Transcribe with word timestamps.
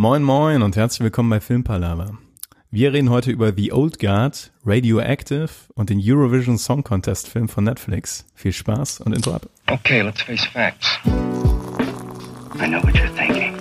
Moin 0.00 0.22
moin 0.22 0.62
und 0.62 0.76
herzlich 0.76 1.00
willkommen 1.00 1.28
bei 1.28 1.40
Filmpalava. 1.40 2.12
Wir 2.70 2.92
reden 2.92 3.10
heute 3.10 3.32
über 3.32 3.52
The 3.52 3.72
Old 3.72 3.98
Guard, 3.98 4.52
Radioactive 4.64 5.48
und 5.74 5.90
den 5.90 6.00
Eurovision 6.00 6.56
Song 6.56 6.84
Contest 6.84 7.26
Film 7.26 7.48
von 7.48 7.64
Netflix. 7.64 8.24
Viel 8.36 8.52
Spaß 8.52 9.00
und 9.00 9.12
Intro 9.12 9.32
ab. 9.32 9.48
Okay, 9.66 10.02
let's 10.02 10.22
face 10.22 10.44
facts. 10.44 11.00
I 11.04 12.68
know 12.68 12.80
what 12.80 12.94
you're 12.94 13.12
thinking. 13.16 13.56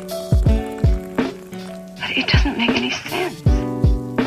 But 1.96 2.16
it 2.16 2.28
doesn't 2.32 2.56
make 2.56 2.70
any 2.70 2.92
sense. 2.92 3.42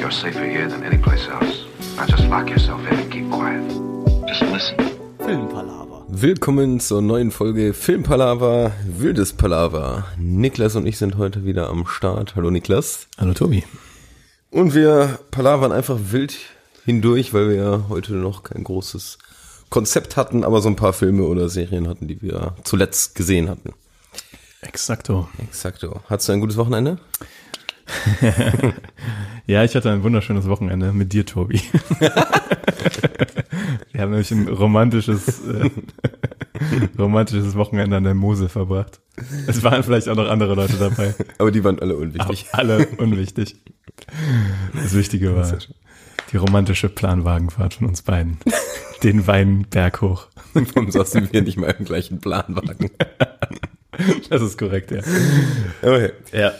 You're 0.00 0.10
safer 0.10 0.46
here 0.46 0.68
than 0.68 0.82
any 0.82 0.98
place 0.98 1.28
else. 1.28 1.64
Now 1.96 2.06
just 2.06 2.24
lock 2.24 2.50
yourself 2.50 2.80
in 2.90 2.98
and 2.98 3.12
keep 3.12 3.30
quiet. 3.30 3.62
Just 4.26 4.42
listen. 4.50 4.80
Willkommen 6.12 6.80
zur 6.80 7.02
neuen 7.02 7.30
Folge 7.30 7.72
Filmpalava, 7.72 8.72
wildes 8.84 9.32
Palaver. 9.32 10.06
Niklas 10.18 10.74
und 10.74 10.84
ich 10.84 10.98
sind 10.98 11.16
heute 11.16 11.44
wieder 11.44 11.68
am 11.68 11.86
Start. 11.86 12.34
Hallo 12.34 12.50
Niklas. 12.50 13.06
Hallo 13.16 13.32
Tobi. 13.32 13.62
Und 14.50 14.74
wir 14.74 15.20
palavern 15.30 15.70
einfach 15.70 15.96
wild 16.10 16.36
hindurch, 16.84 17.32
weil 17.32 17.48
wir 17.50 17.56
ja 17.56 17.84
heute 17.88 18.14
noch 18.14 18.42
kein 18.42 18.64
großes 18.64 19.18
Konzept 19.70 20.16
hatten, 20.16 20.42
aber 20.42 20.60
so 20.60 20.68
ein 20.68 20.74
paar 20.74 20.92
Filme 20.92 21.22
oder 21.22 21.48
Serien 21.48 21.86
hatten, 21.86 22.08
die 22.08 22.20
wir 22.20 22.56
zuletzt 22.64 23.14
gesehen 23.14 23.48
hatten. 23.48 23.72
Exakto. 24.62 25.28
Exakto. 25.38 26.00
Hattest 26.10 26.28
du 26.28 26.32
ein 26.32 26.40
gutes 26.40 26.56
Wochenende? 26.56 26.98
Ja, 29.46 29.64
ich 29.64 29.74
hatte 29.74 29.90
ein 29.90 30.04
wunderschönes 30.04 30.46
Wochenende 30.46 30.92
mit 30.92 31.12
dir, 31.12 31.26
Tobi. 31.26 31.60
Wir 33.90 34.02
haben 34.02 34.10
nämlich 34.10 34.30
ein 34.30 34.46
romantisches, 34.46 35.40
äh, 35.44 35.70
romantisches 36.96 37.56
Wochenende 37.56 37.96
an 37.96 38.04
der 38.04 38.14
Mosel 38.14 38.48
verbracht. 38.48 39.00
Es 39.48 39.64
waren 39.64 39.82
vielleicht 39.82 40.08
auch 40.08 40.14
noch 40.14 40.28
andere 40.28 40.54
Leute 40.54 40.76
dabei. 40.76 41.16
Aber 41.38 41.50
die 41.50 41.64
waren 41.64 41.80
alle 41.80 41.94
Aber 41.94 42.02
unwichtig. 42.02 42.46
alle 42.52 42.86
unwichtig. 42.98 43.56
Das 44.72 44.94
Wichtige 44.94 45.34
war 45.34 45.58
die 46.30 46.36
romantische 46.36 46.88
Planwagenfahrt 46.88 47.74
von 47.74 47.88
uns 47.88 48.02
beiden. 48.02 48.38
Den 49.02 49.26
Weinberg 49.26 50.00
hoch. 50.00 50.28
Warum 50.54 50.92
saßen 50.92 51.28
wir 51.32 51.42
nicht 51.42 51.58
mal 51.58 51.74
im 51.76 51.84
gleichen 51.84 52.20
Planwagen? 52.20 52.90
Das 54.30 54.40
ist 54.40 54.56
korrekt, 54.56 54.92
ja. 54.92 55.00
Okay. 55.82 56.12
Ja. 56.32 56.52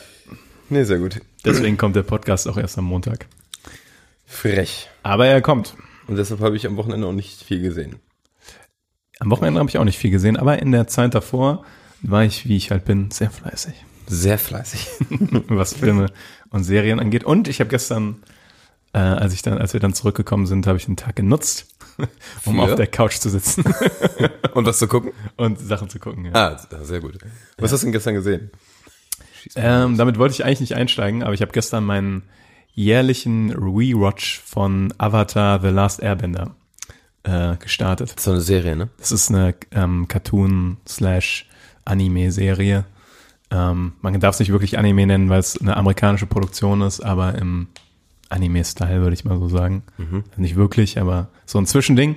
Nee, 0.71 0.85
sehr 0.85 0.99
gut. 0.99 1.19
Deswegen 1.43 1.77
kommt 1.77 1.97
der 1.97 2.03
Podcast 2.03 2.47
auch 2.47 2.55
erst 2.55 2.77
am 2.77 2.85
Montag. 2.85 3.27
Frech. 4.25 4.89
Aber 5.03 5.27
er 5.27 5.41
kommt. 5.41 5.75
Und 6.07 6.15
deshalb 6.15 6.39
habe 6.39 6.55
ich 6.55 6.65
am 6.65 6.77
Wochenende 6.77 7.07
auch 7.07 7.11
nicht 7.11 7.43
viel 7.43 7.61
gesehen. 7.61 7.97
Am 9.19 9.29
Wochenende 9.29 9.59
habe 9.59 9.69
ich 9.69 9.77
auch 9.77 9.83
nicht 9.83 9.97
viel 9.97 10.11
gesehen, 10.11 10.37
aber 10.37 10.59
in 10.59 10.71
der 10.71 10.87
Zeit 10.87 11.13
davor 11.13 11.65
war 12.01 12.23
ich, 12.23 12.47
wie 12.47 12.55
ich 12.55 12.71
halt 12.71 12.85
bin, 12.85 13.11
sehr 13.11 13.29
fleißig, 13.29 13.73
Sehr 14.07 14.37
fleißig. 14.37 14.87
was 15.49 15.73
Filme 15.73 16.05
und 16.51 16.63
Serien 16.63 17.01
angeht. 17.01 17.25
Und 17.25 17.49
ich 17.49 17.59
habe 17.59 17.69
gestern, 17.69 18.23
äh, 18.93 18.99
als 18.99 19.33
ich 19.33 19.41
dann, 19.41 19.57
als 19.57 19.73
wir 19.73 19.81
dann 19.81 19.93
zurückgekommen 19.93 20.47
sind, 20.47 20.67
habe 20.67 20.77
ich 20.77 20.85
den 20.85 20.95
Tag 20.95 21.17
genutzt, 21.17 21.67
um 22.45 22.55
Für? 22.55 22.61
auf 22.61 22.75
der 22.75 22.87
Couch 22.87 23.17
zu 23.17 23.29
sitzen 23.29 23.65
Und 24.53 24.65
was 24.65 24.79
zu 24.79 24.87
gucken? 24.87 25.11
und 25.35 25.59
Sachen 25.59 25.89
zu 25.89 25.99
gucken. 25.99 26.27
Ja. 26.27 26.31
Ah, 26.33 26.67
sehr 26.81 27.01
gut. 27.01 27.17
Was 27.57 27.73
hast 27.73 27.81
du 27.81 27.87
denn 27.87 27.91
gestern 27.91 28.13
gesehen? 28.15 28.51
Ähm, 29.55 29.97
damit 29.97 30.17
wollte 30.17 30.33
ich 30.33 30.45
eigentlich 30.45 30.61
nicht 30.61 30.75
einsteigen, 30.75 31.23
aber 31.23 31.33
ich 31.33 31.41
habe 31.41 31.51
gestern 31.51 31.85
meinen 31.85 32.23
jährlichen 32.73 33.51
Rewatch 33.51 34.39
von 34.39 34.93
Avatar 34.97 35.61
The 35.61 35.69
Last 35.69 36.01
Airbender 36.01 36.55
äh, 37.23 37.55
gestartet. 37.57 38.19
So 38.19 38.31
eine 38.31 38.41
Serie, 38.41 38.75
ne? 38.75 38.89
Das 38.97 39.11
ist 39.11 39.29
eine 39.29 39.53
ähm, 39.71 40.07
Cartoon-Slash-Anime-Serie. 40.07 42.85
Ähm, 43.51 43.93
man 44.01 44.19
darf 44.19 44.35
es 44.35 44.39
nicht 44.39 44.51
wirklich 44.51 44.77
Anime 44.77 45.05
nennen, 45.05 45.29
weil 45.29 45.39
es 45.39 45.59
eine 45.59 45.77
amerikanische 45.77 46.25
Produktion 46.25 46.81
ist, 46.81 47.01
aber 47.01 47.35
im 47.35 47.67
Anime-Style 48.29 49.01
würde 49.01 49.13
ich 49.13 49.25
mal 49.25 49.37
so 49.37 49.49
sagen. 49.49 49.83
Nicht 50.37 50.55
wirklich, 50.55 50.99
aber 50.99 51.27
so 51.45 51.57
ein 51.57 51.65
Zwischending. 51.65 52.15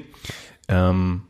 Ähm, 0.69 1.23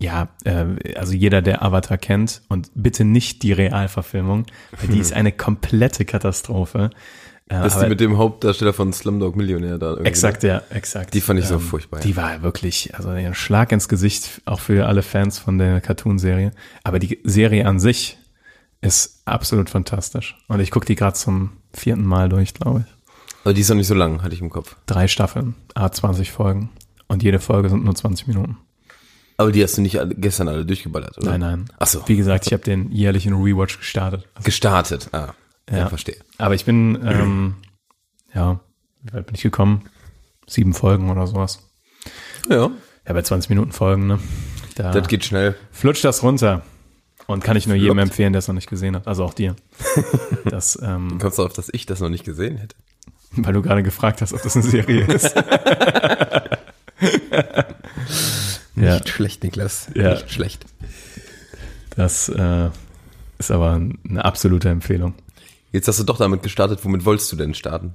ja, 0.00 0.28
äh, 0.44 0.64
also 0.96 1.12
jeder, 1.12 1.42
der 1.42 1.62
Avatar 1.62 1.98
kennt 1.98 2.42
und 2.48 2.70
bitte 2.74 3.04
nicht 3.04 3.42
die 3.42 3.52
Realverfilmung, 3.52 4.46
weil 4.80 4.88
die 4.88 4.98
ist 4.98 5.12
eine 5.12 5.30
komplette 5.30 6.04
Katastrophe. 6.04 6.90
Äh, 7.48 7.54
Das 7.60 7.66
ist 7.66 7.74
aber- 7.74 7.84
die 7.84 7.90
mit 7.90 8.00
dem 8.00 8.16
Hauptdarsteller 8.18 8.72
von 8.72 8.92
Slumdog 8.92 9.36
Millionär 9.36 9.76
da. 9.78 9.90
irgendwie. 9.90 10.08
Exakt, 10.08 10.42
ja, 10.42 10.62
exakt. 10.70 11.12
Die 11.14 11.20
fand 11.20 11.38
ich 11.40 11.46
so 11.46 11.54
Ähm, 11.54 11.60
furchtbar. 11.60 12.00
Die 12.00 12.16
war 12.16 12.42
wirklich, 12.42 12.94
also 12.94 13.10
ein 13.10 13.34
Schlag 13.34 13.72
ins 13.72 13.88
Gesicht, 13.88 14.40
auch 14.46 14.60
für 14.60 14.86
alle 14.86 15.02
Fans 15.02 15.38
von 15.38 15.58
der 15.58 15.80
Cartoon-Serie. 15.80 16.52
Aber 16.82 16.98
die 16.98 17.18
Serie 17.24 17.66
an 17.66 17.78
sich 17.78 18.16
ist 18.80 19.20
absolut 19.26 19.68
fantastisch. 19.68 20.36
Und 20.48 20.60
ich 20.60 20.70
gucke 20.70 20.86
die 20.86 20.94
gerade 20.96 21.14
zum 21.14 21.50
vierten 21.74 22.04
Mal 22.06 22.28
durch, 22.30 22.54
glaube 22.54 22.84
ich. 22.86 22.94
Aber 23.44 23.52
die 23.54 23.60
ist 23.60 23.68
noch 23.68 23.76
nicht 23.76 23.86
so 23.86 23.94
lang, 23.94 24.22
hatte 24.22 24.34
ich 24.34 24.40
im 24.40 24.48
Kopf. 24.50 24.76
Drei 24.86 25.08
Staffeln, 25.08 25.54
a 25.74 25.90
20 25.92 26.30
Folgen. 26.30 26.70
Und 27.08 27.22
jede 27.22 27.38
Folge 27.40 27.68
sind 27.68 27.84
nur 27.84 27.94
20 27.94 28.26
Minuten. 28.28 28.56
Aber 29.40 29.52
die 29.52 29.62
hast 29.64 29.78
du 29.78 29.80
nicht 29.80 29.98
alle, 29.98 30.14
gestern 30.14 30.48
alle 30.48 30.66
durchgeballert, 30.66 31.16
oder? 31.16 31.30
Nein, 31.30 31.40
nein. 31.40 31.64
Ach 31.78 31.86
so. 31.86 32.06
Wie 32.06 32.16
gesagt, 32.16 32.46
ich 32.46 32.52
habe 32.52 32.62
den 32.62 32.92
jährlichen 32.92 33.32
Rewatch 33.32 33.78
gestartet. 33.78 34.28
Gestartet. 34.44 35.08
Ah, 35.12 35.32
ja, 35.70 35.78
Ja. 35.78 35.88
verstehe. 35.88 36.18
Aber 36.36 36.54
ich 36.54 36.66
bin, 36.66 36.98
ähm, 37.06 37.54
ja, 38.34 38.60
wie 39.02 39.14
weit 39.14 39.24
bin 39.24 39.34
ich 39.34 39.40
gekommen? 39.42 39.88
Sieben 40.46 40.74
Folgen 40.74 41.08
oder 41.10 41.26
sowas. 41.26 41.60
Ja, 42.50 42.70
Ja, 43.06 43.12
bei 43.14 43.22
20 43.22 43.48
Minuten 43.48 43.72
Folgen, 43.72 44.06
ne? 44.08 44.18
Da 44.74 44.90
das 44.92 45.08
geht 45.08 45.24
schnell. 45.24 45.56
flutscht 45.72 46.04
das 46.04 46.22
runter. 46.22 46.60
Und 47.26 47.42
kann 47.42 47.56
ich 47.56 47.66
nur 47.66 47.76
jedem 47.76 47.94
Flott. 47.96 48.08
empfehlen, 48.08 48.34
der 48.34 48.40
es 48.40 48.48
noch 48.48 48.54
nicht 48.54 48.68
gesehen 48.68 48.94
hat. 48.94 49.08
Also 49.08 49.24
auch 49.24 49.32
dir. 49.32 49.56
Das, 50.44 50.78
ähm, 50.82 51.18
Kommst 51.18 51.38
du 51.38 51.42
darauf, 51.42 51.56
dass 51.56 51.70
ich 51.72 51.86
das 51.86 52.00
noch 52.00 52.10
nicht 52.10 52.24
gesehen 52.24 52.58
hätte? 52.58 52.76
weil 53.32 53.54
du 53.54 53.62
gerade 53.62 53.82
gefragt 53.82 54.20
hast, 54.20 54.34
ob 54.34 54.42
das 54.42 54.54
eine 54.56 54.64
Serie 54.66 55.06
ist. 55.06 55.34
ja, 58.76 58.94
Nicht 58.94 59.08
schlecht, 59.08 59.42
Niklas. 59.42 59.88
Ja. 59.94 60.14
Nicht 60.14 60.30
schlecht. 60.32 60.64
das 61.96 62.28
äh, 62.28 62.70
ist 63.38 63.50
aber 63.50 63.72
eine 63.72 64.24
absolute 64.24 64.68
Empfehlung. 64.68 65.14
Jetzt 65.72 65.88
hast 65.88 66.00
du 66.00 66.04
doch 66.04 66.18
damit 66.18 66.42
gestartet. 66.42 66.80
Womit 66.84 67.04
wolltest 67.04 67.30
du 67.32 67.36
denn 67.36 67.54
starten? 67.54 67.94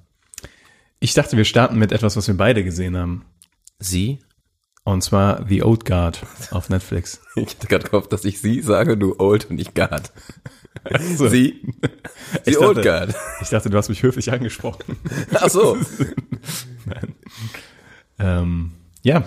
Ich 1.00 1.14
dachte, 1.14 1.36
wir 1.38 1.46
starten 1.46 1.78
mit 1.78 1.92
etwas, 1.92 2.16
was 2.16 2.28
wir 2.28 2.38
beide 2.38 2.64
gesehen 2.64 2.96
haben. 2.98 3.26
Sie? 3.80 4.20
Und 4.84 5.02
zwar 5.04 5.46
The 5.48 5.64
Old 5.64 5.84
Guard 5.86 6.26
auf 6.52 6.70
Netflix. 6.70 7.20
Ich 7.36 7.56
hatte 7.56 7.68
gerade 7.68 7.86
gehofft, 7.90 8.14
dass 8.14 8.24
ich 8.24 8.40
sie 8.40 8.62
sage, 8.62 8.98
du 8.98 9.16
Old 9.20 9.50
und 9.50 9.60
ich 9.60 9.74
Guard. 9.74 10.12
So. 11.18 11.28
Sie? 11.30 11.62
Ich 12.46 12.54
Die 12.54 12.58
Old 12.60 12.78
dachte- 12.78 12.88
Guard. 12.90 13.16
Ich 13.42 13.50
dachte, 13.50 13.70
du 13.70 13.78
hast 13.78 13.90
mich 13.90 14.04
höflich 14.04 14.32
angesprochen. 14.32 14.98
Ach 15.34 15.50
so. 15.50 15.78
Ähm, 18.20 18.72
ja, 19.04 19.24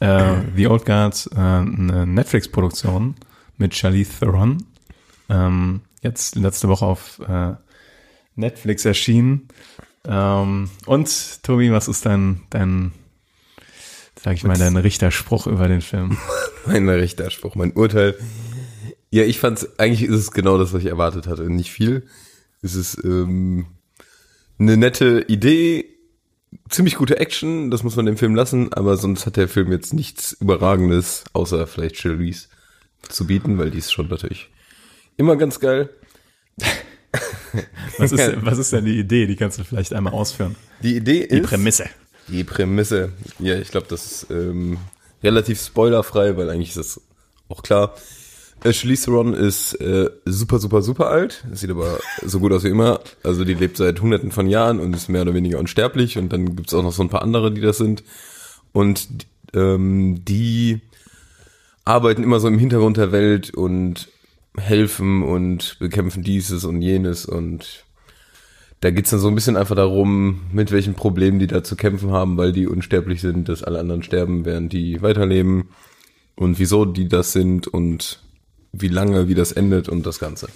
äh, 0.00 0.34
The 0.56 0.66
Old 0.66 0.84
Guard, 0.84 1.28
äh, 1.32 1.38
eine 1.38 2.06
Netflix-Produktion 2.06 3.14
mit 3.56 3.74
Charlize 3.74 4.18
Theron. 4.18 4.64
Ähm, 5.28 5.82
jetzt 6.02 6.34
letzte 6.36 6.68
Woche 6.68 6.84
auf 6.84 7.20
äh, 7.20 7.54
Netflix 8.34 8.84
erschienen. 8.84 9.48
Ähm, 10.06 10.70
und 10.86 11.42
Tobi, 11.42 11.70
was 11.72 11.88
ist 11.88 12.06
dein, 12.06 12.42
dein, 12.50 12.92
sag 14.20 14.34
ich 14.34 14.44
mal, 14.44 14.58
dein 14.58 14.76
Richterspruch 14.76 15.46
über 15.46 15.68
den 15.68 15.82
Film? 15.82 16.16
Mein 16.66 16.88
Richterspruch, 16.88 17.54
mein 17.54 17.72
Urteil. 17.72 18.16
Ja, 19.10 19.24
ich 19.24 19.38
fand's, 19.38 19.78
eigentlich 19.78 20.08
ist 20.08 20.14
es 20.14 20.30
genau 20.30 20.58
das, 20.58 20.74
was 20.74 20.82
ich 20.82 20.88
erwartet 20.88 21.26
hatte. 21.26 21.48
Nicht 21.48 21.70
viel. 21.70 22.06
Es 22.60 22.74
ist 22.74 23.02
ähm, 23.02 23.66
eine 24.58 24.76
nette 24.76 25.24
Idee, 25.26 25.89
ziemlich 26.70 26.94
gute 26.94 27.18
Action, 27.18 27.70
das 27.70 27.82
muss 27.82 27.96
man 27.96 28.06
dem 28.06 28.16
Film 28.16 28.34
lassen, 28.34 28.72
aber 28.72 28.96
sonst 28.96 29.26
hat 29.26 29.36
der 29.36 29.48
Film 29.48 29.70
jetzt 29.72 29.92
nichts 29.92 30.32
Überragendes, 30.32 31.24
außer 31.32 31.66
vielleicht 31.66 31.96
Charlize 31.96 32.48
zu 33.08 33.26
bieten, 33.26 33.58
weil 33.58 33.70
die 33.70 33.78
ist 33.78 33.92
schon 33.92 34.08
natürlich 34.08 34.48
immer 35.16 35.36
ganz 35.36 35.60
geil. 35.60 35.90
Was 37.98 38.12
ist, 38.12 38.44
was 38.44 38.58
ist 38.58 38.72
denn 38.72 38.84
die 38.84 38.98
Idee? 39.00 39.26
Die 39.26 39.34
kannst 39.34 39.58
du 39.58 39.64
vielleicht 39.64 39.92
einmal 39.92 40.12
ausführen. 40.12 40.54
Die 40.82 40.96
Idee 40.96 41.18
ist... 41.18 41.32
Die 41.32 41.40
Prämisse. 41.40 41.86
Die 42.28 42.44
Prämisse, 42.44 43.12
ja, 43.40 43.58
ich 43.58 43.72
glaube, 43.72 43.88
das 43.90 44.06
ist 44.06 44.30
ähm, 44.30 44.78
relativ 45.20 45.60
spoilerfrei, 45.60 46.36
weil 46.36 46.48
eigentlich 46.48 46.68
ist 46.68 46.76
das 46.76 47.00
auch 47.48 47.64
klar. 47.64 47.96
Charlize 48.62 49.06
Theron 49.06 49.34
ist 49.34 49.74
äh, 49.80 50.10
super, 50.24 50.58
super, 50.58 50.82
super 50.82 51.08
alt. 51.08 51.44
Sieht 51.52 51.70
aber 51.70 51.98
so 52.22 52.40
gut 52.40 52.52
aus 52.52 52.64
wie 52.64 52.68
immer. 52.68 53.00
Also 53.22 53.44
die 53.44 53.54
lebt 53.54 53.76
seit 53.76 54.00
hunderten 54.00 54.32
von 54.32 54.46
Jahren 54.46 54.80
und 54.80 54.94
ist 54.94 55.08
mehr 55.08 55.22
oder 55.22 55.34
weniger 55.34 55.58
unsterblich. 55.58 56.18
Und 56.18 56.32
dann 56.32 56.56
gibt's 56.56 56.74
auch 56.74 56.82
noch 56.82 56.92
so 56.92 57.02
ein 57.02 57.08
paar 57.08 57.22
andere, 57.22 57.52
die 57.52 57.60
das 57.60 57.78
sind. 57.78 58.02
Und 58.72 59.08
ähm, 59.54 60.24
die 60.24 60.80
arbeiten 61.84 62.22
immer 62.22 62.40
so 62.40 62.48
im 62.48 62.58
Hintergrund 62.58 62.96
der 62.96 63.12
Welt 63.12 63.54
und 63.54 64.08
helfen 64.56 65.22
und 65.22 65.78
bekämpfen 65.78 66.22
dieses 66.22 66.64
und 66.64 66.82
jenes 66.82 67.24
und 67.24 67.84
da 68.80 68.90
geht's 68.90 69.10
dann 69.10 69.20
so 69.20 69.28
ein 69.28 69.34
bisschen 69.34 69.58
einfach 69.58 69.76
darum, 69.76 70.40
mit 70.52 70.72
welchen 70.72 70.94
Problemen 70.94 71.38
die 71.38 71.46
da 71.46 71.62
zu 71.62 71.76
kämpfen 71.76 72.12
haben, 72.12 72.38
weil 72.38 72.52
die 72.52 72.66
unsterblich 72.66 73.20
sind, 73.20 73.48
dass 73.48 73.62
alle 73.62 73.78
anderen 73.78 74.02
sterben, 74.02 74.46
während 74.46 74.72
die 74.72 75.02
weiterleben 75.02 75.68
und 76.34 76.58
wieso 76.58 76.86
die 76.86 77.06
das 77.06 77.32
sind 77.32 77.68
und 77.68 78.22
wie 78.72 78.88
lange, 78.88 79.28
wie 79.28 79.34
das 79.34 79.52
endet 79.52 79.88
und 79.88 80.06
das 80.06 80.18
Ganze. 80.18 80.48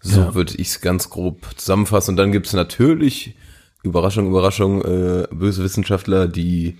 So 0.00 0.20
Ja. 0.20 0.34
würde 0.34 0.54
ich 0.56 0.68
es 0.68 0.80
ganz 0.80 1.10
grob 1.10 1.46
zusammenfassen. 1.56 2.12
Und 2.12 2.16
dann 2.16 2.32
gibt's 2.32 2.52
natürlich, 2.52 3.34
Überraschung, 3.82 4.28
Überraschung, 4.28 4.82
äh, 4.82 5.26
böse 5.30 5.62
Wissenschaftler, 5.64 6.28
die 6.28 6.78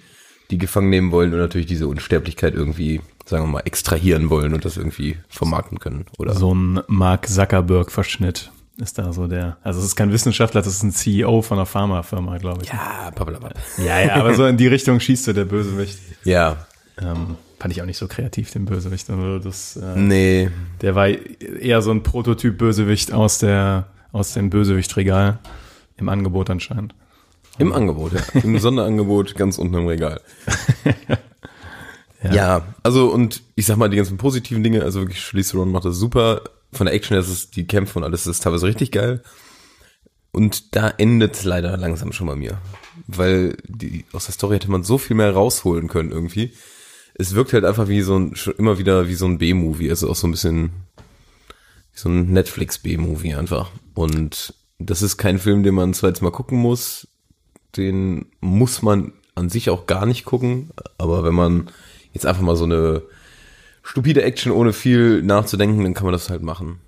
die 0.50 0.56
gefangen 0.58 0.88
nehmen 0.88 1.10
wollen 1.12 1.34
und 1.34 1.40
natürlich 1.40 1.66
diese 1.66 1.86
Unsterblichkeit 1.88 2.54
irgendwie, 2.54 3.02
sagen 3.26 3.44
wir 3.44 3.48
mal, 3.52 3.60
extrahieren 3.66 4.30
wollen 4.30 4.54
und 4.54 4.64
das 4.64 4.78
irgendwie 4.78 5.16
vermarkten 5.28 5.78
können. 5.78 6.06
Oder 6.16 6.34
So 6.34 6.54
ein 6.54 6.81
Mark 6.88 7.28
Zuckerberg-Verschnitt 7.28 8.50
ist 8.78 8.96
da 8.98 9.12
so 9.12 9.26
der. 9.26 9.58
Also 9.62 9.81
es 9.81 9.86
ist 9.86 9.96
kein 9.96 10.10
Wissenschaftler, 10.10 10.62
das 10.62 10.72
ist 10.72 10.82
ein 10.84 10.92
CEO 10.92 11.42
von 11.42 11.58
einer 11.58 11.66
Pharmafirma, 11.66 12.38
glaube 12.38 12.62
ich. 12.62 12.69
Ja, 12.70 13.10
pappalapapp. 13.14 13.54
ja, 13.76 14.00
ja, 14.00 14.14
aber 14.14 14.32
so 14.34 14.46
in 14.46 14.56
die 14.56 14.69
Richtung 14.69 15.00
schießt 15.00 15.24
so 15.24 15.32
der 15.34 15.44
Bösewicht. 15.44 15.98
Ja, 16.24 16.66
Ähm, 17.00 17.36
fand 17.58 17.72
ich 17.72 17.82
auch 17.82 17.87
nicht 17.87 17.99
so 17.99 18.08
kreativ, 18.08 18.50
den 18.52 18.64
Bösewicht. 18.64 19.10
Also 19.10 19.38
das, 19.38 19.76
äh, 19.76 19.96
nee. 19.96 20.50
Der 20.81 20.94
war 20.94 21.08
eher 21.08 21.82
so 21.82 21.90
ein 21.90 22.02
Prototyp 22.02 22.56
Bösewicht 22.58 23.12
aus 23.12 23.38
der 23.38 23.88
aus 24.12 24.32
dem 24.32 24.50
Bösewichtregal 24.50 25.38
im 25.96 26.08
Angebot 26.08 26.50
anscheinend. 26.50 26.94
Im 27.58 27.72
Angebot, 27.72 28.12
ja. 28.12 28.40
Im 28.40 28.58
Sonderangebot 28.58 29.34
ganz 29.34 29.58
unten 29.58 29.75
im 29.75 29.87
Regal. 29.87 30.20
ja. 32.22 32.66
also 32.82 33.12
und 33.12 33.43
ich 33.56 33.66
sag 33.66 33.76
mal 33.76 33.90
die 33.90 33.96
ganzen 33.96 34.16
positiven 34.16 34.62
Dinge, 34.62 34.82
also 34.82 35.00
wirklich 35.00 35.20
Charlize 35.20 35.52
Theron 35.52 35.72
macht 35.72 35.84
das 35.84 35.96
super. 35.96 36.43
Von 36.72 36.87
der 36.87 36.94
Action 36.94 37.14
her 37.14 37.20
ist 37.20 37.31
es, 37.31 37.50
die 37.50 37.66
Kämpfe 37.66 37.99
und 37.99 38.05
alles 38.05 38.26
ist 38.26 38.43
teilweise 38.43 38.66
richtig 38.66 38.93
geil. 38.93 39.22
Und 40.31 40.76
da 40.76 40.88
endet 40.88 41.34
es 41.34 41.44
leider 41.44 41.76
langsam 41.76 42.12
schon 42.12 42.26
bei 42.28 42.37
mir. 42.37 42.58
Weil 43.06 43.56
die, 43.66 44.05
aus 44.12 44.26
der 44.26 44.34
Story 44.34 44.56
hätte 44.56 44.70
man 44.70 44.84
so 44.84 44.99
viel 44.99 45.16
mehr 45.16 45.32
rausholen 45.32 45.88
können 45.88 46.12
irgendwie. 46.12 46.52
Es 47.19 47.35
wirkt 47.35 47.53
halt 47.53 47.65
einfach 47.65 47.88
wie 47.88 48.00
so 48.00 48.17
ein, 48.17 48.37
schon 48.37 48.55
immer 48.55 48.79
wieder 48.79 49.09
wie 49.09 49.15
so 49.15 49.26
ein 49.26 49.38
B-Movie, 49.38 49.91
also 49.91 50.09
auch 50.09 50.17
so 50.17 50.26
ein 50.26 50.31
bisschen 50.31 50.70
so 51.93 52.09
ein 52.09 52.32
Netflix-B-Movie 52.32 53.35
einfach. 53.35 53.70
Und 53.94 54.55
das 54.79 55.03
ist 55.03 55.17
kein 55.17 55.38
Film, 55.38 55.62
den 55.65 55.75
man 55.75 55.91
ein 55.91 55.94
zweites 55.94 56.20
Mal 56.23 56.31
gucken 56.31 56.59
muss. 56.59 57.09
Den 57.76 58.26
muss 58.41 58.82
man 58.82 59.12
an 59.35 59.50
sich 59.50 59.70
auch 59.70 59.87
gar 59.87 60.06
nicht 60.06 60.25
gucken. 60.25 60.70
Aber 60.97 61.25
wenn 61.25 61.35
man 61.35 61.70
jetzt 62.12 62.26
einfach 62.26 62.43
mal 62.43 62.56
so 62.56 62.65
eine 62.65 63.03
stupide 63.82 64.23
Action 64.23 64.53
ohne 64.53 64.73
viel 64.73 65.23
nachzudenken, 65.23 65.82
dann 65.82 65.94
kann 65.94 66.05
man 66.05 66.12
das 66.12 66.31
halt 66.31 66.43
machen. 66.43 66.79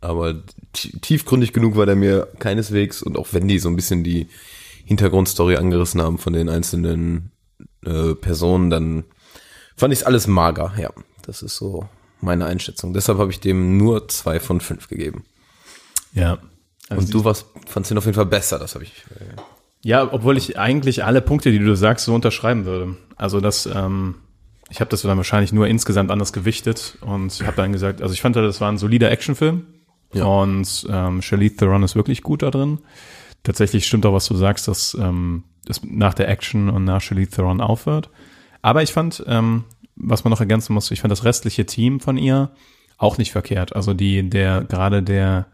Aber 0.00 0.42
tiefgründig 0.72 1.52
genug 1.52 1.76
war 1.76 1.86
der 1.86 1.96
mir 1.96 2.28
keineswegs. 2.38 3.02
Und 3.02 3.18
auch 3.18 3.28
wenn 3.32 3.48
die 3.48 3.58
so 3.58 3.68
ein 3.68 3.76
bisschen 3.76 4.04
die 4.04 4.28
Hintergrundstory 4.84 5.56
angerissen 5.56 6.00
haben 6.00 6.18
von 6.18 6.32
den 6.32 6.48
einzelnen 6.48 7.32
äh, 7.84 8.14
Personen, 8.14 8.70
dann 8.70 9.04
fand 9.76 9.92
ich 9.92 10.00
es 10.00 10.04
alles 10.06 10.26
mager. 10.26 10.72
Ja, 10.80 10.90
das 11.22 11.42
ist 11.42 11.56
so 11.56 11.88
meine 12.20 12.46
Einschätzung. 12.46 12.92
Deshalb 12.94 13.18
habe 13.18 13.30
ich 13.30 13.40
dem 13.40 13.76
nur 13.76 14.08
zwei 14.08 14.40
von 14.40 14.60
fünf 14.60 14.88
gegeben. 14.88 15.24
Ja. 16.12 16.38
Also 16.88 17.02
Und 17.06 17.14
du 17.14 17.24
warst, 17.24 17.46
fandst 17.66 17.90
ihn 17.90 17.98
auf 17.98 18.04
jeden 18.04 18.14
Fall 18.14 18.26
besser, 18.26 18.58
das 18.58 18.74
habe 18.74 18.84
ich. 18.84 18.92
Äh, 19.20 19.34
Ja, 19.82 20.12
obwohl 20.12 20.36
ich 20.36 20.58
eigentlich 20.58 21.04
alle 21.04 21.20
Punkte, 21.20 21.50
die 21.50 21.58
du 21.58 21.76
sagst, 21.76 22.04
so 22.06 22.14
unterschreiben 22.14 22.64
würde. 22.64 22.96
Also 23.16 23.40
das, 23.40 23.66
ähm, 23.66 24.16
ich 24.70 24.80
habe 24.80 24.90
das 24.90 25.02
dann 25.02 25.16
wahrscheinlich 25.16 25.52
nur 25.52 25.66
insgesamt 25.68 26.10
anders 26.10 26.32
gewichtet 26.32 26.96
und 27.00 27.40
habe 27.44 27.56
dann 27.56 27.72
gesagt, 27.72 28.02
also 28.02 28.14
ich 28.14 28.20
fand, 28.20 28.34
das 28.36 28.60
war 28.60 28.70
ein 28.70 28.78
solider 28.78 29.10
Actionfilm 29.10 29.66
Ja. 30.12 30.24
und 30.24 30.86
ähm, 30.90 31.22
Charlize 31.22 31.56
Theron 31.56 31.82
ist 31.82 31.96
wirklich 31.96 32.22
gut 32.22 32.42
da 32.42 32.50
drin. 32.50 32.78
Tatsächlich 33.42 33.86
stimmt 33.86 34.06
auch, 34.06 34.12
was 34.12 34.26
du 34.26 34.34
sagst, 34.36 34.66
dass 34.68 34.94
ähm, 34.94 35.44
das 35.66 35.80
nach 35.84 36.14
der 36.14 36.28
Action 36.28 36.68
und 36.70 36.84
nach 36.84 37.00
Charlize 37.00 37.30
Theron 37.32 37.60
aufhört. 37.60 38.10
Aber 38.66 38.82
ich 38.82 38.92
fand, 38.92 39.22
ähm, 39.28 39.62
was 39.94 40.24
man 40.24 40.32
noch 40.32 40.40
ergänzen 40.40 40.72
muss, 40.72 40.90
ich 40.90 41.00
fand 41.00 41.12
das 41.12 41.22
restliche 41.22 41.66
Team 41.66 42.00
von 42.00 42.18
ihr 42.18 42.50
auch 42.98 43.16
nicht 43.16 43.30
verkehrt. 43.30 43.76
Also 43.76 43.94
die, 43.94 44.28
der, 44.28 44.64
gerade 44.64 45.04
der, 45.04 45.46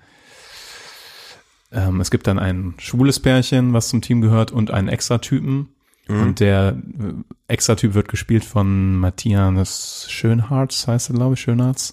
ähm, 1.73 2.01
es 2.01 2.11
gibt 2.11 2.27
dann 2.27 2.39
ein 2.39 2.73
schwules 2.79 3.21
Pärchen, 3.21 3.75
was 3.75 3.91
zum 3.91 4.01
Team 4.01 4.23
gehört, 4.23 4.51
und 4.51 4.71
einen 4.71 4.89
Extra-Typen. 4.89 5.69
Und 6.09 6.41
der 6.41 6.69
äh, 6.69 7.53
Extra-Typ 7.53 7.93
wird 7.93 8.09
gespielt 8.09 8.47
von 8.47 8.97
Matthias 8.99 10.07
Schönharz, 10.09 10.87
heißt 10.87 11.11
er, 11.11 11.17
glaube 11.17 11.35
ich, 11.35 11.41
Schönharz. 11.43 11.93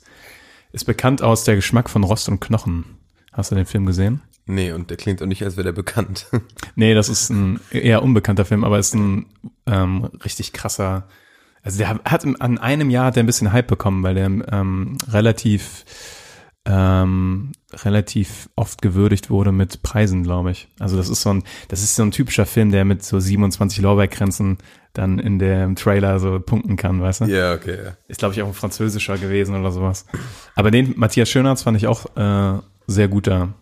Ist 0.71 0.85
bekannt 0.85 1.21
aus 1.21 1.43
Der 1.43 1.55
Geschmack 1.57 1.89
von 1.89 2.05
Rost 2.05 2.29
und 2.29 2.39
Knochen. 2.39 2.85
Hast 3.33 3.51
du 3.51 3.55
den 3.55 3.65
Film 3.65 3.85
gesehen? 3.85 4.21
Nee, 4.49 4.71
und 4.71 4.89
der 4.89 4.97
klingt 4.97 5.21
auch 5.21 5.27
nicht, 5.27 5.43
als 5.43 5.57
wäre 5.57 5.65
der 5.65 5.71
bekannt. 5.71 6.27
Nee, 6.75 6.93
das 6.93 7.09
ist 7.09 7.29
ein 7.29 7.59
eher 7.71 8.03
unbekannter 8.03 8.45
Film, 8.45 8.63
aber 8.63 8.79
ist 8.79 8.93
ein 8.93 9.25
ähm, 9.65 10.05
richtig 10.23 10.53
krasser. 10.53 11.07
Also 11.61 11.77
der 11.77 11.89
hat 11.89 12.25
an 12.25 12.57
einem 12.57 12.89
Jahr 12.89 13.07
hat 13.07 13.17
der 13.17 13.23
ein 13.23 13.25
bisschen 13.25 13.51
Hype 13.51 13.67
bekommen, 13.67 14.01
weil 14.01 14.15
der 14.15 14.27
ähm, 14.27 14.97
relativ 15.09 15.83
ähm, 16.65 17.51
relativ 17.73 18.49
oft 18.55 18.81
gewürdigt 18.81 19.29
wurde 19.29 19.51
mit 19.51 19.81
Preisen, 19.81 20.23
glaube 20.23 20.51
ich. 20.51 20.67
Also 20.79 20.97
das 20.97 21.09
ist 21.09 21.21
so 21.21 21.31
ein, 21.31 21.43
das 21.67 21.81
ist 21.83 21.95
so 21.95 22.03
ein 22.03 22.11
typischer 22.11 22.45
Film, 22.45 22.71
der 22.71 22.85
mit 22.85 23.03
so 23.03 23.19
27 23.19 23.81
Lorbeerkränzen 23.81 24.57
dann 24.93 25.19
in 25.19 25.39
dem 25.39 25.75
Trailer 25.75 26.19
so 26.19 26.39
punkten 26.39 26.75
kann, 26.75 27.01
weißt 27.01 27.21
du? 27.21 27.25
ja, 27.25 27.53
okay. 27.53 27.77
Ja. 27.85 27.97
Ist, 28.07 28.19
glaube 28.19 28.33
ich, 28.33 28.41
auch 28.41 28.47
ein 28.47 28.53
französischer 28.53 29.17
gewesen 29.17 29.55
oder 29.55 29.71
sowas. 29.71 30.05
Aber 30.55 30.71
den 30.71 30.93
Matthias 30.97 31.29
Schönarz 31.29 31.63
fand 31.63 31.77
ich 31.77 31.87
auch 31.87 32.05
äh, 32.15 32.59
sehr 32.87 33.07
guter. 33.07 33.53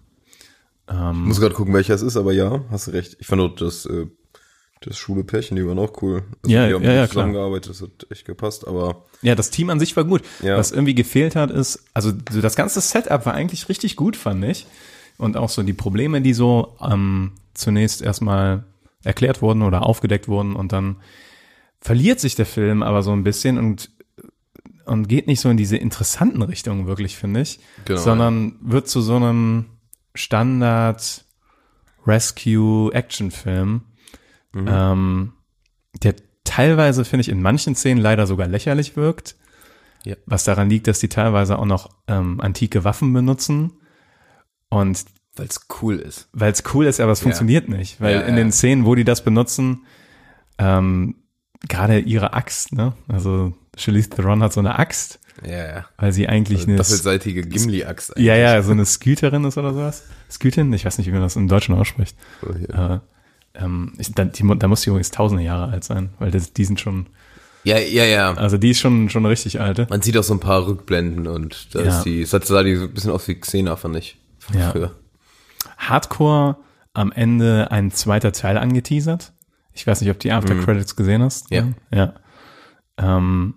Ich 0.89 0.95
muss 1.17 1.39
gerade 1.41 1.53
gucken, 1.53 1.73
welcher 1.73 1.95
es 1.95 2.01
ist, 2.01 2.15
aber 2.15 2.31
ja, 2.31 2.61
hast 2.71 2.87
du 2.87 2.91
recht. 2.91 3.17
Ich 3.19 3.27
fand 3.27 3.41
auch 3.41 3.53
das, 3.55 3.85
äh, 3.85 4.07
das 4.81 4.97
schwule 4.97 5.23
Pärchen, 5.23 5.57
die 5.57 5.67
waren 5.67 5.79
auch 5.79 6.01
cool. 6.01 6.23
Also 6.43 6.55
Ja, 6.55 6.67
die 6.67 6.73
haben 6.75 6.83
ja, 6.83 6.93
ja, 6.93 7.01
gut 7.01 7.11
klar. 7.11 7.25
zusammengearbeitet, 7.25 7.69
das 7.71 7.81
hat 7.81 8.07
echt 8.09 8.25
gepasst, 8.25 8.65
aber 8.67 9.05
Ja, 9.21 9.35
das 9.35 9.49
Team 9.49 9.69
an 9.69 9.79
sich 9.79 9.97
war 9.97 10.05
gut. 10.05 10.21
Ja. 10.41 10.57
Was 10.57 10.71
irgendwie 10.71 10.95
gefehlt 10.95 11.35
hat, 11.35 11.51
ist, 11.51 11.83
also 11.93 12.13
so 12.31 12.41
das 12.41 12.55
ganze 12.55 12.79
Setup 12.79 13.25
war 13.25 13.33
eigentlich 13.33 13.67
richtig 13.67 13.95
gut, 13.97 14.15
fand 14.15 14.45
ich. 14.45 14.65
Und 15.17 15.35
auch 15.35 15.49
so 15.49 15.63
die 15.63 15.73
Probleme, 15.73 16.21
die 16.21 16.33
so 16.33 16.77
ähm, 16.81 17.33
zunächst 17.53 18.01
erstmal 18.01 18.63
erklärt 19.03 19.41
wurden 19.41 19.63
oder 19.63 19.83
aufgedeckt 19.85 20.27
wurden 20.27 20.55
und 20.55 20.71
dann 20.71 20.97
verliert 21.81 22.19
sich 22.19 22.35
der 22.35 22.45
Film 22.45 22.81
aber 22.83 23.03
so 23.03 23.11
ein 23.11 23.23
bisschen 23.23 23.57
und 23.57 23.91
und 24.85 25.09
geht 25.09 25.27
nicht 25.27 25.41
so 25.41 25.49
in 25.49 25.57
diese 25.57 25.75
interessanten 25.75 26.41
Richtungen 26.41 26.87
wirklich, 26.87 27.17
finde 27.17 27.41
ich, 27.41 27.59
Genau, 27.85 27.99
sondern 27.99 28.55
wird 28.61 28.87
zu 28.87 29.01
so 29.01 29.15
einem 29.17 29.65
Standard 30.17 31.25
Rescue 32.05 32.91
Action 32.93 33.31
Film, 33.31 33.81
ähm, 34.55 35.33
der 36.03 36.15
teilweise 36.43 37.05
finde 37.05 37.21
ich 37.21 37.29
in 37.29 37.41
manchen 37.41 37.75
Szenen 37.75 38.01
leider 38.01 38.25
sogar 38.27 38.47
lächerlich 38.47 38.95
wirkt, 38.95 39.35
Ja. 40.05 40.15
was 40.25 40.43
daran 40.45 40.69
liegt, 40.69 40.87
dass 40.87 40.99
die 40.99 41.09
teilweise 41.09 41.59
auch 41.59 41.65
noch 41.65 41.89
ähm, 42.07 42.39
antike 42.39 42.83
Waffen 42.83 43.11
benutzen. 43.13 43.73
Und 44.69 45.05
weil 45.35 45.47
es 45.47 45.67
cool 45.81 45.97
ist. 45.97 46.29
weil 46.33 46.51
es 46.51 46.63
cool 46.73 46.85
ist, 46.87 46.99
aber 46.99 47.11
es 47.11 47.19
funktioniert 47.21 47.69
nicht, 47.69 48.01
weil 48.01 48.15
Ja, 48.15 48.21
in 48.21 48.29
ja. 48.35 48.35
den 48.43 48.51
Szenen, 48.51 48.85
wo 48.85 48.95
die 48.95 49.03
das 49.03 49.23
benutzen, 49.23 49.85
ähm, 50.57 51.15
gerade 51.67 51.99
ihre 51.99 52.33
Axt, 52.33 52.73
ne, 52.73 52.93
also 53.07 53.53
Charlize 53.77 54.09
Theron 54.09 54.41
hat 54.41 54.53
so 54.53 54.59
eine 54.59 54.79
Axt, 54.79 55.19
Ja, 55.45 55.67
ja. 55.67 55.85
weil 55.97 56.11
sie 56.11 56.27
eigentlich 56.27 56.63
eine 56.67 56.77
Doppelseitige 56.77 57.43
Gimli-Axt 57.43 58.13
ja, 58.17 58.35
ja, 58.35 58.61
so 58.63 58.71
eine 58.71 58.85
Scooterin 58.85 59.43
ist 59.45 59.57
oder 59.57 59.73
sowas. 59.73 60.03
Scootin? 60.31 60.73
Ich 60.73 60.85
weiß 60.85 60.97
nicht, 60.97 61.07
wie 61.07 61.11
man 61.11 61.21
das 61.21 61.35
im 61.35 61.47
Deutschen 61.47 61.75
ausspricht. 61.75 62.15
Oh, 62.41 62.53
hier. 62.55 63.01
Äh, 63.55 63.63
ähm, 63.63 63.93
ich, 63.97 64.11
da, 64.13 64.25
die, 64.25 64.43
da 64.57 64.67
muss 64.67 64.81
die 64.81 64.89
übrigens 64.89 65.11
tausende 65.11 65.43
Jahre 65.43 65.71
alt 65.71 65.83
sein, 65.83 66.09
weil 66.19 66.31
das, 66.31 66.53
die 66.53 66.65
sind 66.65 66.79
schon, 66.79 67.07
Ja, 67.63 67.77
ja, 67.77 68.05
ja. 68.05 68.33
also 68.33 68.57
die 68.57 68.71
ist 68.71 68.79
schon, 68.79 69.09
schon 69.09 69.25
richtig 69.25 69.59
alte. 69.61 69.87
Man 69.89 70.01
sieht 70.01 70.17
auch 70.17 70.23
so 70.23 70.33
ein 70.33 70.39
paar 70.39 70.65
Rückblenden 70.67 71.27
und 71.27 71.73
da 71.75 71.81
Ja. 71.81 71.89
ist 71.89 72.03
die, 72.03 72.21
es 72.21 72.33
hat- 72.33 72.45
sah 72.45 72.63
die 72.63 72.75
so 72.75 72.85
ein 72.85 72.93
bisschen 72.93 73.11
aus 73.11 73.27
wie 73.27 73.35
Xena, 73.39 73.75
fand 73.75 73.95
ich. 73.95 74.17
Von 74.39 74.57
Ja. 74.59 74.71
früher. 74.71 74.91
Hardcore 75.77 76.57
am 76.93 77.11
Ende 77.11 77.69
ein 77.71 77.91
zweiter 77.91 78.31
Teil 78.31 78.57
angeteasert. 78.57 79.33
Ich 79.73 79.85
weiß 79.85 80.01
nicht, 80.01 80.09
ob 80.09 80.17
du 80.19 80.27
die 80.27 80.31
After 80.31 80.55
Credits 80.55 80.95
gesehen 80.95 81.21
hast. 81.21 81.51
Ja. 81.51 81.67
Ja. 81.93 82.13
Ähm, 82.97 83.53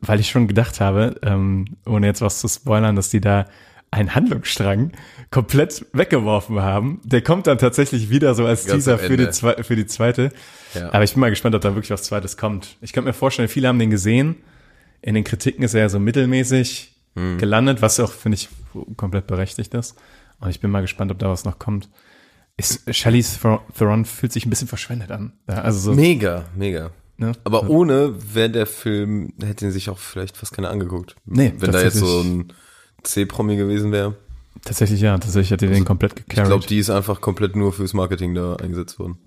weil 0.00 0.20
ich 0.20 0.30
schon 0.30 0.48
gedacht 0.48 0.80
habe, 0.80 1.16
ähm, 1.22 1.64
ohne 1.86 2.06
jetzt 2.06 2.20
was 2.20 2.40
zu 2.40 2.48
spoilern, 2.48 2.96
dass 2.96 3.10
die 3.10 3.20
da 3.20 3.46
einen 3.90 4.14
Handlungsstrang 4.14 4.90
komplett 5.30 5.86
weggeworfen 5.92 6.60
haben. 6.60 7.00
Der 7.04 7.22
kommt 7.22 7.46
dann 7.46 7.58
tatsächlich 7.58 8.10
wieder 8.10 8.34
so 8.34 8.44
als 8.44 8.66
Ganz 8.66 8.84
Teaser 8.84 8.98
für 8.98 9.16
die, 9.16 9.30
zwe 9.30 9.62
für 9.62 9.76
die 9.76 9.86
zweite. 9.86 10.32
Ja. 10.74 10.88
Aber 10.92 11.04
ich 11.04 11.12
bin 11.12 11.20
mal 11.20 11.30
gespannt, 11.30 11.54
ob 11.54 11.62
da 11.62 11.74
wirklich 11.74 11.90
was 11.92 12.02
Zweites 12.02 12.36
kommt. 12.36 12.76
Ich 12.80 12.92
könnte 12.92 13.06
mir 13.08 13.14
vorstellen, 13.14 13.48
viele 13.48 13.68
haben 13.68 13.78
den 13.78 13.90
gesehen. 13.90 14.36
In 15.00 15.14
den 15.14 15.22
Kritiken 15.22 15.62
ist 15.62 15.74
er 15.74 15.80
ja 15.82 15.88
so 15.88 15.98
mittelmäßig 16.00 16.90
Hm. 17.16 17.38
gelandet, 17.38 17.80
was 17.80 18.00
auch, 18.00 18.10
finde 18.10 18.34
ich, 18.34 18.48
komplett 18.96 19.28
berechtigt 19.28 19.72
ist. 19.74 19.94
Und 20.40 20.50
ich 20.50 20.58
bin 20.58 20.68
mal 20.72 20.80
gespannt, 20.80 21.12
ob 21.12 21.18
da 21.20 21.28
was 21.28 21.44
noch 21.44 21.60
kommt. 21.60 21.88
Ist, 22.56 22.92
Charlize 22.92 23.38
Theron- 23.78 24.04
fühlt 24.04 24.32
sich 24.32 24.46
ein 24.46 24.50
bisschen 24.50 24.66
verschwendet 24.66 25.12
an. 25.12 25.32
Also 25.46 25.78
so, 25.78 25.92
Mega, 25.94 26.46
mega. 26.56 26.90
Ne? 27.16 27.32
Aber 27.44 27.68
ohne 27.68 28.14
wäre 28.34 28.50
der 28.50 28.66
Film, 28.66 29.32
hätte 29.42 29.64
ihn 29.66 29.70
sich 29.72 29.90
auch 29.90 29.98
vielleicht 29.98 30.36
fast 30.36 30.52
keiner 30.52 30.70
angeguckt. 30.70 31.16
Nee, 31.26 31.52
Wenn 31.58 31.72
da 31.72 31.82
jetzt 31.82 31.96
so 31.96 32.20
ein 32.20 32.52
C-Promi 33.02 33.56
gewesen 33.56 33.92
wäre. 33.92 34.16
Tatsächlich 34.64 35.00
ja, 35.00 35.18
tatsächlich 35.18 35.52
hat 35.52 35.60
die 35.60 35.66
den 35.66 35.84
komplett 35.84 36.12
Also 36.12 36.20
Ich 36.22 36.28
gecarried. 36.28 36.48
glaube, 36.50 36.66
die 36.66 36.78
ist 36.78 36.90
einfach 36.90 37.20
komplett 37.20 37.56
nur 37.56 37.72
fürs 37.72 37.92
Marketing 37.92 38.34
da 38.34 38.56
eingesetzt 38.56 38.98
worden. 38.98 39.18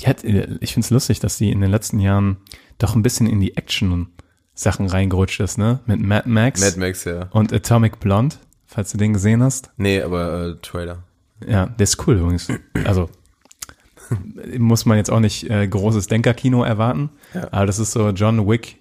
Die 0.00 0.06
hat, 0.08 0.24
ich 0.24 0.74
finde 0.74 0.84
es 0.84 0.90
lustig, 0.90 1.20
dass 1.20 1.38
die 1.38 1.50
in 1.50 1.60
den 1.60 1.70
letzten 1.70 2.00
Jahren 2.00 2.36
doch 2.78 2.94
ein 2.94 3.02
bisschen 3.02 3.26
in 3.26 3.40
die 3.40 3.56
Action-Sachen 3.56 4.86
reingerutscht 4.88 5.40
ist, 5.40 5.56
ne? 5.58 5.80
Mit 5.86 6.00
Mad 6.00 6.28
Max 6.28 6.60
Mad 6.60 6.78
Max, 6.78 7.04
ja. 7.04 7.28
und 7.30 7.52
Atomic 7.52 7.98
Blonde. 8.00 8.36
falls 8.66 8.92
du 8.92 8.98
den 8.98 9.14
gesehen 9.14 9.42
hast. 9.42 9.70
Nee, 9.78 10.02
aber 10.02 10.48
äh, 10.48 10.54
Trailer. 10.60 11.04
Ja, 11.46 11.66
der 11.66 11.84
ist 11.84 12.06
cool 12.06 12.16
übrigens. 12.18 12.48
Also 12.84 13.08
muss 14.58 14.86
man 14.86 14.96
jetzt 14.98 15.10
auch 15.10 15.20
nicht 15.20 15.48
äh, 15.50 15.66
großes 15.66 16.06
Denkerkino 16.06 16.62
erwarten, 16.62 17.10
Ja. 17.34 17.48
aber 17.52 17.66
das 17.66 17.78
ist 17.78 17.92
so 17.92 18.10
John 18.10 18.46
Wick, 18.48 18.78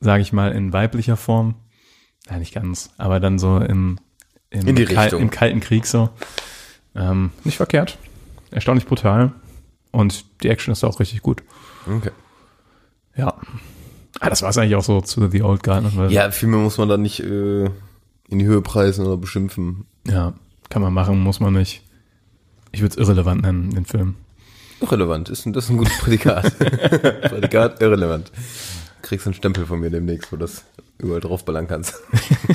sage 0.00 0.22
ich 0.22 0.32
mal, 0.32 0.52
in 0.52 0.72
weiblicher 0.72 1.16
Form. 1.16 1.54
Ja, 2.30 2.38
nicht 2.38 2.54
ganz, 2.54 2.90
aber 2.98 3.20
dann 3.20 3.38
so 3.38 3.58
im, 3.58 3.98
im, 4.50 4.66
In 4.68 4.76
die 4.76 4.84
Kal- 4.84 5.12
im 5.14 5.30
Kalten 5.30 5.60
Krieg 5.60 5.86
so. 5.86 6.10
Ähm, 6.94 7.30
nicht 7.44 7.56
verkehrt. 7.56 7.98
Erstaunlich 8.50 8.86
brutal. 8.86 9.32
Und 9.92 10.24
die 10.42 10.48
Action 10.48 10.72
ist 10.72 10.82
auch 10.84 10.98
richtig 11.00 11.22
gut. 11.22 11.42
Okay. 11.86 12.10
Ja. 13.16 13.34
Ah, 14.20 14.28
das 14.30 14.42
war 14.42 14.50
es 14.50 14.58
eigentlich 14.58 14.76
auch 14.76 14.82
so 14.84 15.00
zu 15.00 15.28
The 15.30 15.42
Old 15.42 15.62
Guard. 15.62 15.84
Ja, 16.10 16.30
viel 16.30 16.48
mehr 16.48 16.58
muss 16.60 16.78
man 16.78 16.88
da 16.88 16.96
nicht 16.96 17.20
äh, 17.20 17.64
in 17.64 18.38
die 18.38 18.44
Höhe 18.46 18.62
preisen 18.62 19.06
oder 19.06 19.16
beschimpfen. 19.16 19.84
ja, 20.06 20.34
kann 20.68 20.82
man 20.82 20.92
machen, 20.92 21.20
muss 21.22 21.38
man 21.38 21.52
nicht. 21.52 21.82
Ich 22.72 22.80
würde 22.82 22.94
es 22.94 22.96
irrelevant 22.98 23.42
nennen, 23.42 23.70
den 23.70 23.84
Film. 23.84 24.16
Irrelevant, 24.80 25.28
ist 25.28 25.46
ein, 25.46 25.52
das 25.52 25.64
ist 25.64 25.70
ein 25.70 25.78
gutes 25.78 25.96
Prädikat. 25.98 26.58
Prädikat 26.58 27.80
irrelevant. 27.80 28.30
Kriegst 29.02 29.26
einen 29.26 29.34
Stempel 29.34 29.64
von 29.66 29.80
mir 29.80 29.90
demnächst, 29.90 30.30
wo 30.32 30.36
du 30.36 30.40
das 30.42 30.64
überall 30.98 31.20
draufballern 31.20 31.66
kannst. 31.68 31.94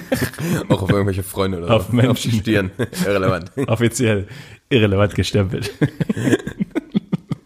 Auch 0.70 0.82
auf 0.84 0.90
irgendwelche 0.90 1.24
Freunde 1.24 1.60
oder 1.60 1.72
Auf 1.72 1.88
so. 1.88 1.94
Menschen. 1.94 2.12
auf 2.12 2.20
die 2.20 2.32
Stirn. 2.32 2.72
Irrelevant. 3.06 3.52
Offiziell 3.68 4.28
irrelevant 4.70 5.16
gestempelt. 5.16 5.72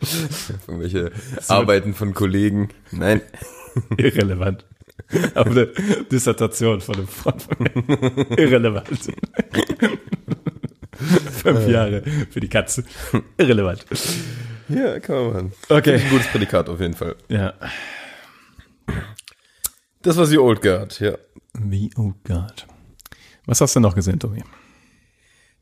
Auf 0.02 0.68
irgendwelche 0.68 1.12
Arbeiten 1.48 1.94
von 1.94 2.14
Kollegen. 2.14 2.70
Nein. 2.92 3.22
Irrelevant. 3.98 4.66
Aber 5.36 5.52
eine 5.52 5.68
Dissertation 6.12 6.82
von 6.82 6.96
einem 6.96 7.08
Freund 7.08 7.42
von 7.42 7.58
mir. 7.60 8.38
Irrelevant. 8.40 8.88
Fünf 11.32 11.68
Jahre 11.68 12.04
für 12.32 12.40
die 12.40 12.48
Katze. 12.50 12.84
Irrelevant. 13.38 13.86
Ja, 14.70 15.00
kann 15.00 15.16
man 15.16 15.34
machen. 15.34 15.54
Okay. 15.70 15.96
Ein 15.96 16.10
gutes 16.10 16.28
Prädikat 16.28 16.70
auf 16.70 16.80
jeden 16.80 16.94
Fall. 16.94 17.16
Ja. 17.30 17.54
Das 20.02 20.18
war 20.18 20.26
The 20.26 20.38
Old 20.38 20.62
Guard, 20.62 21.00
ja. 21.00 21.18
The 21.54 21.90
Old 21.98 22.24
Guard. 22.24 22.68
Was 23.46 23.62
hast 23.62 23.76
du 23.76 23.80
noch 23.80 23.96
gesehen, 23.96 24.20
Tobi? 24.20 24.44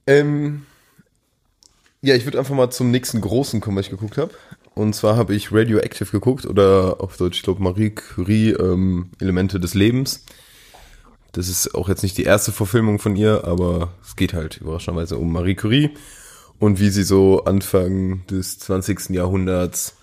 Ähm, 0.07 0.65
ja, 2.01 2.15
ich 2.15 2.25
würde 2.25 2.39
einfach 2.39 2.55
mal 2.55 2.69
zum 2.69 2.91
nächsten 2.91 3.21
großen 3.21 3.61
kommen, 3.61 3.77
was 3.77 3.85
ich 3.85 3.91
geguckt 3.91 4.17
habe. 4.17 4.33
Und 4.75 4.93
zwar 4.95 5.15
habe 5.15 5.35
ich 5.35 5.51
Radioactive 5.51 6.11
geguckt 6.11 6.45
oder 6.45 6.97
auf 6.99 7.17
Deutsch, 7.17 7.37
ich 7.37 7.43
glaube, 7.43 7.61
Marie 7.61 7.91
Curie, 7.91 8.51
ähm, 8.51 9.11
Elemente 9.19 9.59
des 9.59 9.73
Lebens. 9.73 10.25
Das 11.31 11.47
ist 11.47 11.73
auch 11.75 11.89
jetzt 11.89 12.03
nicht 12.03 12.17
die 12.17 12.23
erste 12.23 12.51
Verfilmung 12.51 12.99
von 12.99 13.15
ihr, 13.15 13.43
aber 13.45 13.93
es 14.03 14.15
geht 14.15 14.33
halt 14.33 14.57
überraschenderweise 14.57 15.17
um 15.17 15.31
Marie 15.31 15.55
Curie 15.55 15.91
und 16.63 16.79
wie 16.79 16.89
sie 16.89 17.03
so 17.03 17.43
Anfang 17.43 18.25
des 18.27 18.57
20. 18.59 19.09
Jahrhunderts, 19.09 19.97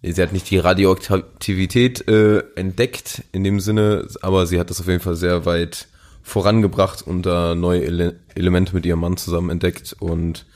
sie 0.00 0.22
hat 0.22 0.32
nicht 0.32 0.48
die 0.48 0.58
Radioaktivität 0.58 2.06
äh, 2.06 2.44
entdeckt 2.54 3.24
in 3.32 3.42
dem 3.42 3.58
Sinne, 3.58 4.06
aber 4.20 4.46
sie 4.46 4.60
hat 4.60 4.70
das 4.70 4.80
auf 4.80 4.86
jeden 4.86 5.00
Fall 5.00 5.16
sehr 5.16 5.44
weit 5.44 5.88
vorangebracht 6.22 7.02
und 7.02 7.26
da 7.26 7.56
neue 7.56 7.82
Ele 7.82 8.20
Elemente 8.36 8.76
mit 8.76 8.86
ihrem 8.86 9.00
Mann 9.00 9.16
zusammen 9.16 9.50
entdeckt 9.50 9.96
und 9.98 10.46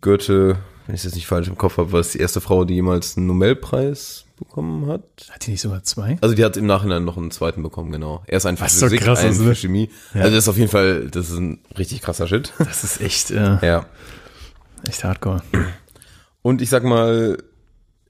Goethe, 0.00 0.58
wenn 0.86 0.96
ich 0.96 1.02
das 1.04 1.14
nicht 1.14 1.28
falsch 1.28 1.46
im 1.46 1.56
Kopf 1.56 1.76
habe, 1.76 1.92
war 1.92 2.00
es 2.00 2.10
die 2.10 2.18
erste 2.18 2.40
Frau, 2.40 2.64
die 2.64 2.74
jemals 2.74 3.16
einen 3.16 3.28
Nobelpreis 3.28 4.24
bekommen 4.38 4.88
hat. 4.88 5.02
Hat 5.30 5.46
die 5.46 5.52
nicht 5.52 5.60
sogar 5.60 5.84
zwei? 5.84 6.18
Also 6.20 6.34
die 6.34 6.44
hat 6.44 6.56
im 6.56 6.66
Nachhinein 6.66 7.04
noch 7.04 7.16
einen 7.16 7.30
zweiten 7.30 7.62
bekommen, 7.62 7.92
genau. 7.92 8.24
Er 8.26 8.38
ist 8.38 8.46
ein 8.46 8.56
für 8.56 8.64
Was 8.64 8.78
so 8.78 8.86
Physik, 8.86 9.02
krass 9.02 9.20
ein 9.20 9.30
ist, 9.30 9.38
für 9.38 9.44
ne? 9.44 9.54
Chemie. 9.54 9.90
Ja. 10.14 10.22
Also 10.22 10.34
das 10.34 10.44
ist 10.44 10.48
auf 10.48 10.56
jeden 10.56 10.70
Fall, 10.70 11.08
das 11.10 11.30
ist 11.30 11.38
ein 11.38 11.60
richtig 11.78 12.02
krasser 12.02 12.26
Shit. 12.26 12.52
Das 12.58 12.82
ist 12.82 13.00
echt, 13.00 13.30
äh, 13.30 13.58
Ja. 13.64 13.86
Echt 14.86 15.04
hardcore. 15.04 15.42
Und 16.42 16.62
ich 16.62 16.70
sag 16.70 16.84
mal, 16.84 17.38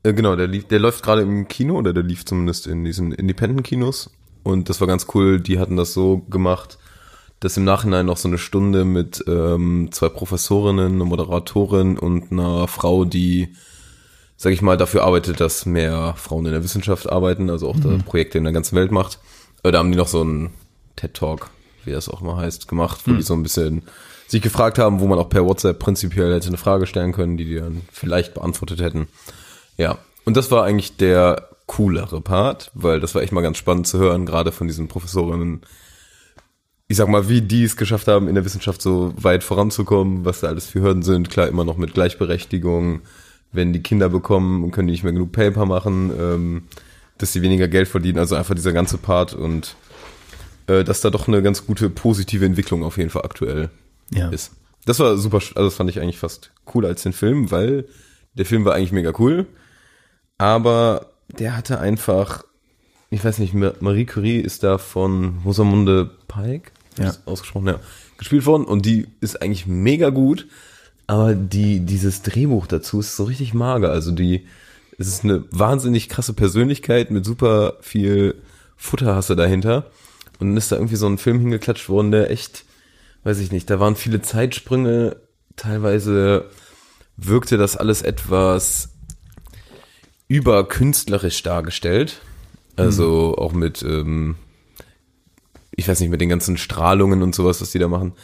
äh, 0.02 0.12
genau, 0.12 0.37
der, 0.37 0.46
lief, 0.46 0.66
der 0.68 0.78
läuft 0.78 1.02
gerade 1.02 1.22
im 1.22 1.48
Kino 1.48 1.76
oder 1.76 1.92
der 1.92 2.02
lief 2.02 2.25
zumindest 2.25 2.66
in 2.66 2.84
diesen 2.84 3.12
Independent-Kinos. 3.12 4.10
Und 4.42 4.68
das 4.68 4.80
war 4.80 4.87
ganz 4.87 5.06
cool. 5.14 5.40
Die 5.40 5.58
hatten 5.58 5.76
das 5.76 5.92
so 5.92 6.18
gemacht, 6.18 6.78
dass 7.40 7.56
im 7.56 7.64
Nachhinein 7.64 8.06
noch 8.06 8.16
so 8.16 8.28
eine 8.28 8.38
Stunde 8.38 8.84
mit 8.84 9.22
ähm, 9.26 9.90
zwei 9.92 10.08
Professorinnen, 10.08 10.94
einer 10.94 11.04
Moderatorin 11.04 11.98
und 11.98 12.32
einer 12.32 12.66
Frau, 12.68 13.04
die, 13.04 13.54
sag 14.37 14.52
ich 14.52 14.62
mal, 14.62 14.76
dafür 14.76 15.04
arbeitet, 15.04 15.40
dass 15.40 15.66
mehr 15.66 16.14
Frauen 16.16 16.46
in 16.46 16.52
der 16.52 16.64
Wissenschaft 16.64 17.10
arbeiten, 17.10 17.50
also 17.50 17.68
auch 17.68 17.78
da 17.78 17.96
Projekte 18.04 18.38
in 18.38 18.44
der 18.44 18.52
ganzen 18.52 18.76
Welt 18.76 18.90
macht. 18.90 19.18
Äh, 19.62 19.72
da 19.72 19.78
haben 19.78 19.92
die 19.92 19.98
noch 19.98 20.08
so 20.08 20.20
einen 20.20 20.50
TED-Talk, 20.96 21.50
wie 21.84 21.92
das 21.92 22.08
auch 22.08 22.20
mal 22.20 22.37
heißt, 22.37 22.68
gemacht, 22.68 23.00
wo 23.06 23.12
die 23.12 23.22
so 23.22 23.34
ein 23.34 23.42
bisschen 23.42 23.82
sich 24.28 24.42
gefragt 24.42 24.78
haben, 24.78 25.00
wo 25.00 25.06
man 25.06 25.18
auch 25.18 25.30
per 25.30 25.44
WhatsApp 25.44 25.78
prinzipiell 25.78 26.35
hätte 26.35 26.49
eine 26.49 26.58
Frage 26.58 26.87
stellen 26.87 27.12
können, 27.12 27.37
die 27.37 27.47
die 27.47 27.56
dann 27.56 27.82
vielleicht 27.90 28.35
beantwortet 28.35 28.80
hätten. 28.80 29.08
Ja, 29.78 29.99
und 30.25 30.37
das 30.37 30.50
war 30.50 30.64
eigentlich 30.64 30.97
der 30.97 31.49
coolere 31.66 32.20
Part, 32.20 32.70
weil 32.75 33.00
das 33.00 33.14
war 33.14 33.23
echt 33.23 33.32
mal 33.32 33.40
ganz 33.40 33.56
spannend 33.56 33.87
zu 33.87 33.99
hören, 33.99 34.26
gerade 34.26 34.52
von 34.52 34.66
diesen 34.66 34.88
Professorinnen, 34.88 35.62
ich 36.88 36.97
sag 36.97 37.08
mal, 37.08 37.28
wie 37.28 37.42
die 37.42 37.64
es 37.64 37.76
geschafft 37.76 38.08
haben, 38.08 38.28
in 38.28 38.35
der 38.35 38.44
Wissenschaft 38.44 38.82
so 38.82 39.12
weit 39.16 39.44
voranzukommen, 39.44 40.25
was 40.25 40.40
da 40.40 40.49
alles 40.49 40.66
für 40.66 40.80
Hürden 40.80 41.02
sind. 41.02 41.30
Klar, 41.30 41.49
immer 41.49 41.64
noch 41.64 41.76
mit 41.76 41.94
Gleichberechtigung. 41.94 43.00
Wenn 43.52 43.73
die 43.73 43.82
Kinder 43.82 44.08
bekommen, 44.08 44.70
können 44.70 44.88
die 44.88 44.92
nicht 44.92 45.04
mehr 45.04 45.12
genug 45.12 45.32
Paper 45.32 45.66
machen, 45.66 46.11
ähm, 46.18 46.62
dass 47.18 47.32
sie 47.32 47.42
weniger 47.42 47.68
Geld 47.68 47.88
verdienen. 47.88 48.18
Also 48.18 48.37
einfach 48.37 48.54
dieser 48.54 48.73
ganze 48.73 48.97
Part 48.97 49.35
und 49.35 49.76
äh, 50.66 50.82
dass 50.82 51.02
da 51.02 51.11
doch 51.11 51.28
eine 51.28 51.42
ganz 51.42 51.66
gute 51.66 51.90
positive 51.90 52.44
Entwicklung 52.44 52.85
auf 52.85 52.97
jeden 52.97 53.11
Fall 53.11 53.23
aktuell 53.23 53.70
Ja. 54.12 54.29
ist. 54.29 54.53
Das 54.85 54.99
war 55.00 55.17
super, 55.19 55.37
also 55.37 55.65
das 55.65 55.75
fand 55.75 55.91
ich 55.91 56.00
eigentlich 56.00 56.19
fast 56.19 56.50
cooler 56.65 56.88
als 56.88 57.03
den 57.03 57.12
Film, 57.12 57.50
weil 57.50 57.87
der 58.35 58.47
Film 58.47 58.65
war 58.65 58.75
eigentlich 58.75 58.93
mega 58.93 59.12
cool, 59.19 59.47
aber 60.38 61.07
der 61.38 61.57
hatte 61.57 61.79
einfach, 61.81 62.45
ich 63.11 63.25
weiß 63.25 63.38
nicht, 63.38 63.55
Ma- 63.55 63.75
Marie 63.81 64.07
Curie 64.07 64.38
ist 64.41 64.62
da 64.62 64.79
von 64.79 65.38
Rosamunde 65.45 66.11
Pike, 66.29 66.71
Ja. 66.99 67.15
ausgesprochen, 67.27 67.67
ja, 67.67 67.81
gespielt 68.17 68.47
worden 68.47 68.65
und 68.65 68.87
die 68.87 69.07
ist 69.21 69.43
eigentlich 69.43 69.67
mega 69.67 70.11
gut, 70.11 70.47
aber 71.07 71.35
die, 71.35 71.81
dieses 71.81 72.23
Drehbuch 72.23 72.67
dazu 72.67 73.00
ist 73.00 73.17
so 73.17 73.25
richtig 73.25 73.55
mager, 73.55 73.91
also 73.91 74.11
die, 74.12 74.47
es 74.99 75.07
ist 75.09 75.25
eine 75.25 75.45
wahnsinnig 75.50 76.09
krasse 76.09 76.33
Persönlichkeit 76.33 77.11
mit 77.11 77.25
super 77.25 77.75
viel 77.81 78.35
Futterhasse 78.77 79.37
dahinter 79.37 79.91
und 80.38 80.49
dann 80.49 80.57
ist 80.57 80.73
da 80.73 80.77
irgendwie 80.77 80.97
so 80.97 81.07
ein 81.07 81.19
Film 81.19 81.41
hingeklatscht 81.41 81.88
worden, 81.88 82.11
der 82.11 82.31
echt, 82.31 82.65
weiß 83.28 83.40
ich 83.40 83.52
nicht, 83.52 83.68
da 83.68 83.78
waren 83.78 83.94
viele 83.94 84.23
Zeitsprünge, 84.23 85.16
teilweise 85.54 86.47
wirkte 87.18 87.58
das 87.58 87.76
alles 87.76 88.00
etwas 88.00 88.94
überkünstlerisch 90.28 91.42
dargestellt. 91.42 92.23
Also 92.76 93.37
auch 93.37 93.52
mit, 93.52 93.82
ähm, 93.82 94.37
ich 95.76 95.87
weiß 95.87 96.00
nicht, 96.00 96.08
mit 96.08 96.23
den 96.23 96.30
ganzen 96.30 96.56
Strahlungen 96.56 97.23
und 97.23 97.35
sowas, 97.35 97.61
was 97.61 97.70
die 97.70 97.78
da 97.78 97.88
machen, 97.88 98.14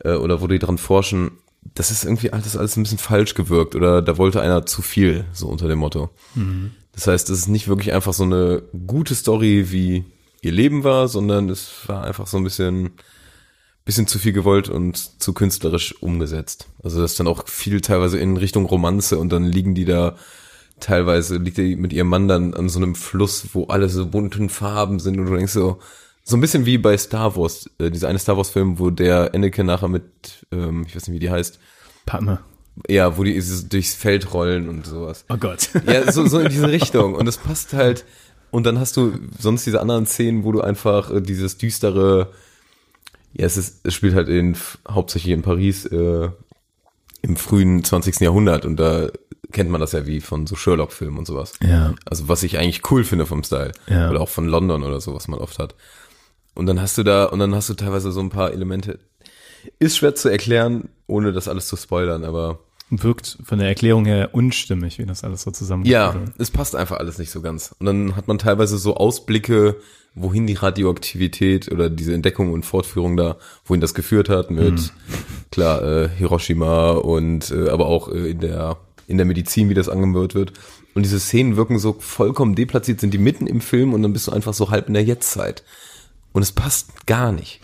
äh, 0.00 0.14
oder 0.14 0.40
wo 0.40 0.48
die 0.48 0.58
dran 0.58 0.78
forschen. 0.78 1.32
Das 1.74 1.92
ist 1.92 2.02
irgendwie 2.04 2.32
alles, 2.32 2.56
alles 2.56 2.76
ein 2.76 2.82
bisschen 2.82 2.98
falsch 2.98 3.34
gewirkt 3.34 3.76
oder 3.76 4.02
da 4.02 4.18
wollte 4.18 4.40
einer 4.40 4.66
zu 4.66 4.82
viel, 4.82 5.24
so 5.32 5.46
unter 5.46 5.68
dem 5.68 5.78
Motto. 5.78 6.10
Das 6.92 7.06
heißt, 7.06 7.30
es 7.30 7.40
ist 7.40 7.48
nicht 7.48 7.68
wirklich 7.68 7.92
einfach 7.92 8.12
so 8.12 8.24
eine 8.24 8.62
gute 8.88 9.14
Story, 9.14 9.70
wie 9.70 10.04
ihr 10.40 10.52
Leben 10.52 10.82
war, 10.82 11.06
sondern 11.06 11.48
es 11.48 11.70
war 11.86 12.02
einfach 12.02 12.26
so 12.26 12.38
ein 12.38 12.44
bisschen, 12.44 12.90
bisschen 13.84 14.06
zu 14.06 14.18
viel 14.18 14.32
gewollt 14.32 14.68
und 14.68 15.20
zu 15.20 15.32
künstlerisch 15.32 16.00
umgesetzt. 16.00 16.68
Also 16.82 17.00
das 17.00 17.12
ist 17.12 17.20
dann 17.20 17.26
auch 17.26 17.48
viel 17.48 17.80
teilweise 17.80 18.18
in 18.18 18.36
Richtung 18.36 18.66
Romanze 18.66 19.18
und 19.18 19.30
dann 19.30 19.44
liegen 19.44 19.74
die 19.74 19.84
da 19.84 20.16
teilweise 20.80 21.36
liegt 21.36 21.58
die 21.58 21.76
mit 21.76 21.92
ihrem 21.92 22.08
Mann 22.08 22.28
dann 22.28 22.54
an 22.54 22.68
so 22.68 22.78
einem 22.78 22.94
Fluss, 22.94 23.48
wo 23.52 23.66
alle 23.66 23.88
so 23.88 24.06
bunten 24.06 24.48
Farben 24.48 24.98
sind 24.98 25.18
und 25.18 25.26
du 25.26 25.36
denkst 25.36 25.52
so, 25.52 25.78
so 26.24 26.36
ein 26.36 26.40
bisschen 26.40 26.66
wie 26.66 26.78
bei 26.78 26.96
Star 26.98 27.36
Wars, 27.36 27.68
äh, 27.78 27.90
dieser 27.90 28.08
eine 28.08 28.18
Star 28.18 28.36
Wars 28.36 28.50
Film, 28.50 28.78
wo 28.78 28.90
der 28.90 29.34
Anakin 29.34 29.66
nachher 29.66 29.88
mit, 29.88 30.04
ähm, 30.52 30.84
ich 30.86 30.94
weiß 30.94 31.08
nicht, 31.08 31.16
wie 31.16 31.20
die 31.20 31.30
heißt, 31.30 31.58
Partner. 32.06 32.40
ja, 32.88 33.16
wo 33.16 33.24
die 33.24 33.40
durchs 33.68 33.94
Feld 33.94 34.32
rollen 34.34 34.68
und 34.68 34.86
sowas. 34.86 35.24
Oh 35.28 35.36
Gott. 35.36 35.70
Ja, 35.86 36.10
so, 36.12 36.26
so 36.26 36.38
in 36.38 36.48
diese 36.48 36.68
Richtung. 36.68 37.14
Und 37.14 37.26
das 37.26 37.38
passt 37.38 37.72
halt. 37.72 38.04
Und 38.50 38.66
dann 38.66 38.78
hast 38.78 38.96
du 38.96 39.14
sonst 39.38 39.66
diese 39.66 39.80
anderen 39.80 40.06
Szenen, 40.06 40.44
wo 40.44 40.52
du 40.52 40.60
einfach 40.60 41.10
äh, 41.10 41.20
dieses 41.20 41.58
düstere, 41.58 42.32
ja, 43.32 43.46
es 43.46 43.56
ist, 43.56 43.86
es 43.86 43.94
spielt 43.94 44.14
halt 44.14 44.28
in, 44.28 44.56
hauptsächlich 44.88 45.32
in 45.32 45.42
Paris, 45.42 45.86
äh, 45.86 46.30
im 47.22 47.36
frühen 47.36 47.82
20. 47.84 48.20
Jahrhundert. 48.20 48.66
Und 48.66 48.76
da 48.76 49.08
kennt 49.52 49.70
man 49.70 49.80
das 49.80 49.92
ja 49.92 50.06
wie 50.06 50.20
von 50.20 50.46
so 50.46 50.56
Sherlock-Filmen 50.56 51.18
und 51.18 51.26
sowas. 51.26 51.54
Ja. 51.62 51.94
Also 52.04 52.28
was 52.28 52.42
ich 52.42 52.58
eigentlich 52.58 52.90
cool 52.90 53.04
finde 53.04 53.26
vom 53.26 53.44
Style. 53.44 53.72
Ja. 53.86 54.10
Oder 54.10 54.20
auch 54.20 54.28
von 54.28 54.46
London 54.46 54.82
oder 54.82 55.00
so, 55.00 55.14
was 55.14 55.28
man 55.28 55.38
oft 55.38 55.58
hat. 55.58 55.74
Und 56.54 56.66
dann 56.66 56.80
hast 56.80 56.98
du 56.98 57.02
da, 57.02 57.24
und 57.26 57.38
dann 57.38 57.54
hast 57.54 57.70
du 57.70 57.74
teilweise 57.74 58.12
so 58.12 58.20
ein 58.20 58.30
paar 58.30 58.52
Elemente. 58.52 58.98
Ist 59.78 59.96
schwer 59.96 60.14
zu 60.14 60.28
erklären, 60.28 60.88
ohne 61.06 61.32
das 61.32 61.48
alles 61.48 61.68
zu 61.68 61.76
spoilern, 61.76 62.24
aber 62.24 62.58
wirkt 62.90 63.38
von 63.42 63.58
der 63.58 63.68
Erklärung 63.68 64.04
her 64.04 64.30
unstimmig, 64.32 64.98
wie 64.98 65.06
das 65.06 65.24
alles 65.24 65.42
so 65.42 65.50
zusammen 65.50 65.86
Ja, 65.86 66.14
es 66.36 66.50
passt 66.50 66.76
einfach 66.76 66.98
alles 66.98 67.18
nicht 67.18 67.30
so 67.30 67.40
ganz. 67.40 67.74
Und 67.78 67.86
dann 67.86 68.16
hat 68.16 68.28
man 68.28 68.38
teilweise 68.38 68.76
so 68.76 68.96
Ausblicke, 68.96 69.76
wohin 70.14 70.46
die 70.46 70.54
Radioaktivität 70.54 71.70
oder 71.70 71.88
diese 71.88 72.14
Entdeckung 72.14 72.52
und 72.52 72.64
Fortführung 72.64 73.16
da, 73.16 73.36
wohin 73.64 73.80
das 73.80 73.94
geführt 73.94 74.28
hat 74.28 74.50
mit, 74.50 74.92
klar, 75.50 75.82
äh, 75.82 76.08
Hiroshima 76.08 76.92
und 76.92 77.50
äh, 77.50 77.68
aber 77.68 77.86
auch 77.86 78.08
äh, 78.08 78.30
in 78.30 78.40
der 78.40 78.78
in 79.08 79.16
der 79.16 79.26
Medizin, 79.26 79.68
wie 79.68 79.74
das 79.74 79.88
angewendet 79.88 80.34
wird. 80.34 80.52
Und 80.94 81.02
diese 81.02 81.20
Szenen 81.20 81.56
wirken 81.56 81.78
so 81.78 81.96
vollkommen 81.98 82.54
deplatziert, 82.54 83.00
sind 83.00 83.12
die 83.12 83.18
mitten 83.18 83.46
im 83.46 83.60
Film 83.60 83.94
und 83.94 84.02
dann 84.02 84.12
bist 84.12 84.26
du 84.26 84.32
einfach 84.32 84.54
so 84.54 84.70
halb 84.70 84.88
in 84.88 84.94
der 84.94 85.04
Jetztzeit. 85.04 85.64
Und 86.32 86.42
es 86.42 86.52
passt 86.52 87.06
gar 87.06 87.32
nicht. 87.32 87.60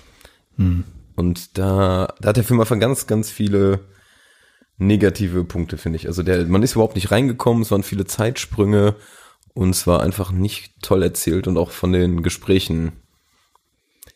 Und 1.17 1.57
da, 1.57 2.15
da 2.21 2.29
hat 2.29 2.37
der 2.37 2.45
Film 2.45 2.61
einfach 2.61 2.79
ganz, 2.79 3.07
ganz 3.07 3.31
viele 3.31 3.81
negative 4.79 5.45
Punkte, 5.45 5.79
finde 5.79 5.97
ich. 5.97 6.07
Also 6.07 6.23
der, 6.23 6.45
man 6.47 6.63
ist 6.63 6.75
überhaupt 6.75 6.97
nicht 6.97 7.11
reingekommen, 7.11 7.63
es 7.63 7.71
waren 7.71 7.83
viele 7.83 8.05
Zeitsprünge 8.05 8.95
und 9.59 9.71
es 9.71 9.89
war 9.89 10.03
einfach 10.05 10.31
nicht 10.31 10.73
toll 10.83 11.03
erzählt 11.03 11.49
und 11.49 11.59
auch 11.59 11.73
von 11.73 11.93
den 11.93 12.23
Gesprächen. 12.23 12.93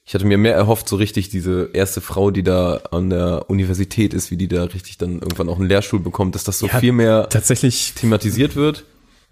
Ich 0.05 0.15
hatte 0.15 0.25
mir 0.25 0.39
mehr 0.39 0.55
erhofft, 0.55 0.89
so 0.89 0.95
richtig 0.97 1.31
diese 1.31 1.71
erste 1.73 2.01
Frau, 2.01 2.31
die 2.31 2.45
da 2.45 2.77
an 2.93 3.11
der 3.11 3.51
Universität 3.51 4.15
ist, 4.15 4.31
wie 4.31 4.37
die 4.37 4.47
da 4.47 4.63
richtig 4.65 4.99
dann 4.99 5.15
irgendwann 5.15 5.49
auch 5.49 5.59
einen 5.59 5.69
Lehrstuhl 5.69 5.99
bekommt, 5.99 6.37
dass 6.37 6.45
das 6.45 6.61
so 6.61 6.67
Ja, 6.69 6.79
viel 6.79 6.93
mehr 6.93 7.29
Tatsächlich, 7.29 7.95
thematisiert 7.95 8.55
wird. 8.55 8.85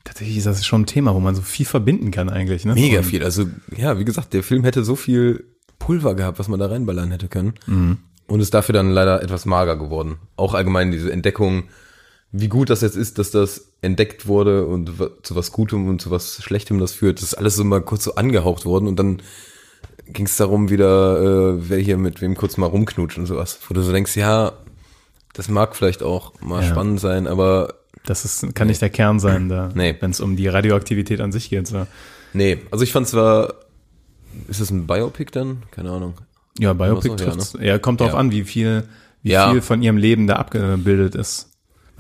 tatsächlich 0.03 0.37
ist 0.37 0.47
das 0.47 0.67
schon 0.67 0.83
ein 0.83 0.87
Thema, 0.87 1.15
wo 1.15 1.21
man 1.21 1.37
so 1.37 1.43
viel 1.43 1.67
verbinden 1.67 2.11
kann 2.11 2.29
eigentlich. 2.29 2.65
Ne? 2.65 2.75
Mega 2.75 3.03
viel. 3.03 3.23
Also, 3.23 3.47
ja, 3.77 3.99
wie 4.01 4.05
gesagt, 4.05 4.33
der 4.33 4.43
Film 4.43 4.65
hätte 4.65 4.83
so 4.85 4.97
viel 4.97 5.45
Pulver 5.79 6.15
gehabt, 6.17 6.41
was 6.41 6.49
man 6.49 6.59
da 6.59 6.67
reinballern 6.67 7.11
hätte 7.13 7.29
können. 7.29 7.55
Und 8.27 8.41
ist 8.41 8.53
dafür 8.55 8.73
dann 8.73 8.91
leider 8.91 9.23
etwas 9.23 9.47
mager 9.47 9.77
geworden. 9.77 10.17
Auch 10.37 10.55
allgemein 10.55 10.91
diese 10.91 11.13
Entdeckung, 11.13 11.65
wie 12.33 12.49
gut 12.49 12.71
das 12.71 12.81
jetzt 12.81 12.97
ist, 12.97 13.19
dass 13.19 13.31
das 13.31 13.73
entdeckt 13.83 14.27
wurde 14.29 14.67
und 14.67 14.93
zu 15.23 15.35
was 15.35 15.53
Gutem 15.53 15.89
und 15.89 16.01
zu 16.01 16.11
was 16.11 16.43
Schlechtem 16.43 16.79
das 16.79 16.93
führt. 16.93 17.19
Das 17.19 17.25
ist 17.25 17.35
alles 17.35 17.57
so 17.57 17.65
mal 17.65 17.81
kurz 17.83 18.05
so 18.05 18.15
angehaucht 18.15 18.65
worden 18.67 18.87
und 18.87 18.97
dann 18.99 19.21
ging 20.07 20.27
es 20.27 20.37
darum 20.37 20.71
wieder, 20.71 21.21
äh, 21.57 21.69
wer 21.69 21.79
hier 21.79 21.97
mit 21.97 22.21
wem 22.21 22.37
kurz 22.37 22.57
mal 22.57 22.67
rumknutscht 22.67 23.19
und 23.19 23.27
sowas. 23.27 23.59
Wo 23.69 23.75
du 23.75 23.83
so 23.83 23.93
denkst, 23.93 24.17
ja, 24.17 24.53
das 25.33 25.49
mag 25.49 25.75
vielleicht 25.77 26.03
auch 26.03 26.33
mal 26.41 26.63
Ja. 26.63 26.69
spannend 26.71 27.01
sein, 27.01 27.27
aber 27.27 27.75
Das 28.07 28.25
ist, 28.25 28.55
kann 28.55 28.69
nicht 28.69 28.81
der 28.83 28.91
Kern 28.91 29.21
sein, 29.21 29.49
da, 29.49 29.69
Nee. 29.75 29.97
wenn 30.01 30.11
es 30.11 30.21
um 30.21 30.37
die 30.37 30.49
Radioaktivität 30.49 31.21
an 31.21 31.33
sich 31.33 31.51
geht. 31.51 31.67
So. 31.67 31.87
nee. 32.33 32.59
Also 32.71 32.83
ich 32.85 32.93
fand 32.93 33.07
zwar, 33.09 33.55
ist 34.49 34.61
das 34.61 34.71
ein 34.71 34.87
Biopic 34.87 35.31
dann? 35.33 35.65
Keine 35.71 35.91
Ahnung. 35.91 36.15
Ja, 36.59 36.73
Biopic 36.73 37.09
so, 37.09 37.17
ja, 37.17 37.31
trifft's. 37.33 37.57
Ja, 37.61 37.79
kommt 37.79 38.01
drauf 38.01 38.13
Ja. 38.13 38.19
an, 38.19 38.31
wie 38.33 38.45
viel, 38.45 38.85
wie 39.23 39.37
viel 39.37 39.61
von 39.63 39.83
ihrem 39.83 39.97
Leben 39.97 40.27
da 40.27 40.37
abgebildet 40.37 41.15
ist. 41.15 41.50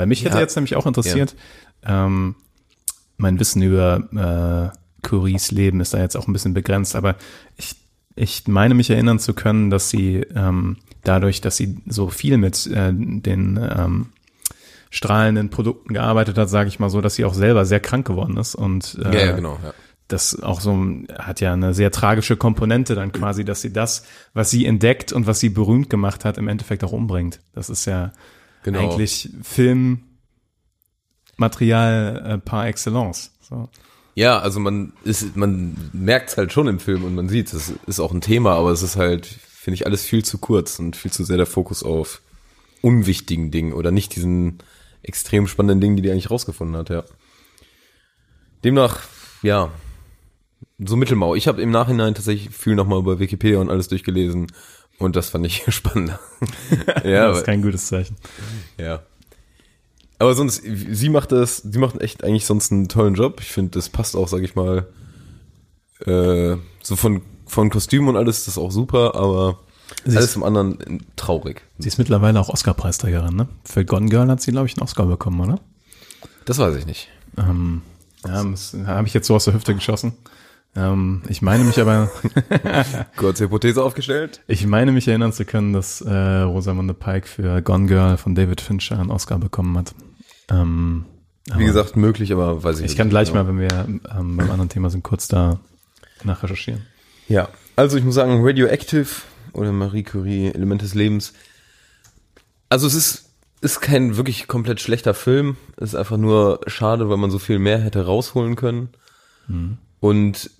Weil 0.01 0.07
mich 0.07 0.25
hätte 0.25 0.37
Ja. 0.37 0.41
jetzt 0.41 0.57
nämlich 0.57 0.77
auch 0.77 0.87
interessiert, 0.87 1.37
ähm, 1.85 2.35
mein 3.19 3.39
Wissen 3.39 3.61
über 3.61 4.73
äh, 4.73 5.07
Curies 5.07 5.51
Leben 5.51 5.81
ist 5.81 5.93
da 5.93 5.99
jetzt 5.99 6.17
auch 6.17 6.27
ein 6.27 6.33
bisschen 6.33 6.55
begrenzt, 6.55 6.97
aber 6.97 7.17
ich, 7.59 7.77
ich 8.17 8.49
meine 8.49 8.73
mich 8.73 8.89
erinnern 8.89 9.19
zu 9.19 9.35
können, 9.35 9.69
dass 9.69 9.91
sie 9.91 10.23
ähm, 10.35 10.79
dadurch, 11.05 11.43
dass 11.43 11.59
sie 11.59 11.77
so 11.87 12.09
viel 12.09 12.39
mit 12.39 12.67
äh, 12.69 12.93
den 12.95 13.59
ähm, 13.63 14.07
strahlenden 14.89 15.51
Produkten 15.51 15.93
gearbeitet 15.93 16.39
hat, 16.39 16.49
sage 16.49 16.69
ich 16.69 16.79
mal 16.81 16.89
so, 16.89 17.03
dass 17.03 17.15
sie 17.17 17.27
auch 17.27 17.35
selber 17.35 17.67
sehr 17.67 17.81
krank 17.81 18.07
geworden 18.07 18.39
ist 18.39 18.55
und 18.55 18.99
äh, 19.05 19.15
Ja, 19.15 19.27
ja, 19.27 19.33
genau. 19.33 19.59
Ja. 19.63 19.75
das 20.09 20.43
auch 20.43 20.61
so 20.63 20.83
hat 21.19 21.41
ja 21.43 21.53
eine 21.53 21.75
sehr 21.75 21.91
tragische 21.91 22.37
Komponente 22.39 22.95
dann 22.95 23.13
quasi, 23.13 23.45
dass 23.45 23.61
sie 23.61 23.73
das, 23.73 24.05
was 24.33 24.51
sie 24.51 24.65
entdeckt 24.65 25.13
und 25.13 25.27
was 25.27 25.41
sie 25.41 25.51
berühmt 25.51 25.91
gemacht 25.91 26.25
hat, 26.25 26.39
im 26.39 26.49
Endeffekt 26.49 26.85
auch 26.85 26.93
umbringt. 26.93 27.41
Das 27.53 27.69
ist 27.69 27.85
ja 27.85 28.13
Genau. 28.63 28.93
eigentlich 28.93 29.31
Filmmaterial 29.43 32.27
äh, 32.27 32.39
par 32.39 32.67
excellence. 32.67 33.33
So. 33.41 33.69
Ja, 34.15 34.39
also 34.39 34.61
man 34.61 34.93
ist, 35.05 35.37
man 35.37 35.77
merkt 35.93 36.31
es 36.31 36.37
halt 36.37 36.53
schon 36.53 36.69
im 36.69 36.79
Film 36.79 37.05
und 37.05 37.15
man 37.15 37.29
sieht, 37.29 37.53
es 37.53 37.73
ist 37.87 38.01
auch 38.01 38.13
ein 38.13 38.21
Thema, 38.21 38.55
aber 38.55 38.71
es 38.71 38.83
ist 38.83 38.97
halt, 38.97 39.27
finde 39.27 39.77
ich, 39.77 39.87
alles 39.87 40.03
viel 40.03 40.25
zu 40.25 40.39
kurz 40.39 40.79
und 40.79 40.97
viel 40.97 41.11
zu 41.11 41.25
sehr 41.25 41.37
der 41.37 41.47
Fokus 41.47 41.83
auf 41.83 42.21
unwichtigen 42.83 43.51
Dingen 43.51 43.73
oder 43.73 43.91
nicht 43.91 44.15
diesen 44.17 44.59
extrem 45.03 45.47
spannenden 45.47 45.81
Dingen, 45.81 45.97
die 45.97 46.03
die 46.03 46.11
eigentlich 46.11 46.31
rausgefunden 46.31 46.77
hat, 46.77 46.91
ja. 46.91 47.05
Demnach, 48.63 49.01
ja, 49.43 49.71
so 50.79 50.97
Mittelmau. 50.97 51.35
Ich 51.35 51.49
habe 51.49 51.63
im 51.63 51.71
Nachhinein 51.71 52.15
tatsächlich 52.15 52.55
viel 52.55 52.75
nochmal 52.75 52.99
über 52.99 53.19
Wikipedia 53.19 53.59
und 53.59 53.71
alles 53.71 53.89
durchgelesen 53.89 54.49
und 55.01 55.17
das 55.17 55.31
fand 55.31 55.45
ich 55.47 55.65
spannender. 55.75 56.21
ja, 57.05 57.29
das 57.29 57.39
ist 57.39 57.45
kein 57.47 57.63
gutes 57.63 57.87
Zeichen. 57.87 58.17
ja. 58.79 59.03
Aber 60.19 60.35
sonst, 60.35 60.63
sie 60.63 61.09
macht 61.09 61.33
das, 61.33 61.57
sie 61.59 61.79
macht 61.79 61.99
echt 62.03 62.23
eigentlich 62.25 62.45
sonst 62.45 62.71
einen 62.71 62.89
tollen 62.89 63.15
Job. 63.15 63.41
Ich 63.41 63.51
finde, 63.53 63.71
das 63.71 63.89
passt 63.89 64.15
auch, 64.15 64.29
sag 64.29 64.43
ich 64.43 64.55
mal, 64.55 64.87
äh, 66.07 66.57
so 66.83 66.95
von, 66.97 67.23
von 67.47 67.71
Kostüm 67.71 68.07
und 68.07 68.17
alles 68.19 68.39
ist 68.41 68.49
das 68.49 68.59
auch 68.59 68.71
super, 68.71 69.15
aber 69.15 69.59
Sie 70.05 70.17
alles 70.17 70.27
ist- 70.27 70.33
zum 70.35 70.45
anderen 70.45 70.79
äh, 70.81 70.99
traurig. 71.17 71.63
Sie 71.79 71.89
ist 71.89 71.97
mittlerweile 71.97 72.39
auch 72.39 72.51
Oscar-Preisträgerin, 72.51 73.35
ne? 73.35 73.49
Für 73.65 73.85
Gone 73.87 74.11
Girl 74.11 74.29
hat 74.29 74.43
sie, 74.43 74.51
glaube 74.53 74.67
ich, 74.67 74.75
einen 74.77 74.83
Oscar 74.83 75.07
bekommen, 75.07 75.41
oder? 75.41 75.59
Das 76.45 76.59
weiß 76.59 76.77
ich 76.77 76.85
nicht. 76.85 77.09
Ähm, 77.39 77.81
ja, 78.27 78.45
habe 78.87 79.07
ich 79.09 79.15
jetzt 79.15 79.27
so 79.27 79.35
aus 79.35 79.47
der 79.47 79.55
Hüfte 79.55 79.75
geschossen. 79.75 80.13
Ähm, 80.77 81.23
ich 81.29 81.43
meine 81.43 81.65
mich 81.65 81.81
aber, 81.81 82.11
Kurze 83.17 83.45
Hypothese 83.45 83.83
aufgestellt. 83.83 84.41
ich 84.47 84.67
meine 84.67 84.93
mich 84.93 85.09
erinnern 85.09 85.33
zu 85.33 85.45
können, 85.45 85.73
dass 85.73 86.01
äh, 86.01 86.13
Rosamunde 86.13 86.95
Pike 86.95 87.27
für 87.27 87.61
Gone 87.63 87.87
Girl 87.87 88.17
von 88.17 88.35
David 88.35 88.61
Fincher 88.61 88.99
einen 88.99 89.11
Oscar 89.11 89.39
bekommen 89.39 89.77
hat. 89.77 89.95
Ähm, 90.49 91.07
Wie 91.57 91.65
gesagt, 91.65 91.97
möglich, 91.97 92.33
aber 92.33 92.63
weiß 92.63 92.79
ich 92.79 92.85
Ich 92.85 92.91
nicht 92.93 92.99
kann 92.99 93.11
gleich 93.11 93.33
genau. 93.33 93.45
mal, 93.45 93.49
wenn 93.49 93.59
wir 93.59 94.01
ähm, 94.17 94.37
beim 94.37 94.51
anderen 94.51 94.69
Thema 94.69 94.91
sind, 94.91 95.03
kurz 95.03 95.27
da 95.27 95.59
nachrecherchieren. 96.23 96.83
Ja, 97.27 97.49
also 97.75 97.97
ich 97.97 98.05
muss 98.05 98.15
sagen, 98.15 98.45
Radioactive 98.45 99.09
oder 99.53 99.73
Marie 99.73 100.05
Curie, 100.05 100.49
Element 100.49 100.83
des 100.83 100.95
Lebens. 100.95 101.33
Also 102.69 102.87
es 102.87 102.95
ist, 102.95 103.31
ist 103.61 103.81
kein 103.81 104.17
wirklich 104.17 104.47
komplett 104.47 104.81
schlechter 104.81 105.15
Film. 105.15 105.57
Es 105.77 105.91
ist 105.91 105.95
einfach 105.97 106.17
nur 106.17 106.61
schade, 106.69 107.11
weil 107.11 107.17
man 107.17 107.31
so 107.33 107.41
viel 107.41 107.59
mehr 107.59 107.79
hätte 107.79 108.07
rausholen 108.07 108.55
können. 108.55 108.91
Und 110.01 110.51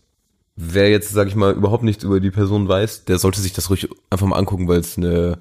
wer 0.61 0.91
jetzt, 0.91 1.11
sag 1.11 1.29
ich 1.29 1.35
mal, 1.35 1.55
überhaupt 1.55 1.83
nichts 1.83 2.05
über 2.05 2.21
die 2.21 2.31
Person 2.31 2.69
weiß, 2.69 3.07
der 3.07 3.19
sollte 3.19 3.41
sich 3.41 3.53
das 3.53 3.71
ruhig 3.71 3.89
einfach 4.11 4.27
mal 4.27 4.37
angucken, 4.37 4.69
weil 4.69 4.81
es 4.81 4.99
eine 4.99 5.39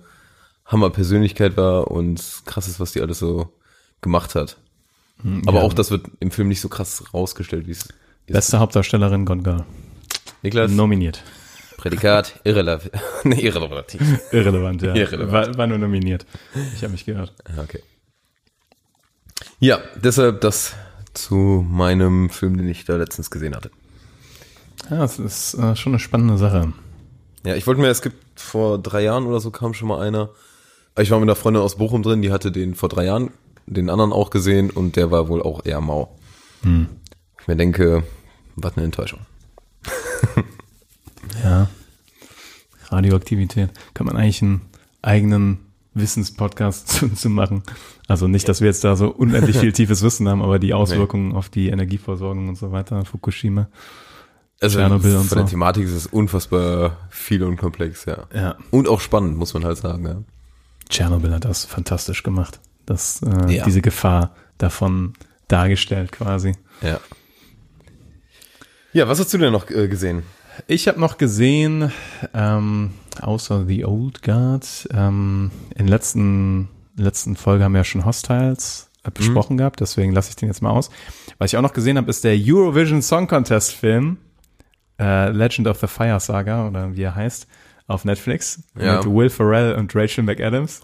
Hammer-Persönlichkeit 0.65 1.57
war 1.57 1.91
und 1.91 2.21
krass 2.45 2.67
ist, 2.67 2.79
was 2.79 2.93
die 2.93 3.01
alles 3.01 3.19
so 3.19 3.51
gemacht 4.01 4.35
hat. 4.35 4.57
Aber 5.45 5.59
ja. 5.59 5.63
auch 5.63 5.73
das 5.73 5.91
wird 5.91 6.05
im 6.21 6.31
Film 6.31 6.47
nicht 6.47 6.61
so 6.61 6.69
krass 6.69 7.03
rausgestellt, 7.13 7.67
wie 7.67 7.71
es 7.71 7.83
ist. 7.83 7.93
Beste 8.27 8.59
Hauptdarstellerin 8.59 9.25
Gone 9.25 9.43
Girl. 9.43 9.65
Niklas, 10.41 10.71
Nominiert. 10.71 11.21
Prädikat, 11.75 12.39
irrelevant. 12.45 12.91
nee, 13.23 13.41
irrelevant. 13.41 13.97
Irrelevant, 14.31 14.81
ja. 14.81 14.95
Irrelevant. 14.95 15.31
War, 15.31 15.57
war 15.57 15.67
nur 15.67 15.77
nominiert. 15.77 16.25
Ich 16.75 16.83
habe 16.83 16.91
mich 16.91 17.05
gehört. 17.05 17.33
Ja, 17.55 17.63
Okay. 17.63 17.81
Ja, 19.61 19.79
deshalb 20.01 20.39
das 20.41 20.75
zu 21.13 21.65
meinem 21.67 22.29
Film, 22.29 22.57
den 22.57 22.69
ich 22.69 22.85
da 22.85 22.95
letztens 22.95 23.29
gesehen 23.29 23.55
hatte. 23.55 23.71
Ja, 24.89 24.97
das 24.97 25.19
ist 25.19 25.53
äh, 25.55 25.75
schon 25.75 25.93
eine 25.93 25.99
spannende 25.99 26.37
Sache. 26.37 26.73
Ja, 27.45 27.55
ich 27.55 27.67
wollte 27.67 27.81
mir, 27.81 27.87
es 27.87 28.01
gibt 28.01 28.39
vor 28.39 28.77
drei 28.79 29.03
Jahren 29.03 29.25
oder 29.25 29.39
so 29.39 29.51
kam 29.51 29.73
schon 29.73 29.87
mal 29.87 30.01
einer. 30.01 30.29
Ich 30.97 31.11
war 31.11 31.19
mit 31.19 31.27
einer 31.27 31.35
Freundin 31.35 31.63
aus 31.63 31.77
Bochum 31.77 32.03
drin, 32.03 32.21
die 32.21 32.31
hatte 32.31 32.51
den 32.51 32.75
vor 32.75 32.89
drei 32.89 33.05
Jahren, 33.05 33.31
den 33.65 33.89
anderen 33.89 34.11
auch 34.11 34.29
gesehen 34.29 34.69
und 34.69 34.95
der 34.95 35.11
war 35.11 35.29
wohl 35.29 35.41
auch 35.41 35.65
eher 35.65 35.79
mau. 35.79 36.17
Ich 36.61 37.47
mir 37.47 37.55
denke, 37.55 38.03
was 38.55 38.75
eine 38.75 38.85
Enttäuschung. 38.85 39.19
Ja. 41.43 41.69
Radioaktivität. 42.87 43.69
Kann 43.93 44.07
man 44.07 44.17
eigentlich 44.17 44.41
einen 44.41 44.61
eigenen 45.01 45.59
Wissenspodcast 45.93 46.87
zu, 46.89 47.09
zu 47.09 47.29
machen. 47.29 47.63
Also 48.07 48.27
nicht, 48.27 48.49
dass 48.49 48.61
wir 48.61 48.67
jetzt 48.67 48.83
da 48.83 48.95
so 48.95 49.09
unendlich 49.09 49.57
viel 49.59 49.71
tiefes 49.71 50.01
Wissen 50.01 50.27
haben, 50.27 50.41
aber 50.41 50.59
die 50.59 50.73
Auswirkungen 50.73 51.33
auf 51.33 51.49
die 51.49 51.69
Energieversorgung 51.69 52.49
und 52.49 52.57
so 52.57 52.71
weiter, 52.71 53.05
Fukushima. 53.05 53.67
Also 54.61 54.77
Tschernobyl 54.79 55.15
und 55.15 55.25
von 55.27 55.37
der 55.37 55.47
so. 55.47 55.51
Thematik 55.51 55.85
ist 55.85 55.93
es 55.93 56.05
unfassbar 56.07 56.97
viel 57.09 57.43
und 57.43 57.55
komplex, 57.57 58.05
ja. 58.05 58.25
Ja. 58.33 58.55
Und 58.71 58.87
auch 58.87 58.99
spannend, 58.99 59.37
muss 59.37 59.53
man 59.53 59.63
halt 59.63 59.77
sagen, 59.77 60.05
ja. 60.05 60.17
Tschernobyl 60.89 61.33
hat 61.33 61.45
das 61.45 61.65
fantastisch 61.65 62.23
gemacht. 62.23 62.59
Das, 62.85 63.21
äh, 63.21 63.53
Ja. 63.55 63.63
diese 63.65 63.81
Gefahr 63.81 64.35
davon 64.57 65.13
dargestellt 65.47 66.11
quasi. 66.11 66.53
Ja. 66.81 66.99
Ja, 68.91 69.07
was 69.07 69.19
hast 69.19 69.33
du 69.33 69.37
denn 69.37 69.51
noch 69.53 69.69
äh, 69.69 69.87
gesehen? 69.87 70.23
Ich 70.67 70.87
habe 70.87 70.99
noch 70.99 71.17
gesehen, 71.17 71.91
ähm, 72.33 72.91
außer 73.21 73.65
The 73.65 73.85
Old 73.85 74.23
Guard, 74.23 74.89
ähm, 74.91 75.51
in 75.75 75.87
letzten 75.87 76.67
letzten 76.95 77.37
Folge 77.37 77.63
haben 77.63 77.71
wir 77.71 77.79
ja 77.79 77.83
schon 77.85 78.03
Hostiles 78.03 78.89
äh, 79.03 79.11
besprochen 79.11 79.55
gehabt, 79.57 79.79
deswegen 79.79 80.11
lasse 80.11 80.31
ich 80.31 80.35
den 80.35 80.49
jetzt 80.49 80.61
mal 80.61 80.71
aus. 80.71 80.89
Was 81.37 81.53
ich 81.53 81.57
auch 81.57 81.61
noch 81.61 81.71
gesehen 81.71 81.95
habe, 81.97 82.09
ist 82.09 82.25
der 82.25 82.35
Eurovision 82.37 83.01
Song 83.01 83.27
Contest 83.27 83.71
Film 83.71 84.17
äh, 84.99 85.29
Legend 85.29 85.67
of 85.67 85.79
the 85.79 85.87
Fire 85.87 86.19
Saga 86.19 86.67
oder 86.67 86.95
wie 86.95 87.03
er 87.03 87.15
heißt 87.15 87.47
auf 87.87 88.05
Netflix 88.05 88.61
Ja. 88.79 88.97
mit 88.97 89.05
Will 89.05 89.29
Ferrell 89.29 89.73
und 89.75 89.95
Rachel 89.95 90.23
McAdams. 90.23 90.81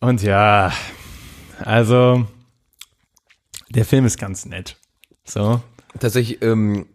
Und 0.00 0.22
ja, 0.22 0.72
also 1.64 2.26
der 3.70 3.84
Film 3.84 4.04
ist 4.06 4.18
ganz 4.18 4.44
nett. 4.44 4.76
So. 5.24 5.60
Tatsächlich, 5.98 6.42
ähm, 6.42 6.86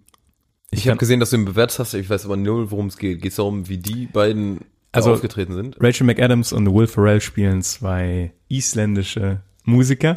ich, 0.69 0.81
Ich 0.83 0.87
habe 0.87 0.97
gesehen, 0.97 1.19
dass 1.19 1.31
du 1.31 1.37
ihn 1.37 1.45
bewertet 1.45 1.79
hast, 1.79 1.93
ich 1.95 2.09
weiß 2.09 2.25
aber 2.25 2.37
null, 2.37 2.71
worum 2.71 2.87
es 2.87 2.97
geht. 2.97 3.21
Geht 3.21 3.31
es 3.31 3.35
darum, 3.37 3.67
wie 3.67 3.77
die 3.77 4.05
beiden 4.05 4.61
Also- 4.91 5.11
aufgetreten 5.13 5.53
sind? 5.53 5.75
Rachel 5.81 6.05
McAdams 6.05 6.53
und 6.53 6.73
Will 6.73 6.87
Ferrell 6.87 7.19
spielen 7.19 7.61
zwei 7.63 8.31
isländische 8.47 9.41
Musiker, 9.65 10.15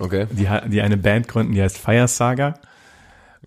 Okay. 0.00 0.26
die, 0.30 0.48
die 0.70 0.82
eine 0.82 0.96
Band 0.96 1.28
gründen, 1.28 1.54
die 1.54 1.62
heißt 1.62 1.78
Fire 1.78 2.06
Saga. 2.08 2.54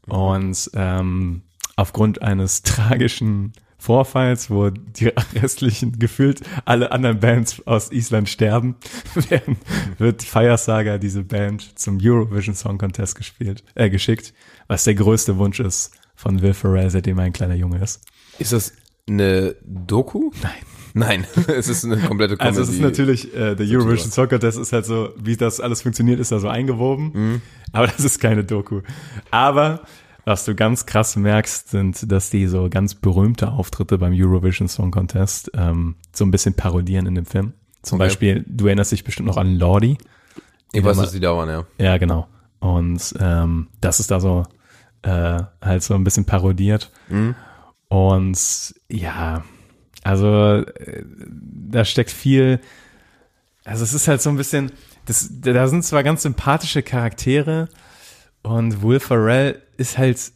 Und 0.07 0.69
ähm, 0.73 1.43
aufgrund 1.75 2.21
eines 2.21 2.63
tragischen 2.63 3.53
Vorfalls, 3.77 4.51
wo 4.51 4.69
die 4.69 5.07
restlichen 5.41 5.97
gefühlt 5.97 6.41
alle 6.65 6.91
anderen 6.91 7.19
Bands 7.19 7.65
aus 7.65 7.91
Island 7.91 8.29
sterben, 8.29 8.75
werden, 9.29 9.57
wird 9.97 10.21
Fire 10.21 10.57
Saga 10.57 10.99
diese 10.99 11.23
Band 11.23 11.79
zum 11.79 11.97
Eurovision 11.99 12.53
Song 12.55 12.77
Contest 12.77 13.15
gespielt, 13.15 13.63
äh, 13.73 13.89
geschickt, 13.89 14.33
was 14.67 14.83
der 14.83 14.93
größte 14.93 15.37
Wunsch 15.37 15.59
ist 15.59 15.91
von 16.13 16.43
Will 16.43 16.53
Ferrell, 16.53 16.91
seitdem 16.91 17.17
er 17.17 17.25
ein 17.25 17.33
kleiner 17.33 17.55
Junge 17.55 17.81
ist. 17.81 18.01
Ist 18.37 18.53
das 18.53 18.73
eine 19.09 19.55
Doku? 19.63 20.29
Nein. 20.43 20.81
Nein, 20.93 21.25
es 21.47 21.67
ist 21.69 21.86
eine 21.86 21.97
komplette 21.97 22.38
Comedy. 22.38 22.47
Also 22.58 22.62
es 22.62 22.69
ist 22.69 22.82
natürlich, 22.82 23.34
äh, 23.36 23.56
der 23.56 23.65
Eurovision 23.67 24.12
Song 24.12 24.27
Contest 24.27 24.58
ist 24.60 24.73
halt 24.73 24.86
so, 24.86 25.10
wie 25.17 25.38
das 25.38 25.60
alles 25.60 25.82
funktioniert, 25.82 26.19
ist 26.19 26.32
da 26.32 26.39
so 26.39 26.47
eingewoben. 26.47 27.12
Mhm. 27.13 27.41
Aber 27.71 27.88
das 27.88 27.99
ist 27.99 28.19
keine 28.19 28.43
Doku. 28.43 28.82
Aber 29.32 29.82
was 30.25 30.45
du 30.45 30.54
ganz 30.54 30.86
krass 30.86 31.15
merkst, 31.15 31.69
sind, 31.69 32.12
dass 32.12 32.30
die 32.30 32.45
so 32.47 32.67
ganz 32.69 32.95
berühmte 32.95 33.51
Auftritte 33.51 33.97
beim 33.97 34.13
Eurovision 34.15 34.67
Song 34.67 34.91
Contest 34.91 35.51
ähm, 35.56 35.95
so 36.13 36.25
ein 36.25 36.32
bisschen 36.32 36.54
parodieren 36.54 37.06
in 37.08 37.15
dem 37.15 37.25
Film. 37.25 37.54
Zum 37.82 37.97
Okay. 37.99 38.08
Beispiel, 38.08 38.45
du 38.47 38.67
erinnerst 38.67 38.91
dich 38.91 39.04
bestimmt 39.04 39.27
noch 39.27 39.38
an 39.38 39.58
Lordi. 39.58 39.97
Ich 40.73 40.84
weiß, 40.84 40.97
dass 40.97 41.12
die 41.12 41.19
da 41.19 41.36
waren, 41.36 41.49
ja. 41.49 41.65
Ja, 41.80 41.97
genau. 41.97 42.27
Und 42.60 43.15
ähm, 43.19 43.67
das 43.82 43.99
ist 43.99 44.12
da 44.12 44.19
so 44.19 44.45
äh, 45.01 45.39
halt 45.62 45.82
so 45.82 45.95
ein 45.95 46.04
bisschen 46.04 46.25
parodiert. 46.25 46.91
Und 47.88 48.75
ja, 48.89 49.43
also 50.03 50.55
äh, 50.57 51.03
da 51.69 51.85
steckt 51.85 52.11
viel, 52.11 52.59
also 53.63 53.83
es 53.83 53.93
ist 53.93 54.07
halt 54.07 54.21
so 54.21 54.29
ein 54.29 54.37
bisschen, 54.37 54.71
das, 55.05 55.29
da 55.41 55.67
sind 55.67 55.83
zwar 55.83 56.03
ganz 56.03 56.23
sympathische 56.23 56.83
Charaktere 56.83 57.69
und 58.43 58.81
Will 58.81 58.99
Ferrell 58.99 59.61
ist 59.77 59.97
halt, 59.97 60.31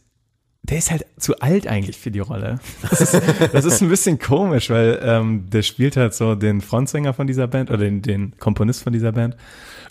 der 0.62 0.78
ist 0.78 0.90
halt 0.90 1.06
zu 1.18 1.38
alt 1.40 1.66
eigentlich 1.66 1.96
für 1.96 2.10
die 2.10 2.20
Rolle. 2.20 2.58
Das 2.82 3.00
ist, 3.00 3.14
das 3.52 3.64
ist 3.64 3.82
ein 3.82 3.88
bisschen 3.88 4.18
komisch, 4.18 4.70
weil 4.70 4.98
ähm, 5.02 5.48
der 5.48 5.62
spielt 5.62 5.96
halt 5.96 6.14
so 6.14 6.34
den 6.34 6.60
Frontsänger 6.60 7.14
von 7.14 7.26
dieser 7.26 7.46
Band 7.46 7.70
oder 7.70 7.78
den, 7.78 8.02
den 8.02 8.36
Komponist 8.38 8.82
von 8.82 8.92
dieser 8.92 9.12
Band 9.12 9.36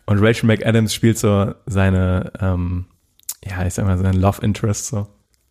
und 0.05 0.19
Rachel 0.19 0.47
McAdams 0.47 0.93
spielt 0.93 1.17
so 1.17 1.53
seine, 1.65 2.31
ähm, 2.39 2.85
ja, 3.43 3.65
ich 3.65 3.73
sag 3.73 3.85
mal, 3.85 3.97
seine 3.97 4.17
Love 4.17 4.41
Interest 4.41 4.87
so. 4.87 5.07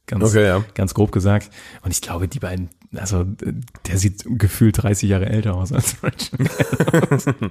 Ganz, 0.07 0.25
Okay, 0.25 0.45
ja. 0.45 0.65
ganz 0.75 0.93
grob 0.95 1.13
gesagt. 1.13 1.51
Und 1.83 1.91
ich 1.91 2.03
glaube, 2.03 2.29
die 2.29 2.39
beiden, 2.39 2.69
also 2.95 3.25
der 3.25 3.99
sieht 3.99 4.25
gefühlt 4.27 4.83
30 4.83 5.09
Jahre 5.09 5.27
älter 5.27 5.55
aus 5.55 5.73
als 5.73 5.97
Rachel. 6.03 7.51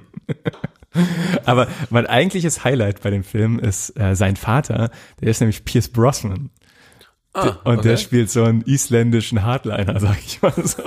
Aber 1.44 1.66
mein 1.90 2.06
eigentliches 2.06 2.62
Highlight 2.64 3.02
bei 3.02 3.10
dem 3.10 3.24
Film 3.24 3.58
ist 3.58 3.98
äh, 3.98 4.14
sein 4.14 4.36
Vater, 4.36 4.90
der 5.20 5.28
ist 5.28 5.40
nämlich 5.40 5.64
Pierce 5.64 5.88
Brosnan. 5.88 6.50
Ah, 7.32 7.48
Und 7.64 7.84
der 7.84 7.94
okay. 7.94 8.02
spielt 8.02 8.30
so 8.30 8.44
einen 8.44 8.62
isländischen 8.62 9.42
Hardliner, 9.42 9.98
sag 10.00 10.18
ich 10.24 10.40
mal 10.40 10.52
so. 10.64 10.84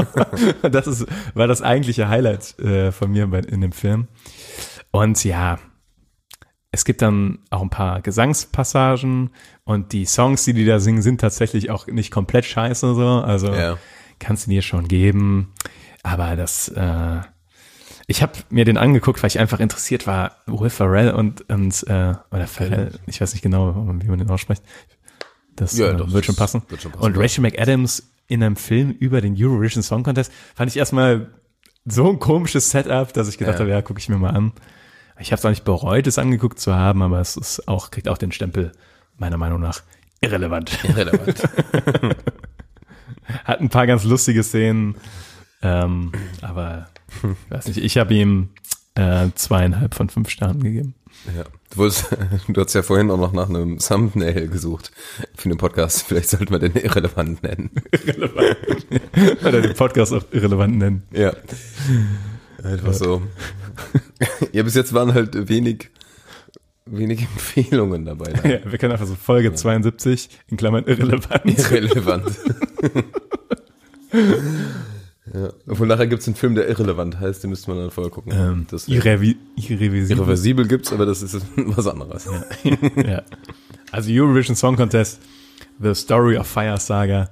Das 0.69 0.87
ist, 0.87 1.05
war 1.33 1.47
das 1.47 1.61
eigentliche 1.61 2.07
Highlight 2.07 2.57
äh, 2.59 2.93
von 2.93 3.11
mir 3.11 3.27
bei, 3.27 3.39
in 3.39 3.59
dem 3.59 3.73
Film. 3.73 4.07
Und 4.91 5.21
ja, 5.25 5.59
es 6.71 6.85
gibt 6.85 7.01
dann 7.01 7.39
auch 7.49 7.61
ein 7.61 7.69
paar 7.69 8.01
Gesangspassagen 8.01 9.29
und 9.63 9.93
die 9.93 10.05
Songs, 10.05 10.43
die 10.45 10.53
die 10.53 10.65
da 10.65 10.79
singen, 10.79 11.01
sind 11.01 11.21
tatsächlich 11.21 11.69
auch 11.69 11.87
nicht 11.87 12.11
komplett 12.11 12.45
scheiße 12.45 12.93
so. 12.95 13.07
Also 13.07 13.53
Ja. 13.53 13.77
kannst 14.19 14.45
du 14.47 14.51
dir 14.51 14.61
schon 14.61 14.87
geben. 14.87 15.53
Aber 16.03 16.35
das, 16.35 16.69
äh, 16.69 17.19
ich 18.07 18.21
habe 18.21 18.33
mir 18.49 18.65
den 18.65 18.77
angeguckt, 18.77 19.21
weil 19.23 19.27
ich 19.27 19.39
einfach 19.39 19.59
interessiert 19.59 20.07
war, 20.07 20.37
Will 20.45 20.69
Ferrell 20.69 21.11
und, 21.11 21.49
und 21.49 21.83
äh, 21.87 22.13
oder 22.31 22.47
Ferrell, 22.47 22.91
ich 23.05 23.19
weiß 23.19 23.33
nicht 23.33 23.41
genau, 23.41 23.75
wie 24.01 24.07
man 24.07 24.19
den 24.19 24.29
ausspricht. 24.29 24.63
Das 25.55 25.77
Ja, 25.77 25.91
äh, 25.91 25.95
doch, 25.97 26.11
wird 26.11 26.25
schon 26.25 26.35
das 26.35 26.39
passen. 26.51 26.61
wird 26.69 26.81
schon 26.81 26.91
passen, 26.91 27.03
Und. 27.05 27.17
Rachel 27.17 27.41
McAdams 27.41 28.11
in 28.27 28.43
einem 28.43 28.55
Film 28.57 28.91
über 28.91 29.21
den 29.21 29.35
Eurovision 29.37 29.81
Song 29.83 30.03
Contest 30.03 30.31
fand 30.55 30.69
ich 30.69 30.77
erstmal 30.77 31.31
so 31.85 32.09
ein 32.09 32.19
komisches 32.19 32.69
Setup, 32.71 33.11
dass 33.13 33.29
ich 33.29 33.37
gedacht 33.37 33.55
Ja. 33.55 33.59
habe, 33.61 33.69
ja, 33.71 33.81
gucke 33.81 33.99
ich 33.99 34.09
mir 34.09 34.17
mal 34.17 34.31
an. 34.31 34.51
Ich 35.19 35.31
habe 35.31 35.39
es 35.39 35.45
auch 35.45 35.49
nicht 35.49 35.63
bereut, 35.63 36.07
es 36.07 36.19
angeguckt 36.19 36.59
zu 36.59 36.75
haben, 36.75 37.01
aber 37.01 37.19
es 37.19 37.37
ist 37.37 37.67
auch, 37.67 37.91
kriegt 37.91 38.07
auch 38.07 38.17
den 38.17 38.31
Stempel, 38.31 38.71
meiner 39.17 39.37
Meinung 39.37 39.59
nach, 39.59 39.81
irrelevant. 40.21 40.77
Irrelevant. 40.83 41.43
Hat 43.43 43.59
ein 43.59 43.69
paar 43.69 43.87
ganz 43.87 44.03
lustige 44.03 44.43
Szenen, 44.43 44.95
ähm, 45.61 46.11
aber 46.41 46.87
ich 47.23 47.23
weiß 47.51 47.67
nicht, 47.67 47.77
ich 47.77 47.97
habe 47.97 48.13
ihm 48.13 48.49
äh, 48.95 49.27
zweieinhalb 49.35 49.95
von 49.95 50.09
fünf 50.09 50.29
Sternen 50.29 50.63
gegeben. 50.63 50.95
ja. 51.35 51.43
Du, 51.71 51.77
wolltest, 51.77 52.15
du 52.47 52.61
hast 52.61 52.73
ja 52.73 52.81
vorhin 52.81 53.11
auch 53.11 53.17
noch 53.17 53.33
nach 53.33 53.49
einem 53.49 53.79
Thumbnail 53.79 54.47
gesucht 54.47 54.91
für 55.35 55.49
den 55.49 55.57
Podcast. 55.57 56.03
Vielleicht 56.03 56.29
sollten 56.29 56.51
wir 56.51 56.59
den 56.59 56.75
irrelevant 56.75 57.43
nennen. 57.43 57.71
Oder 59.41 59.61
den 59.61 59.73
Podcast 59.73 60.13
auch 60.13 60.23
irrelevant 60.31 60.77
nennen. 60.77 61.03
Ja. 61.11 61.33
Einfach 62.63 62.93
so. 62.93 63.21
Ja, 64.51 64.63
bis 64.63 64.73
jetzt 64.73 64.93
waren 64.93 65.13
halt 65.13 65.47
wenig, 65.49 65.91
wenig 66.85 67.21
Empfehlungen 67.21 68.05
dabei. 68.05 68.33
Ja, 68.43 68.71
wir 68.71 68.77
können 68.79 68.91
einfach 68.93 69.05
so 69.05 69.13
Folge 69.15 69.53
72 69.53 70.29
in 70.47 70.57
Klammern 70.57 70.85
irrelevant. 70.85 71.45
Irrelevant. 71.45 72.25
ja. 75.33 75.49
Obwohl 75.67 75.87
nachher 75.87 76.07
gibt's 76.07 76.27
einen 76.27 76.35
Film, 76.35 76.55
der 76.55 76.67
irrelevant 76.67 77.19
heißt, 77.19 77.43
den 77.43 77.51
müsste 77.51 77.69
man 77.69 77.79
dann 77.79 77.91
vorher 77.91 78.11
gucken. 78.11 78.33
Ähm, 78.33 78.65
irrevi 78.87 79.37
irreversibel. 79.55 80.17
irreversibel 80.17 80.67
gibt's, 80.67 80.91
aber 80.91 81.05
das 81.05 81.21
ist 81.21 81.35
was 81.55 81.85
anderes. 81.85 82.27
ja. 82.95 83.21
Also 83.91 84.09
Eurovision 84.11 84.55
Song 84.55 84.75
Contest, 84.75 85.19
The 85.79 85.93
Story 85.93 86.37
of 86.37 86.47
Fire 86.47 86.77
Saga, 86.77 87.29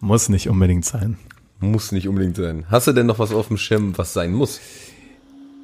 muss 0.00 0.28
nicht 0.28 0.48
unbedingt 0.48 0.84
sein. 0.84 1.16
Muss 1.60 1.92
nicht 1.92 2.08
unbedingt 2.08 2.36
sein. 2.36 2.66
Hast 2.70 2.86
du 2.86 2.92
denn 2.92 3.06
noch 3.06 3.18
was 3.18 3.32
auf 3.32 3.48
dem 3.48 3.56
Schirm, 3.56 3.96
was 3.98 4.12
sein 4.12 4.32
muss? 4.32 4.60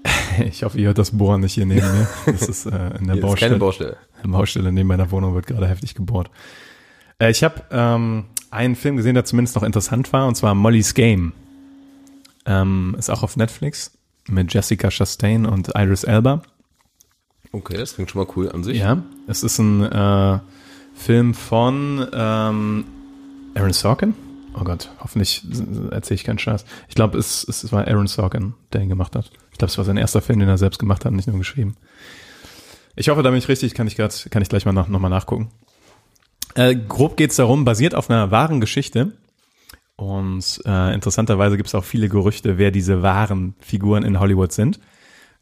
Ich 0.48 0.64
hoffe, 0.64 0.78
ihr 0.78 0.88
hört 0.88 0.98
das 0.98 1.12
Bohren 1.16 1.42
nicht 1.42 1.54
hier 1.54 1.64
neben 1.64 1.86
mir. 1.86 2.08
Das 2.26 2.42
ist 2.48 2.66
äh, 2.66 2.98
in 2.98 3.06
der 3.06 3.14
Hier 3.14 3.14
ist 3.14 3.20
Baustelle. 3.20 3.50
keine 3.50 3.58
Baustelle. 3.60 3.96
Eine 4.20 4.32
Baustelle 4.32 4.72
neben 4.72 4.88
meiner 4.88 5.10
Wohnung 5.12 5.34
wird 5.34 5.46
gerade 5.46 5.68
heftig 5.68 5.94
gebohrt. 5.94 6.28
Äh, 7.20 7.30
ich 7.30 7.44
habe 7.44 7.62
ähm, 7.70 8.24
einen 8.50 8.74
Film 8.74 8.96
gesehen, 8.96 9.14
der 9.14 9.24
zumindest 9.24 9.54
noch 9.54 9.62
interessant 9.62 10.12
war, 10.12 10.26
und 10.26 10.34
zwar 10.34 10.54
Molly's 10.56 10.94
Game. 10.94 11.32
Ähm, 12.46 12.96
ist 12.98 13.10
auch 13.10 13.22
auf 13.22 13.36
Netflix 13.36 13.92
mit 14.28 14.52
Jessica 14.52 14.90
Chastain 14.90 15.46
und 15.46 15.70
Iris 15.76 16.02
Elba. 16.02 16.42
Okay, 17.52 17.76
das 17.76 17.94
klingt 17.94 18.10
schon 18.10 18.22
mal 18.24 18.32
cool 18.36 18.50
an 18.50 18.64
sich. 18.64 18.78
Ja, 18.78 19.02
es 19.28 19.44
ist 19.44 19.58
ein 19.60 19.82
äh, 19.84 20.38
Film 20.96 21.34
von 21.34 22.06
ähm, 22.12 22.84
Aaron 23.54 23.72
Sorkin. 23.72 24.14
Oh 24.54 24.62
Gott, 24.62 24.90
hoffentlich 25.00 25.44
erzähle 25.90 26.14
ich 26.14 26.24
keinen 26.24 26.38
Scheiß. 26.38 26.64
Ich 26.88 26.94
glaube, 26.94 27.18
es, 27.18 27.46
es 27.48 27.72
war 27.72 27.88
Aaron 27.88 28.06
Sorkin, 28.06 28.54
der 28.72 28.82
ihn 28.82 28.88
gemacht 28.88 29.16
hat. 29.16 29.30
Ich 29.50 29.58
glaube, 29.58 29.70
es 29.70 29.78
war 29.78 29.84
sein 29.84 29.96
erster 29.96 30.22
Film, 30.22 30.38
den 30.38 30.48
er 30.48 30.58
selbst 30.58 30.78
gemacht 30.78 31.04
hat, 31.04 31.12
nicht 31.12 31.26
nur 31.26 31.38
geschrieben. 31.38 31.76
Ich 32.96 33.08
hoffe, 33.08 33.22
da 33.22 33.30
bin 33.30 33.38
ich 33.38 33.48
richtig, 33.48 33.74
kann 33.74 33.88
ich 33.88 33.96
grad, 33.96 34.28
kann 34.30 34.42
ich 34.42 34.48
gleich 34.48 34.64
mal 34.64 34.72
nach, 34.72 34.86
noch 34.88 35.00
mal 35.00 35.08
nachgucken. 35.08 35.50
Äh, 36.54 36.76
grob 36.76 37.16
geht's 37.16 37.36
darum, 37.36 37.64
basiert 37.64 37.94
auf 37.94 38.08
einer 38.08 38.30
wahren 38.30 38.60
Geschichte. 38.60 39.12
Und 39.96 40.60
äh, 40.64 40.94
interessanterweise 40.94 41.56
gibt 41.56 41.68
es 41.68 41.74
auch 41.74 41.84
viele 41.84 42.08
Gerüchte, 42.08 42.58
wer 42.58 42.70
diese 42.70 43.02
wahren 43.02 43.54
Figuren 43.60 44.04
in 44.04 44.20
Hollywood 44.20 44.52
sind. 44.52 44.80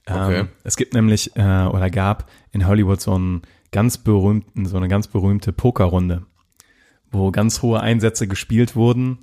Okay. 0.06 0.40
Ähm, 0.40 0.48
es 0.64 0.76
gibt 0.76 0.94
nämlich 0.94 1.36
äh, 1.36 1.66
oder 1.66 1.90
gab 1.90 2.30
in 2.50 2.66
Hollywood 2.66 3.00
so 3.00 3.14
einen 3.14 3.42
ganz 3.70 3.98
berühmten, 3.98 4.66
so 4.66 4.76
eine 4.76 4.88
ganz 4.88 5.06
berühmte 5.06 5.52
Pokerrunde, 5.52 6.26
wo 7.12 7.30
ganz 7.30 7.62
hohe 7.62 7.80
Einsätze 7.80 8.26
gespielt 8.26 8.74
wurden 8.74 9.18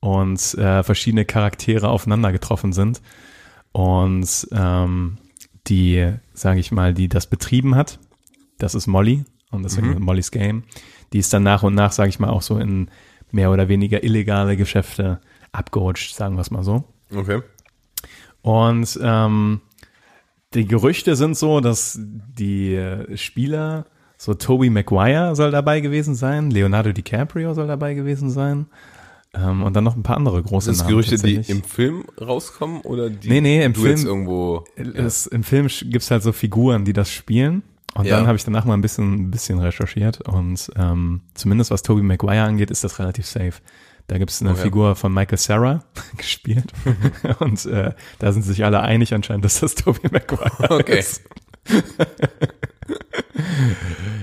und 0.00 0.54
äh, 0.54 0.82
verschiedene 0.82 1.24
Charaktere 1.24 1.88
aufeinander 1.88 2.32
getroffen 2.32 2.72
sind. 2.72 3.02
Und 3.72 4.48
ähm, 4.52 5.18
die, 5.66 6.12
sage 6.34 6.60
ich 6.60 6.72
mal, 6.72 6.94
die 6.94 7.08
das 7.08 7.26
betrieben 7.26 7.74
hat, 7.74 7.98
das 8.58 8.74
ist 8.74 8.86
Molly 8.86 9.24
und 9.50 9.62
deswegen 9.62 10.00
Molly's 10.00 10.30
Game. 10.30 10.64
Die 11.12 11.18
ist 11.18 11.32
dann 11.32 11.42
nach 11.42 11.62
und 11.62 11.74
nach, 11.74 11.92
sage 11.92 12.08
ich 12.08 12.18
mal, 12.18 12.30
auch 12.30 12.42
so 12.42 12.58
in 12.58 12.90
mehr 13.30 13.50
oder 13.50 13.68
weniger 13.68 14.02
illegale 14.02 14.56
Geschäfte 14.56 15.20
abgerutscht, 15.52 16.14
sagen 16.14 16.36
wir 16.36 16.40
es 16.40 16.50
mal 16.50 16.64
so. 16.64 16.84
Okay. 17.14 17.42
Und 18.42 18.98
ähm, 19.02 19.60
die 20.54 20.66
Gerüchte 20.66 21.16
sind 21.16 21.36
so, 21.36 21.60
dass 21.60 21.98
die 22.00 22.78
Spieler, 23.14 23.86
so 24.24 24.34
Toby 24.34 24.70
Maguire 24.70 25.34
soll 25.34 25.50
dabei 25.50 25.80
gewesen 25.80 26.14
sein, 26.14 26.50
Leonardo 26.50 26.92
DiCaprio 26.92 27.54
soll 27.54 27.66
dabei 27.66 27.94
gewesen 27.94 28.30
sein, 28.30 28.66
Ähm, 29.34 29.62
und 29.62 29.74
dann 29.74 29.82
noch 29.84 29.96
ein 29.96 30.02
paar 30.02 30.18
andere 30.18 30.42
große 30.42 30.66
Sind 30.66 30.74
das 30.74 30.78
Namen. 30.80 30.90
Gerüchte, 30.90 31.16
die 31.26 31.50
im 31.50 31.62
Film 31.64 32.04
rauskommen 32.20 32.82
oder 32.82 33.08
die 33.08 33.28
Nee, 33.30 33.40
nee, 33.40 33.64
im 33.64 33.74
Film- 33.74 34.04
irgendwo 34.06 34.64
Es, 34.76 35.26
Im 35.26 35.42
Film 35.42 35.68
gibt's 35.68 36.10
halt 36.10 36.22
so 36.22 36.32
Figuren, 36.32 36.84
die 36.84 36.92
das 36.92 37.10
spielen. 37.10 37.62
Und 37.94 38.04
Ja. 38.06 38.16
dann 38.18 38.26
habe 38.26 38.36
ich 38.36 38.44
danach 38.44 38.64
mal 38.66 38.74
ein 38.74 38.82
bisschen, 38.82 39.14
ein 39.14 39.30
bisschen 39.30 39.58
recherchiert. 39.58 40.20
Und 40.28 40.70
ähm, 40.76 41.22
zumindest 41.34 41.70
was 41.70 41.82
Tobey 41.82 42.02
Maguire 42.02 42.42
angeht, 42.44 42.70
ist 42.70 42.84
das 42.84 42.98
relativ 42.98 43.24
safe. 43.26 43.54
Da 44.06 44.18
gibt's 44.18 44.40
eine 44.42 44.50
Okay. 44.52 44.62
Figur 44.64 44.96
von 44.96 45.12
Michael 45.14 45.38
Sarah 45.38 45.82
gespielt. 46.18 46.70
und 47.40 47.64
äh, 47.66 47.92
da 48.18 48.32
sind 48.32 48.42
sich 48.42 48.64
alle 48.66 48.80
einig 48.82 49.14
anscheinend, 49.14 49.46
dass 49.46 49.60
das 49.60 49.74
Tobey 49.76 50.08
Maguire 50.12 50.70
Okay. 50.70 50.98
ist. 50.98 51.22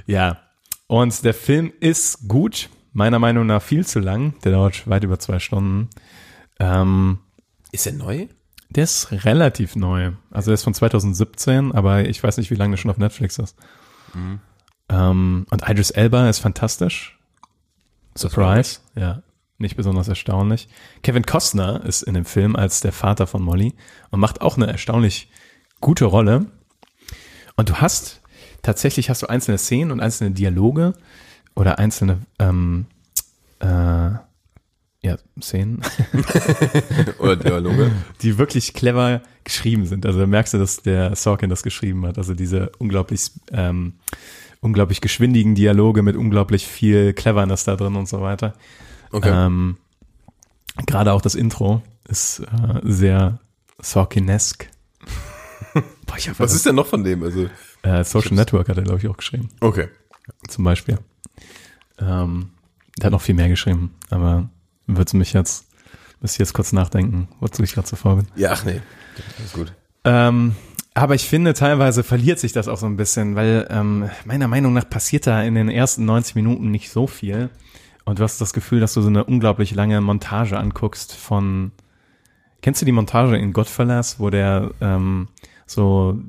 ja. 0.06 0.40
Und 0.88 1.24
der 1.24 1.34
Film 1.34 1.72
ist 1.80 2.28
gut. 2.28 2.70
Meiner 2.94 3.20
Meinung 3.20 3.46
nach 3.46 3.62
viel 3.62 3.86
zu 3.86 4.00
lang. 4.00 4.34
Der 4.44 4.52
dauert 4.52 4.88
weit 4.90 5.04
über 5.04 5.20
zwei 5.20 5.40
Stunden. 5.40 5.90
Ähm, 6.60 7.20
Ist 7.72 7.86
er 7.86 7.94
neu? 7.94 8.28
der 8.72 8.84
ist 8.84 9.12
relativ 9.12 9.76
neu. 9.76 10.12
Also 10.30 10.52
der 10.52 10.54
ist 10.56 10.64
von 10.64 10.74
2017, 10.74 11.72
aber 11.72 12.08
ich 12.08 12.24
weiß 12.24 12.38
nicht, 12.38 12.52
wie 12.52 12.56
lange 12.56 12.72
der 12.72 12.78
schon 12.78 12.92
auf 12.92 12.98
Netflix 12.98 13.40
ist. 13.40 13.56
Ähm, 14.90 15.46
und 15.50 15.70
Idris 15.70 15.92
Elba 15.92 16.30
ist 16.30 16.40
fantastisch. 16.40 17.18
Surprise. 18.16 18.80
Ja, 18.96 19.24
nicht 19.58 19.76
besonders 19.76 20.08
erstaunlich. 20.08 20.68
Kevin 21.02 21.26
Costner 21.26 21.84
ist 21.84 22.04
in 22.04 22.14
dem 22.14 22.26
Film 22.26 22.56
als 22.56 22.80
der 22.82 22.92
Vater 22.92 23.28
von 23.28 23.42
Molly 23.42 23.74
und 24.12 24.20
macht 24.20 24.42
auch 24.42 24.56
eine 24.58 24.68
erstaunlich 24.68 25.32
gute 25.82 26.06
Rolle. 26.06 26.46
Und 27.56 27.70
du 27.70 27.76
hast, 27.76 28.19
tatsächlich 28.62 29.10
hast 29.10 29.22
du 29.24 29.28
einzelne 29.28 29.58
Szenen 29.58 29.92
und 29.92 30.00
einzelne 30.00 30.32
Dialoge 30.32 30.94
oder 31.56 31.80
einzelne, 31.80 32.20
ähm, 32.40 32.86
äh, 33.60 34.12
ja, 35.02 35.16
Szenen, 35.42 35.82
Oder 37.20 37.38
Dialoge? 37.38 37.92
die 38.22 38.38
wirklich 38.38 38.74
clever 38.74 39.22
geschrieben 39.46 39.86
sind. 39.86 40.06
Also 40.06 40.28
merkst 40.28 40.54
du, 40.54 40.58
dass 40.58 40.82
der 40.82 41.16
Sorkin 41.16 41.50
das 41.50 41.64
geschrieben 41.64 42.06
hat. 42.06 42.18
Also 42.18 42.34
diese 42.34 42.72
unglaublich, 42.80 43.32
ähm, 43.52 43.94
unglaublich 44.60 45.00
geschwindigen 45.00 45.56
Dialoge 45.56 46.02
mit 46.02 46.18
unglaublich 46.18 46.68
viel 46.68 47.14
Cleverness 47.14 47.64
da 47.64 47.78
drin 47.78 47.96
und 47.96 48.10
so 48.10 48.22
weiter. 48.22 48.54
Okay. 49.12 49.32
Ähm, 49.32 49.78
Gerade 50.86 51.14
auch 51.14 51.22
das 51.22 51.36
Intro 51.36 51.82
ist 52.08 52.40
äh, 52.40 52.80
sehr 52.84 53.40
Sorkinesk. 53.82 54.70
Boah, 55.74 56.18
Was 56.38 56.54
ist 56.54 56.66
denn 56.66 56.76
noch 56.76 56.88
von 56.88 57.04
dem? 57.04 57.24
Also, 57.24 57.50
äh, 57.84 58.04
Social 58.04 58.36
Network 58.36 58.70
hat 58.70 58.78
er, 58.78 58.84
glaube 58.84 59.00
ich, 59.00 59.08
auch 59.08 59.18
geschrieben, 59.18 59.50
okay. 59.62 59.88
zum 60.48 60.64
Beispiel. 60.64 61.00
Ähm, 62.00 62.50
der 62.98 63.08
hat 63.08 63.12
noch 63.12 63.22
viel 63.22 63.36
mehr 63.36 63.50
geschrieben, 63.50 63.96
aber 64.10 64.50
würdest 64.88 65.14
du 65.14 65.18
mich 65.18 65.34
jetzt, 65.34 65.66
müsste 66.22 66.36
ich 66.36 66.40
jetzt 66.40 66.54
kurz 66.54 66.74
nachdenken, 66.74 67.28
wozu 67.40 67.64
ich 67.64 67.74
gerade 67.74 67.88
zuvor 67.88 68.18
bin. 68.18 68.28
Ja, 68.36 68.52
ach 68.54 68.66
nee. 68.66 68.82
Ist 69.44 69.54
gut. 69.54 69.74
Ähm, 70.04 70.56
aber 70.94 71.16
ich 71.16 71.28
finde, 71.28 71.54
teilweise 71.54 72.04
verliert 72.04 72.40
sich 72.40 72.52
das 72.52 72.68
auch 72.68 72.78
so 72.78 72.86
ein 72.86 72.98
bisschen, 72.98 73.36
weil 73.36 73.68
ähm, 73.70 74.10
meiner 74.26 74.48
Meinung 74.48 74.74
nach 74.74 74.90
passiert 74.90 75.28
da 75.28 75.42
in 75.44 75.56
den 75.56 75.70
ersten 75.70 76.06
90 76.06 76.36
Minuten 76.36 76.72
nicht 76.72 76.90
so 76.90 77.08
viel. 77.08 77.50
Und 78.06 78.20
du 78.20 78.24
hast 78.24 78.42
das 78.42 78.54
Gefühl, 78.54 78.80
dass 78.80 78.96
du 78.96 79.02
so 79.02 79.08
eine 79.08 79.24
unglaublich 79.24 79.74
lange 79.76 80.02
Montage 80.02 80.58
anguckst 80.58 81.16
von. 81.16 81.72
Kennst 82.62 82.82
du 82.82 82.86
die 82.86 82.92
Montage 82.92 83.38
in 83.38 83.54
Godfellas, 83.54 84.20
wo 84.20 84.30
der 84.30 84.72
ähm, 84.82 85.30
so 85.66 86.20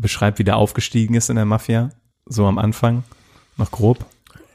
beschreibt, 0.00 0.38
wie 0.38 0.44
der 0.44 0.56
aufgestiegen 0.56 1.14
ist 1.14 1.30
in 1.30 1.36
der 1.36 1.44
Mafia? 1.44 1.90
So 2.26 2.46
am 2.46 2.58
Anfang? 2.58 3.04
Noch 3.56 3.70
grob? 3.70 4.04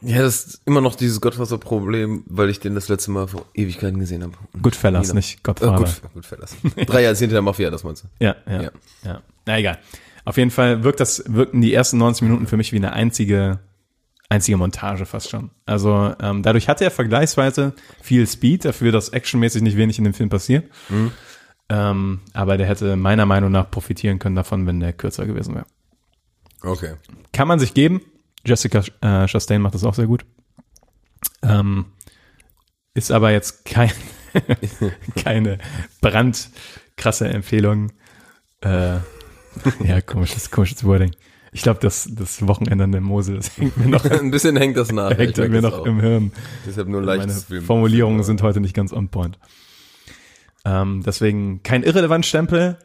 Ja, 0.02 0.22
das 0.22 0.46
ist 0.46 0.62
immer 0.66 0.82
noch 0.82 0.96
dieses 0.96 1.22
Gottwasser-Problem, 1.22 2.24
weil 2.28 2.50
ich 2.50 2.60
den 2.60 2.76
das 2.76 2.90
letzte 2.90 3.10
Mal 3.12 3.28
vor 3.28 3.46
Ewigkeiten 3.54 4.00
gesehen 4.00 4.22
habe. 4.24 4.34
Goodfellas, 4.62 5.08
Nina. 5.08 5.16
nicht 5.16 5.48
Äh, 5.48 5.52
gut, 5.54 6.02
gut, 6.14 6.26
Fellas. 6.26 6.56
Drei 6.86 7.04
Jahre 7.04 7.16
hinter 7.16 7.36
der 7.36 7.42
Mafia, 7.42 7.70
das 7.70 7.84
meinst 7.86 8.04
du? 8.04 8.08
Ja, 8.20 8.36
ja, 8.46 8.64
Ja. 8.64 8.72
ja. 9.06 9.22
Na 9.46 9.60
egal. 9.60 9.80
Auf 10.26 10.38
jeden 10.38 10.52
Fall 10.52 10.84
wirkt 10.84 11.00
das, 11.00 11.24
wirkten 11.28 11.62
die 11.62 11.74
ersten 11.74 11.98
90 11.98 12.24
Minuten 12.24 12.48
für 12.48 12.58
mich 12.58 12.72
wie 12.74 12.78
eine 12.78 12.92
einzige, 12.94 13.60
einzige 14.30 14.58
Montage 14.58 15.06
fast 15.06 15.30
schon. 15.30 15.52
Also 15.66 16.14
ähm, 16.22 16.44
dadurch 16.44 16.68
hatte 16.68 16.84
er 16.84 16.92
vergleichsweise 16.92 17.74
viel 18.02 18.28
Speed, 18.28 18.66
dafür, 18.66 18.92
dass 18.92 19.10
actionmäßig 19.10 19.62
nicht 19.62 19.78
wenig 19.78 19.98
in 19.98 20.04
dem 20.04 20.14
Film 20.14 20.30
passiert. 20.30 20.66
Ähm, 21.74 22.20
aber 22.34 22.58
der 22.58 22.68
hätte 22.68 22.96
meiner 22.96 23.26
Meinung 23.26 23.52
nach 23.52 23.72
profitieren 23.72 24.20
können 24.20 24.36
davon, 24.36 24.68
wenn 24.68 24.80
der 24.80 24.94
kürzer 24.94 25.26
gewesen 25.26 25.56
wäre. 25.56 25.66
Okay. 26.62 26.94
Kann 27.32 27.48
man 27.48 27.58
sich 27.58 27.74
geben. 27.74 28.02
Jessica 28.46 28.84
äh, 29.02 29.28
Chastain 29.28 29.60
macht 29.60 29.74
das 29.74 29.84
auch 29.84 29.96
sehr 29.96 30.06
gut. 30.06 30.24
Ähm, 31.42 31.86
ist 32.94 33.12
aber 33.12 33.32
jetzt 33.32 33.66
kein, 33.66 33.92
keine 35.16 35.58
brandkrasse 36.00 37.28
Empfehlung. 37.30 37.92
Äh, 38.62 38.98
ja, 39.84 40.02
komisches, 40.06 40.52
komisches 40.52 40.84
Wording. 40.84 41.12
Ich 41.54 41.64
glaube, 41.64 41.80
das, 41.80 42.08
das 42.12 42.48
Wochenende 42.48 42.84
an 42.84 42.92
der 42.92 43.02
Mosel, 43.02 43.38
das 43.38 43.58
hängt 43.58 43.78
mir 43.78 43.88
noch, 43.88 44.06
Ein 44.10 44.30
bisschen 44.30 44.58
hängt 44.58 44.78
das 44.78 44.92
nach. 44.92 45.10
hängt 45.18 45.38
mir 45.38 45.62
noch 45.62 45.80
auch. 45.80 45.86
im 45.88 46.00
Hirn. 46.00 46.32
Deshalb 46.68 46.88
nur 46.88 47.02
Meine 47.02 47.18
leichtes 47.18 47.46
Film. 47.46 47.64
Formulierungen 47.64 48.24
sind 48.24 48.44
heute 48.44 48.60
nicht 48.60 48.76
ganz 48.76 48.94
on 48.94 49.10
point. 49.10 49.40
Ähm, 50.66 51.04
deswegen 51.06 51.62
kein 51.64 51.84
irrelevant 51.84 52.26
Stempel, 52.26 52.78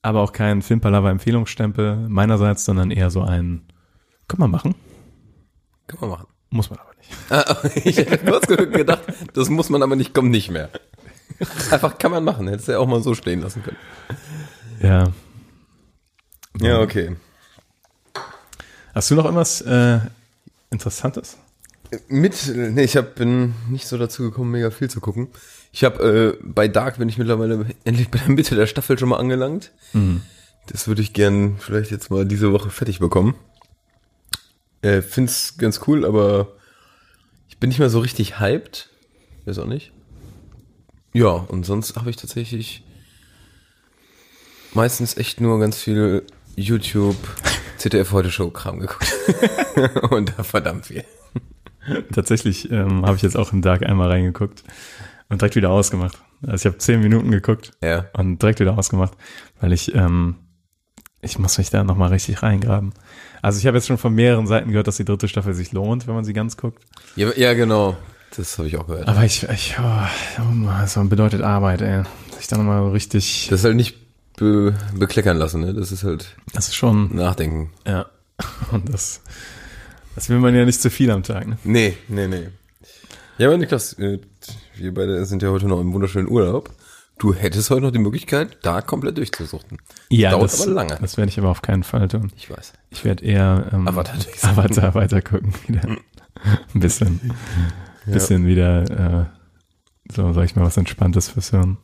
aber 0.00 0.20
auch 0.20 0.32
kein 0.32 0.62
Filmpalava 0.62 1.10
Empfehlungsstempel 1.10 2.08
meinerseits, 2.08 2.64
sondern 2.64 2.90
eher 2.90 3.10
so 3.10 3.22
ein, 3.22 3.62
kann 4.28 4.40
man 4.40 4.50
machen, 4.50 4.74
Kann 5.86 6.00
man 6.00 6.10
machen. 6.10 6.26
muss 6.50 6.70
man 6.70 6.78
aber 6.78 6.90
nicht. 6.98 7.10
Ah, 7.30 7.56
ich 7.84 7.96
hätte 7.98 8.18
kurz 8.18 8.46
gedacht, 8.46 9.02
das 9.34 9.48
muss 9.50 9.68
man 9.68 9.82
aber 9.82 9.96
nicht, 9.96 10.14
kommt 10.14 10.30
nicht 10.30 10.50
mehr. 10.50 10.70
Einfach 11.70 11.98
kann 11.98 12.12
man 12.12 12.24
machen. 12.24 12.46
Hättest 12.48 12.68
du 12.68 12.72
ja 12.72 12.78
auch 12.78 12.86
mal 12.86 13.02
so 13.02 13.14
stehen 13.14 13.40
lassen 13.40 13.62
können. 13.62 13.76
Ja. 14.80 15.08
Ja, 16.60 16.80
okay. 16.80 17.16
Hast 18.94 19.10
du 19.10 19.14
noch 19.14 19.24
irgendwas 19.24 19.60
äh, 19.62 20.00
Interessantes? 20.70 21.38
Mit, 22.08 22.52
nee, 22.54 22.84
ich 22.84 22.96
hab, 22.96 23.14
bin 23.16 23.54
nicht 23.68 23.86
so 23.86 23.98
dazu 23.98 24.22
gekommen, 24.22 24.50
mega 24.50 24.70
viel 24.70 24.88
zu 24.88 25.00
gucken. 25.00 25.28
Ich 25.72 25.84
habe 25.84 26.36
äh, 26.38 26.44
bei 26.44 26.68
Dark 26.68 26.98
bin 26.98 27.08
ich 27.08 27.16
mittlerweile 27.16 27.64
endlich 27.84 28.10
bei 28.10 28.18
der 28.18 28.28
Mitte 28.28 28.54
der 28.54 28.66
Staffel 28.66 28.98
schon 28.98 29.08
mal 29.08 29.16
angelangt. 29.16 29.72
Das 30.66 30.86
würde 30.86 31.00
ich 31.00 31.14
gern 31.14 31.56
vielleicht 31.58 31.90
jetzt 31.90 32.10
mal 32.10 32.26
diese 32.26 32.52
Woche 32.52 32.70
fertig 32.70 32.98
bekommen. 32.98 33.34
Äh, 34.82 35.00
find's 35.00 35.56
ganz 35.56 35.80
cool, 35.86 36.04
aber 36.04 36.48
ich 37.48 37.56
bin 37.58 37.68
nicht 37.68 37.78
mehr 37.78 37.88
so 37.88 38.00
richtig 38.00 38.38
hyped. 38.38 38.90
Weiß 39.46 39.58
auch 39.58 39.66
nicht. 39.66 39.92
Ja, 41.14 41.30
und 41.30 41.64
sonst 41.64 41.96
habe 41.96 42.10
ich 42.10 42.16
tatsächlich 42.16 42.84
meistens 44.74 45.16
echt 45.16 45.40
nur 45.40 45.58
ganz 45.58 45.78
viel 45.78 46.24
YouTube, 46.54 47.16
ZDF 47.78 48.12
heute 48.12 48.30
Show 48.30 48.50
Kram 48.50 48.78
geguckt. 48.78 49.10
und 50.10 50.34
da 50.36 50.42
verdammt 50.42 50.86
viel. 50.86 51.04
Tatsächlich 52.12 52.70
ähm, 52.70 53.06
habe 53.06 53.16
ich 53.16 53.22
jetzt 53.22 53.36
auch 53.36 53.52
in 53.52 53.62
Dark 53.62 53.82
einmal 53.82 54.08
reingeguckt 54.08 54.62
und 55.32 55.40
direkt 55.40 55.56
wieder 55.56 55.70
ausgemacht. 55.70 56.18
Also 56.46 56.56
ich 56.56 56.66
habe 56.66 56.78
zehn 56.78 57.00
Minuten 57.00 57.30
geguckt 57.30 57.72
Ja. 57.82 58.06
und 58.12 58.40
direkt 58.40 58.60
wieder 58.60 58.76
ausgemacht, 58.78 59.12
weil 59.60 59.72
ich 59.72 59.94
ähm, 59.94 60.36
ich 61.20 61.38
muss 61.38 61.56
mich 61.58 61.70
da 61.70 61.84
nochmal 61.84 62.10
richtig 62.10 62.42
reingraben. 62.42 62.92
Also 63.42 63.58
ich 63.58 63.66
habe 63.66 63.76
jetzt 63.76 63.86
schon 63.86 63.98
von 63.98 64.12
mehreren 64.14 64.46
Seiten 64.46 64.70
gehört, 64.70 64.88
dass 64.88 64.96
die 64.96 65.04
dritte 65.04 65.28
Staffel 65.28 65.54
sich 65.54 65.72
lohnt, 65.72 66.06
wenn 66.06 66.14
man 66.14 66.24
sie 66.24 66.32
ganz 66.32 66.56
guckt. 66.56 66.84
Ja, 67.16 67.30
ja 67.36 67.54
genau. 67.54 67.96
Das 68.36 68.58
habe 68.58 68.66
ich 68.66 68.76
auch 68.76 68.86
gehört. 68.86 69.06
Aber 69.08 69.24
ich, 69.24 69.42
ich 69.44 69.76
oh, 69.78 70.40
oh, 70.40 70.66
das 70.80 70.94
bedeutet 71.08 71.42
Arbeit, 71.42 71.82
ey. 71.82 72.02
Sich 72.36 72.48
da 72.48 72.56
nochmal 72.56 72.88
richtig, 72.90 73.46
Das 73.50 73.60
ist 73.60 73.64
halt 73.64 73.76
nicht 73.76 73.96
be 74.36 74.74
bekleckern 74.94 75.36
lassen, 75.36 75.60
ne? 75.60 75.74
Das 75.74 75.92
ist 75.92 76.02
halt 76.02 76.34
das 76.54 76.68
ist 76.68 76.74
schon, 76.74 77.14
Nachdenken. 77.14 77.70
ja. 77.86 78.06
Und 78.72 78.92
das, 78.92 79.20
das 80.16 80.28
will 80.28 80.38
man 80.40 80.54
ja 80.54 80.64
nicht 80.64 80.80
zu 80.80 80.90
viel 80.90 81.10
am 81.10 81.22
Tag, 81.22 81.46
ne? 81.46 81.58
Nee, 81.62 81.96
nee, 82.08 82.26
nee. 82.26 82.48
Ja, 83.38 83.46
aber 83.48 83.58
Niklas, 83.58 83.92
äh, 83.98 84.18
wir 84.76 84.94
beide 84.94 85.24
sind 85.26 85.42
ja 85.42 85.50
heute 85.50 85.66
noch 85.66 85.80
im 85.80 85.92
wunderschönen 85.92 86.28
Urlaub. 86.28 86.70
Du 87.18 87.34
hättest 87.34 87.70
heute 87.70 87.82
noch 87.82 87.90
die 87.92 87.98
Möglichkeit, 87.98 88.58
da 88.62 88.80
komplett 88.80 89.16
durchzusuchten. 89.18 89.78
Ja, 90.08 90.30
Dauert 90.32 90.44
das, 90.52 90.62
aber 90.62 90.72
lange. 90.72 90.98
das 91.00 91.16
werde 91.16 91.28
ich 91.28 91.38
aber 91.38 91.50
auf 91.50 91.62
keinen 91.62 91.82
Fall 91.84 92.08
tun. 92.08 92.32
Ich 92.36 92.50
weiß. 92.50 92.72
Ich 92.90 93.04
werde 93.04 93.24
eher 93.24 93.70
ähm, 93.72 93.86
Avatar. 93.86 94.16
Avatar 94.42 94.94
weiter 94.94 95.22
gucken 95.22 95.52
wieder. 95.66 95.82
Ein 96.74 96.80
bisschen, 96.80 97.32
bisschen 98.06 98.46
wieder, 98.46 99.30
äh, 99.30 100.12
so 100.12 100.32
sag 100.32 100.44
ich 100.46 100.56
mal, 100.56 100.64
was 100.64 100.76
Entspanntes 100.76 101.28
fürs 101.28 101.50
Hirn. 101.50 101.76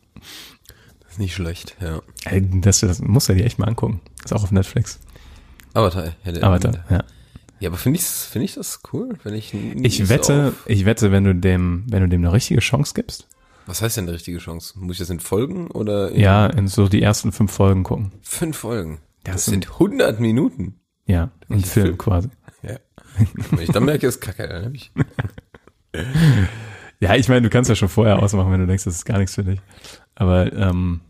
Das 1.01 1.12
ist 1.12 1.18
nicht 1.20 1.35
schlecht, 1.35 1.77
ja. 1.81 2.01
Das, 2.61 2.81
das 2.81 3.01
muss 3.01 3.29
ja 3.29 3.35
die 3.35 3.44
echt 3.44 3.59
mal 3.59 3.68
angucken. 3.68 4.01
Ist 4.24 4.33
auch 4.33 4.42
auf 4.42 4.51
Netflix. 4.51 4.98
Avatar. 5.74 6.14
Avatar, 6.40 6.85
ja. 6.90 7.05
Ja, 7.61 7.68
aber 7.71 7.77
finde 7.79 7.99
ich, 7.99 8.05
finde 8.05 8.44
ich 8.44 8.55
das 8.55 8.81
cool, 8.92 9.18
wenn 9.25 9.35
ich 9.35 9.53
Ich 9.55 10.09
wette, 10.09 10.49
auf- 10.49 10.68
ich 10.68 10.85
wette, 10.85 11.11
wenn 11.11 11.25
du 11.25 11.35
dem, 11.35 11.85
wenn 11.88 12.03
du 12.03 12.09
dem 12.09 12.23
eine 12.25 12.33
richtige 12.33 12.61
Chance 12.61 12.92
gibst, 12.94 13.29
Was 13.66 13.83
heißt 13.83 13.97
denn 13.97 14.05
eine 14.05 14.12
richtige 14.14 14.38
Chance? 14.38 14.79
Muss 14.79 14.94
ich 14.97 15.01
das 15.01 15.11
in 15.11 15.21
Folgen 15.21 15.71
oder 15.71 16.11
in 16.12 16.21
ja, 16.21 16.47
in 16.47 16.68
so 16.68 16.88
die 16.88 17.03
ersten 17.03 17.33
fünf 17.33 17.53
Folgen 17.53 17.83
gucken. 17.83 18.12
fünf 18.23 18.57
Folgen? 18.59 19.01
Das 19.25 19.44
so- 19.44 19.51
sind 19.51 19.68
100 19.79 20.21
Minuten. 20.21 20.81
Ja, 21.07 21.31
ein 21.49 21.61
Film 21.61 21.87
Film? 21.87 21.99
quasi. 21.99 22.29
Ja. 22.62 22.79
Wenn 23.51 23.61
ich 23.61 23.71
dann 23.71 23.85
merke, 23.85 24.07
ist 24.07 24.21
kacke, 24.21 24.47
dann 24.49 24.64
hab 24.66 24.75
ich. 24.75 24.90
Ja, 27.01 27.14
ich 27.14 27.29
meine, 27.29 27.42
du 27.42 27.51
kannst 27.51 27.68
ja 27.71 27.77
schon 27.77 27.88
vorher 27.88 28.21
ausmachen, 28.21 28.51
wenn 28.51 28.61
du 28.61 28.66
denkst, 28.66 28.85
das 28.85 28.97
ist 28.97 29.05
gar 29.05 29.18
nichts 29.18 29.37
für 29.37 29.44
dich. 29.44 29.61
Aber 30.16 30.53
ähm, 30.53 31.01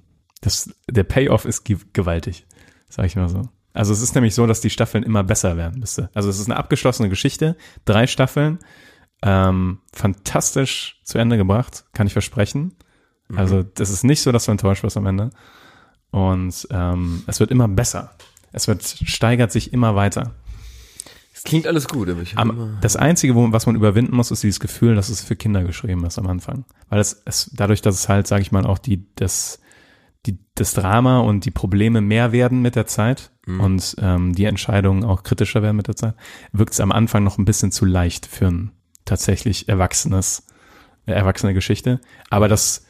das, 0.43 0.71
der 0.91 1.05
Payoff 1.05 1.47
ist 1.47 1.65
ge- 1.65 1.79
gewaltig, 1.95 2.47
sag 2.91 3.07
ich 3.07 3.17
mal 3.17 3.29
so. 3.31 3.49
Also 3.79 3.93
es 3.93 4.03
ist 4.03 4.17
nämlich 4.17 4.35
so, 4.35 4.45
dass 4.49 4.61
die 4.61 4.71
Staffeln 4.71 5.05
immer 5.05 5.23
besser 5.23 5.57
werden 5.57 5.79
müsste. 5.79 6.11
Also 6.13 6.29
es 6.29 6.41
ist 6.41 6.47
eine 6.47 6.57
abgeschlossene 6.57 7.09
Geschichte, 7.09 7.57
drei 7.85 8.09
Staffeln, 8.09 8.59
ähm, 9.23 9.79
fantastisch 9.93 11.01
zu 11.05 11.19
Ende 11.19 11.37
gebracht, 11.37 11.85
kann 11.93 12.09
ich 12.09 12.13
versprechen. 12.13 12.75
Also 13.37 13.63
das 13.63 13.91
ist 13.91 14.03
nicht 14.03 14.21
so, 14.21 14.33
dass 14.33 14.47
du 14.47 14.51
enttäuscht 14.51 14.83
wirst 14.83 14.97
am 14.97 15.07
Ende. 15.07 15.31
Und 16.11 16.67
ähm, 16.73 17.23
es 17.29 17.39
wird 17.39 17.53
immer 17.53 17.69
besser. 17.69 18.17
Es 18.51 18.67
wird 18.67 18.83
steigert 18.85 19.53
sich 19.53 19.73
immer 19.73 19.95
weiter. 19.95 20.35
Es 21.33 21.45
klingt 21.45 21.69
alles 21.69 21.87
gut, 21.87 22.09
aber 22.09 22.23
ich 22.23 22.37
Am, 22.37 22.51
immer, 22.51 22.79
das 22.81 22.97
Einzige, 22.97 23.33
was 23.37 23.67
man 23.67 23.77
überwinden 23.77 24.17
muss, 24.17 24.33
ist 24.33 24.43
dieses 24.43 24.59
Gefühl, 24.59 24.97
dass 24.97 25.09
es 25.09 25.23
für 25.23 25.37
Kinder 25.37 25.63
geschrieben 25.63 26.05
ist 26.05 26.19
am 26.19 26.27
Anfang. 26.27 26.65
Weil 26.89 26.99
es, 26.99 27.23
es 27.27 27.49
dadurch, 27.55 27.81
dass 27.81 27.95
es 27.95 28.09
halt, 28.09 28.27
sage 28.27 28.43
ich 28.43 28.51
mal, 28.51 28.67
auch 28.67 28.79
die, 28.79 29.07
das, 29.15 29.61
die, 30.29 30.39
das 30.55 30.75
Drama 30.75 31.21
und 31.21 31.45
die 31.45 31.51
Probleme 31.51 32.01
mehr 32.01 32.31
werden 32.33 32.63
mit 32.63 32.77
der 32.77 32.87
Zeit 32.87 33.33
und 33.47 33.97
ähm, 33.99 34.35
die 34.35 34.45
Entscheidungen 34.45 35.05
auch 35.05 35.23
kritischer 35.23 35.63
werden 35.63 35.77
mit 35.79 35.89
der 35.89 35.97
Zeit, 35.97 36.15
wirkt 36.53 36.75
es 36.75 36.81
am 36.81 36.93
Anfang 36.93 37.25
noch 37.25 37.39
ein 37.39 37.47
bisschen 37.47 37.73
zu 37.73 37.87
leicht 37.87 38.27
für 38.27 38.47
ein 38.49 38.73
tatsächlich 39.07 39.71
erwachsenes, 39.71 40.47
äh, 41.07 41.13
erwachsene 41.13 41.55
Geschichte. 41.55 41.99
Aber 42.29 42.49
das 42.49 42.85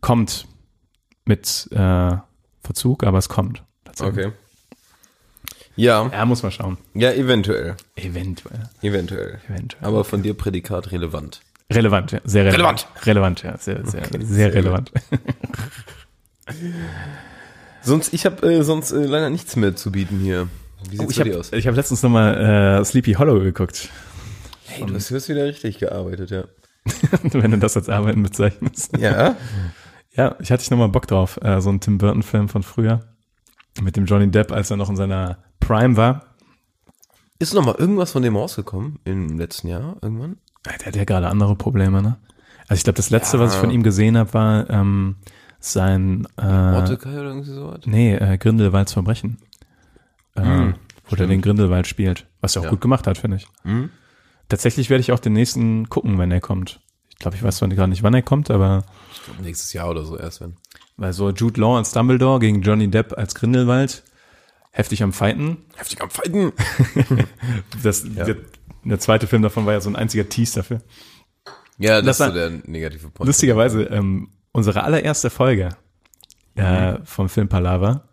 kommt 0.00 0.48
mit 1.24 1.68
äh, 1.70 2.16
Verzug, 2.62 3.04
aber 3.04 3.18
es 3.18 3.28
kommt. 3.28 3.62
tatsächlich. 3.84 4.26
Okay. 4.26 4.34
Ja, 5.76 6.10
Ja, 6.12 6.24
muss 6.24 6.42
man 6.42 6.50
schauen. 6.50 6.78
ja, 6.94 7.12
eventuell. 7.12 7.76
Eventuell. 7.94 8.68
Eventuell. 8.82 9.40
Eventuell. 9.48 9.84
Aber 9.86 10.02
von 10.04 10.22
dir 10.22 10.34
Prädikat 10.34 10.90
relevant. 10.90 11.42
Relevant, 11.70 12.10
ja. 12.12 12.20
Sehr 12.24 12.44
relevant. 12.46 12.88
Relevant, 13.04 13.42
ja. 13.44 13.56
Sehr, 13.58 13.86
sehr, 13.86 14.04
sehr, 14.08 14.20
sehr 14.24 14.54
relevant. 14.54 14.90
Sonst, 17.82 18.12
ich 18.12 18.26
habe 18.26 18.46
äh, 18.52 18.62
sonst 18.62 18.92
äh, 18.92 19.04
leider 19.04 19.30
nichts 19.30 19.56
mehr 19.56 19.76
zu 19.76 19.92
bieten 19.92 20.18
hier. 20.18 20.48
Wie 20.90 20.98
Oh, 20.98 21.02
sieht's 21.02 21.12
ich 21.12 21.16
bei 21.18 21.20
habe 21.22 21.30
dir 21.30 21.38
aus? 21.40 21.52
hab 21.66 21.74
letztens 21.76 22.02
nochmal 22.02 22.80
äh, 22.80 22.84
Sleepy 22.84 23.12
Hollow 23.14 23.40
geguckt. 23.40 23.88
Hey, 24.66 24.84
du 24.84 24.94
hast, 24.94 25.10
du 25.10 25.14
hast 25.14 25.28
wieder 25.28 25.44
richtig 25.44 25.78
gearbeitet, 25.78 26.30
ja. 26.30 26.44
Wenn 27.22 27.50
du 27.52 27.58
das 27.58 27.76
als 27.76 27.88
Arbeiten 27.88 28.22
bezeichnest. 28.22 28.96
Ja? 28.98 29.36
Ja, 30.14 30.36
ich 30.40 30.50
hatte 30.50 30.62
ich 30.62 30.70
nochmal 30.70 30.88
Bock 30.88 31.06
drauf. 31.06 31.38
Äh, 31.42 31.60
so 31.60 31.70
ein 31.70 31.80
Tim 31.80 31.98
Burton-Film 31.98 32.48
von 32.48 32.62
früher. 32.62 33.00
Mit 33.80 33.96
dem 33.96 34.06
Johnny 34.06 34.30
Depp, 34.30 34.52
als 34.52 34.70
er 34.70 34.76
noch 34.76 34.88
in 34.88 34.96
seiner 34.96 35.38
Prime 35.60 35.96
war. 35.96 36.24
Ist 37.38 37.52
noch 37.54 37.64
mal 37.64 37.74
irgendwas 37.76 38.12
von 38.12 38.22
dem 38.22 38.34
rausgekommen 38.36 38.98
im 39.04 39.36
letzten 39.38 39.68
Jahr 39.68 39.96
irgendwann? 40.00 40.38
Der 40.64 40.86
hat 40.86 40.96
ja 40.96 41.04
gerade 41.04 41.28
andere 41.28 41.54
Probleme, 41.54 42.00
ne? 42.02 42.16
Also 42.68 42.78
ich 42.80 42.84
glaube, 42.84 42.96
das 42.96 43.10
letzte, 43.10 43.36
Ja. 43.36 43.42
was 43.42 43.54
ich 43.54 43.60
von 43.60 43.70
ihm 43.70 43.82
gesehen 43.82 44.16
habe, 44.16 44.32
war 44.32 44.70
ähm, 44.70 45.16
sein 45.72 46.26
äh, 46.36 46.42
oder 46.42 46.98
irgendwie 47.04 47.50
sowas? 47.52 47.80
Nee, 47.86 48.14
äh, 48.14 48.38
Grindelwalds 48.38 48.92
Verbrechen. 48.92 49.38
Äh, 50.34 50.72
wo 51.08 51.16
der 51.16 51.26
den 51.26 51.40
Grindelwald 51.40 51.86
spielt. 51.86 52.26
Was 52.40 52.56
er 52.56 52.60
auch 52.60 52.64
Ja. 52.64 52.70
gut 52.70 52.80
gemacht 52.80 53.06
hat, 53.06 53.16
finde 53.18 53.38
ich. 53.38 53.46
Mhm. 53.64 53.90
Tatsächlich 54.48 54.90
werde 54.90 55.00
ich 55.00 55.12
auch 55.12 55.18
den 55.18 55.32
nächsten 55.32 55.88
gucken, 55.88 56.18
wenn 56.18 56.30
er 56.30 56.40
kommt. 56.40 56.80
Ich 57.10 57.16
glaube, 57.18 57.36
ich 57.36 57.42
weiß 57.42 57.56
zwar 57.56 57.68
gar 57.68 57.86
nicht, 57.86 58.02
wann 58.02 58.14
er 58.14 58.22
kommt, 58.22 58.50
aber 58.50 58.84
Ich 59.12 59.24
glaub, 59.24 59.40
nächstes 59.40 59.72
Jahr 59.72 59.88
oder 59.90 60.04
so 60.04 60.18
erst, 60.18 60.40
wenn. 60.40 60.56
weil 60.96 61.12
so 61.12 61.30
Jude 61.30 61.60
Law 61.60 61.78
als 61.78 61.92
Dumbledore 61.92 62.38
gegen 62.40 62.60
Johnny 62.62 62.88
Depp 62.88 63.16
als 63.16 63.34
Grindelwald 63.34 64.02
heftig 64.72 65.02
am 65.02 65.12
Fighten. 65.12 65.58
Heftig 65.76 66.00
am 66.02 66.10
Fighten. 66.10 66.52
Das, 67.82 68.04
der, 68.04 68.36
der 68.84 68.98
zweite 69.00 69.26
Film 69.26 69.42
davon 69.42 69.64
war 69.66 69.72
ja 69.72 69.80
so 69.80 69.88
ein 69.90 69.96
einziger 69.96 70.28
Tease 70.28 70.56
dafür. 70.56 70.80
Ja, 71.78 72.00
das, 72.02 72.18
Das 72.18 72.28
ist 72.28 72.34
so 72.34 72.38
der 72.40 72.50
negative 72.66 73.08
Punkt. 73.10 73.26
Lustigerweise, 73.26 73.84
ähm, 73.84 74.28
unsere 74.56 74.82
allererste 74.82 75.30
Folge 75.30 75.68
äh, 76.54 76.96
vom 77.04 77.28
Film 77.28 77.48
Palaver, 77.48 78.04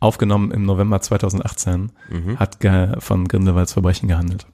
aufgenommen 0.00 0.50
im 0.50 0.64
November 0.64 1.00
2018, 1.00 1.92
hat 2.36 2.60
ge 2.60 2.98
von 2.98 3.28
Grindelwalds 3.28 3.72
Verbrechen 3.74 4.08
gehandelt. 4.08 4.46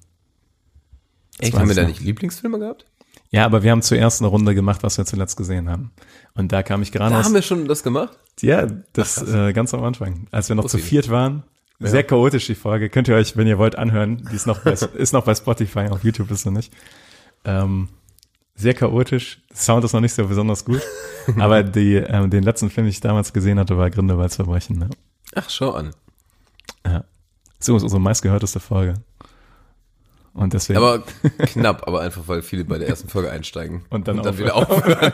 Das 1.39 1.49
Echt, 1.49 1.59
haben 1.59 1.69
wir 1.69 1.75
da 1.77 1.85
nicht 1.85 2.01
Lieblingsfilme 2.01 2.59
gehabt? 2.59 2.87
Ja, 3.31 3.47
aber 3.47 3.63
wir 3.63 3.71
haben 3.71 3.83
zuerst 3.83 4.21
eine 4.21 4.29
Runde 4.29 4.55
gemacht, 4.55 4.83
was 4.83 4.99
wir 4.99 5.05
zuletzt 5.07 5.37
gesehen 5.37 5.71
haben. 5.71 5.91
Und 6.35 6.53
da 6.53 6.63
kam 6.63 6.83
ich 6.83 6.93
gerade 6.93 7.11
Da 7.13 7.21
aus. 7.21 7.27
haben 7.27 7.35
wir 7.35 7.43
schon 7.43 7.67
das 7.67 7.83
gemacht? 7.83 8.19
Ja, 8.41 8.67
das 8.93 9.23
äh, 9.23 9.53
ganz 9.53 9.73
am 9.75 9.83
Anfang, 9.85 10.27
als 10.31 10.49
wir 10.49 10.57
noch 10.57 10.65
zu 10.65 10.75
Wusste 10.75 10.79
ich 10.79 10.85
viert 10.85 11.09
waren. 11.09 11.45
Sehr 11.79 12.05
chaotisch 12.05 12.47
die 12.47 12.55
Folge. 12.55 12.91
Könnt 12.91 13.09
ihr 13.09 13.17
euch, 13.17 13.37
wenn 13.37 13.47
ihr 13.47 13.59
wollt, 13.59 13.77
anhören. 13.77 14.29
Die 14.31 14.37
ist 14.37 14.47
noch 14.47 14.61
bei, 14.61 14.73
ist 14.95 15.13
noch 15.13 15.25
bei 15.25 15.35
Spotify, 15.35 15.89
auf 15.91 16.05
YouTube 16.05 16.31
ist 16.31 16.43
sie 16.43 16.51
nicht. 16.51 16.73
Ähm, 17.45 17.89
sehr 18.63 18.75
chaotisch. 18.75 19.41
Sound 19.55 19.85
ist 19.85 19.93
noch 19.93 20.01
nicht 20.01 20.15
so 20.15 20.27
besonders 20.27 20.65
gut. 20.65 20.81
Aber 21.39 21.63
die, 21.63 21.97
ähm, 21.97 22.31
den 22.31 22.43
letzten 22.43 22.71
Film, 22.71 22.87
den 22.87 22.91
ich 22.91 23.01
damals 23.01 23.33
gesehen 23.33 23.59
hatte, 23.59 23.77
war 23.77 23.91
Grindelwalds 23.91 24.37
Verbrechen. 24.37 24.79
Ne? 24.79 24.91
Ach, 25.35 25.51
schau 25.51 25.73
an. 25.73 25.91
Ja. 26.87 27.05
So 27.59 27.77
ist 27.77 27.83
unsere 27.83 28.01
meistgehörteste 28.01 28.61
Folge. 28.61 28.95
Und 30.35 30.55
deswegen. 30.55 30.79
Aber 30.79 31.03
knapp, 31.47 31.87
aber 31.87 32.01
einfach, 32.01 32.23
weil 32.27 32.43
viele 32.43 32.65
bei 32.65 32.79
der 32.79 32.89
ersten 32.89 33.09
Folge 33.09 33.31
einsteigen. 33.31 33.85
Und 33.91 34.09
dann 34.09 34.39
wieder 34.39 34.57
aufhören. 34.57 34.99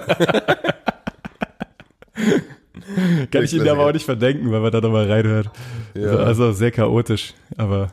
kann 3.30 3.44
ich 3.44 3.52
Ihnen 3.52 3.68
aber 3.68 3.86
auch 3.86 3.92
nicht 3.92 4.04
verdenken, 4.04 4.52
weil 4.52 4.60
man 4.60 4.70
da 4.70 4.80
nochmal 4.80 5.10
reinhört. 5.10 5.50
Ja. 5.94 6.10
Also, 6.10 6.18
also 6.18 6.52
sehr 6.52 6.70
chaotisch. 6.70 7.34
Aber 7.56 7.88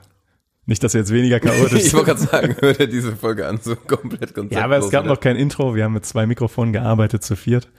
nicht, 0.65 0.83
dass 0.83 0.93
er 0.95 1.01
jetzt 1.01 1.11
weniger 1.13 1.39
chaotisch 1.39 1.83
ich 1.85 1.93
wollte 1.93 2.15
gerade 2.15 2.21
sagen, 2.21 2.55
hört 2.59 2.79
er 2.79 2.87
diese 2.87 3.15
Folge 3.15 3.47
an, 3.47 3.59
so 3.61 3.75
komplett 3.75 4.33
konzeptlos. 4.33 4.51
Ja, 4.51 4.65
aber 4.65 4.77
es 4.77 4.89
gab 4.89 5.03
oder? 5.03 5.13
noch 5.13 5.19
kein 5.19 5.35
Intro. 5.35 5.75
Wir 5.75 5.83
haben 5.83 5.93
mit 5.93 6.05
zwei 6.05 6.25
Mikrofonen 6.25 6.73
gearbeitet 6.73 7.23
zu 7.23 7.35
viert. 7.35 7.69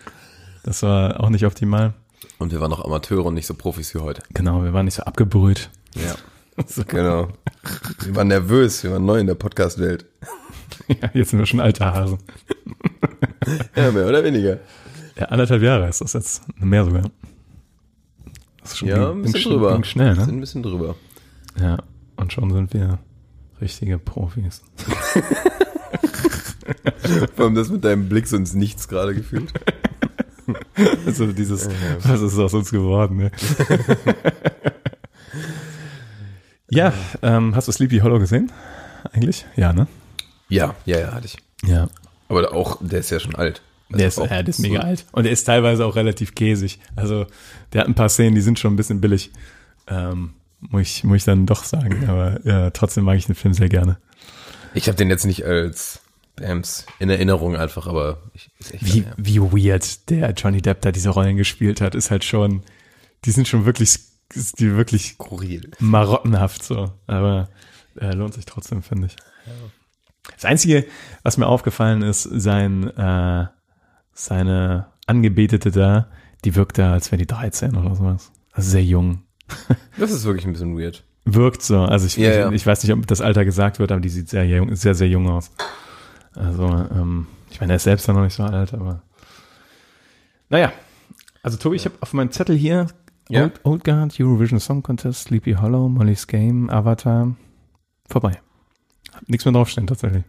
Das 0.63 0.83
war 0.83 1.21
auch 1.21 1.31
nicht 1.31 1.45
optimal. 1.45 1.95
Und 2.39 2.53
wir 2.53 2.61
waren 2.61 2.71
noch 2.71 2.85
Amateure 2.85 3.25
und 3.25 3.35
nicht 3.35 3.47
so 3.47 3.55
Profis 3.55 3.95
wie 3.95 3.99
heute. 3.99 4.23
Genau, 4.35 4.63
wir 4.63 4.73
waren 4.73 4.85
nicht 4.85 4.95
so 4.95 5.03
abgebrüht. 5.03 5.71
Ja. 5.95 6.15
Genau. 6.89 7.29
Wir 8.03 8.17
waren 8.17 8.29
nervös, 8.29 8.83
wir 8.83 8.93
waren 8.93 9.05
neu 9.05 9.19
in 9.19 9.27
der 9.27 9.35
Podcast-Welt. 9.35 10.07
Ja, 10.89 11.11
jetzt 11.13 11.29
sind 11.29 11.39
wir 11.39 11.45
schon 11.45 11.61
alte 11.61 11.85
Hasen. 11.85 12.17
Ja, 13.77 13.91
mehr 13.91 14.07
oder 14.07 14.25
weniger. 14.25 14.61
Ja, 15.19 15.27
anderthalb 15.27 15.61
Jahre 15.61 15.87
ist 15.87 16.01
das 16.01 16.15
jetzt. 16.15 16.43
Mehr 16.59 16.87
sogar. 16.87 17.03
Das 18.63 18.73
ist 18.73 18.79
schon 18.79 18.89
Ja, 18.89 19.11
ein 19.11 19.21
bisschen 19.21 19.43
drüber. 19.43 19.85
Schnell, 19.85 20.15
Sind 20.15 20.29
ne? 20.29 20.33
ein 20.33 20.41
bisschen 20.41 20.63
drüber. 20.63 20.97
Ja, 21.61 21.77
und 22.17 22.33
schon 22.33 22.51
sind 22.53 22.73
wir 22.75 22.99
richtige 23.61 23.99
Profis. 23.99 24.63
Vor 27.35 27.45
allem 27.47 27.55
das 27.55 27.69
mit 27.71 27.85
deinem 27.85 28.09
Blick 28.09 28.27
so 28.27 28.37
ins 28.37 28.55
Nichts 28.55 28.89
gerade 28.89 29.15
gefühlt. 29.15 29.53
Also 31.07 31.33
dieses, 31.33 31.69
was 32.03 32.21
ist 32.21 32.39
aus 32.39 32.55
uns 32.55 32.71
geworden, 32.71 33.17
ne? 33.17 33.31
ja, 36.71 36.93
ähm, 37.23 37.55
hast 37.55 37.69
du 37.69 37.73
Sleepy 37.73 37.99
Hollow 37.99 38.19
gesehen? 38.19 38.51
Eigentlich? 39.13 39.47
Ja, 39.57 39.73
ne? 39.73 39.87
Ja, 40.49 40.75
ja, 40.85 40.99
ja, 40.99 41.13
hatte 41.13 41.27
ich. 41.27 41.37
Ja. 41.69 41.89
Aber 42.29 42.53
auch, 42.53 42.79
der 42.81 43.01
ist 43.01 43.11
ja 43.11 43.21
schon 43.21 43.35
alt. 43.37 43.63
Das 43.89 43.99
Der 43.99 44.09
ist, 44.09 44.19
auch 44.19 44.25
ja, 44.31 44.43
der 44.43 44.49
ist 44.49 44.57
so- 44.57 44.63
mega 44.63 44.81
alt. 44.81 45.07
Und 45.13 45.25
der 45.25 45.33
ist 45.33 45.45
teilweise 45.45 45.85
auch 45.87 45.95
relativ 45.97 46.35
käsig. 46.35 46.81
Also, 46.97 47.27
der 47.73 47.83
hat 47.83 47.89
ein 47.89 47.95
paar 47.95 48.09
Szenen, 48.09 48.35
die 48.35 48.41
sind 48.41 48.59
schon 48.59 48.73
ein 48.73 48.77
bisschen 48.77 49.01
billig. 49.01 49.31
Ähm, 49.87 50.33
muss, 50.61 50.83
ich, 50.83 51.05
muss 51.05 51.19
ich 51.19 51.25
dann 51.25 51.47
doch 51.47 51.65
sagen. 51.65 52.05
Aber 52.09 52.41
ja, 52.45 52.71
trotzdem 52.71 53.05
mag 53.05 53.17
ich 53.19 53.27
den 53.27 53.35
Film 53.35 53.55
sehr 53.55 53.69
gerne. 53.69 53.99
Ich 54.75 54.89
habe 54.89 54.97
den 54.97 55.09
jetzt 55.09 55.25
nicht 55.25 55.45
als 55.45 56.01
Bams 56.37 56.85
in 56.99 57.09
Erinnerung 57.09 57.57
einfach, 57.57 57.87
aber 57.87 58.19
ich, 58.35 58.51
Wie, 58.81 59.01
lange 59.01 59.05
her. 59.07 59.15
wie 59.17 59.41
weird 59.41 60.11
der 60.11 60.33
Johnny 60.33 60.61
Depp 60.61 60.83
da 60.83 60.93
diese 60.93 61.09
Rollen 61.09 61.39
gespielt 61.39 61.81
hat, 61.81 61.95
ist 61.95 62.11
halt 62.11 62.25
schon, 62.25 62.63
die 63.25 63.31
sind 63.31 63.49
schon 63.49 63.65
wirklich, 63.65 63.99
die 64.59 64.77
wirklich 64.77 65.13
skurril. 65.13 65.71
marottenhaft 65.79 66.63
so. 66.63 66.93
Aber 67.07 67.49
äh, 67.99 68.13
lohnt 68.13 68.35
sich 68.35 68.45
trotzdem, 68.45 68.83
finde 68.83 69.07
ich. 69.07 69.17
Das 70.35 70.45
Einzige, 70.45 70.85
was 71.23 71.39
mir 71.39 71.47
aufgefallen 71.47 72.03
ist, 72.03 72.25
sein, 72.25 72.91
äh, 72.99 73.47
seine 74.13 74.89
Angebetete 75.07 75.71
da, 75.71 76.09
die 76.45 76.55
wirkt 76.55 76.77
da, 76.77 76.93
als 76.93 77.11
wäre 77.13 77.19
die 77.19 77.27
13 77.27 77.77
oder 77.77 77.95
sowas. 77.95 78.31
Also 78.53 78.71
sehr 78.73 78.85
jung. 78.85 79.23
Das 79.99 80.11
ist 80.11 80.25
wirklich 80.25 80.47
ein 80.47 80.53
bisschen 80.53 80.79
weird. 80.79 81.03
Wirkt 81.25 81.63
so. 81.63 81.81
Also 81.81 82.07
ich, 82.07 82.17
Ja, 82.17 82.33
ja. 82.33 82.53
ich 82.53 82.67
weiß 82.67 82.83
nicht, 82.83 82.93
ob 82.93 83.07
das 83.07 83.21
Alter 83.21 83.45
gesagt 83.45 83.79
wird, 83.79 83.91
aber 83.91 84.01
die 84.01 84.09
sieht 84.11 84.29
sehr 84.29 84.45
jung, 84.45 84.75
sehr, 84.77 84.95
sehr 84.95 85.09
jung 85.09 85.29
aus. 85.29 85.51
Also, 86.35 86.67
ähm, 86.67 87.27
ich 87.51 87.61
meine, 87.61 87.73
er 87.73 87.77
ist 87.77 87.85
selbst 87.85 88.07
ja 88.07 88.13
noch 88.15 88.23
nicht 88.23 88.35
so 88.35 88.43
alt, 88.43 88.75
aber. 88.75 89.03
Naja. 90.51 90.73
Also, 91.43 91.57
Tobi, 91.57 91.77
ich 91.77 91.87
habe 91.87 91.95
auf 92.01 92.13
meinem 92.13 92.31
Zettel 92.31 92.57
hier 92.57 92.89
Ja. 93.29 93.45
Old, 93.45 93.61
Old 93.65 93.85
Guard, 93.85 94.21
Eurovision 94.21 94.61
Song 94.61 94.83
Contest, 94.83 95.25
Sleepy 95.25 95.55
Hollow, 95.55 95.89
Molly's 95.89 96.27
Game, 96.27 96.69
Avatar. 96.69 97.35
Vorbei. 98.09 98.39
Hab 99.15 99.29
nichts 99.29 99.45
mehr 99.47 99.53
draufstehen, 99.53 99.87
tatsächlich. 99.87 100.25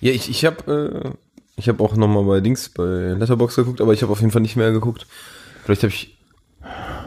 Ja, 0.00 0.12
ich, 0.12 0.30
ich 0.30 0.44
habe 0.44 1.14
äh, 1.14 1.16
ich 1.56 1.68
habe 1.68 1.84
auch 1.84 1.94
nochmal 1.94 2.24
bei 2.24 2.40
Dings, 2.40 2.70
bei 2.70 2.84
Letterbox 2.84 3.56
geguckt, 3.56 3.80
aber 3.82 3.92
ich 3.92 4.02
habe 4.02 4.12
auf 4.12 4.20
jeden 4.20 4.30
Fall 4.30 4.40
nicht 4.40 4.56
mehr 4.56 4.72
geguckt. 4.72 5.06
Vielleicht 5.64 5.82
habe 5.82 5.92
ich 5.92 6.16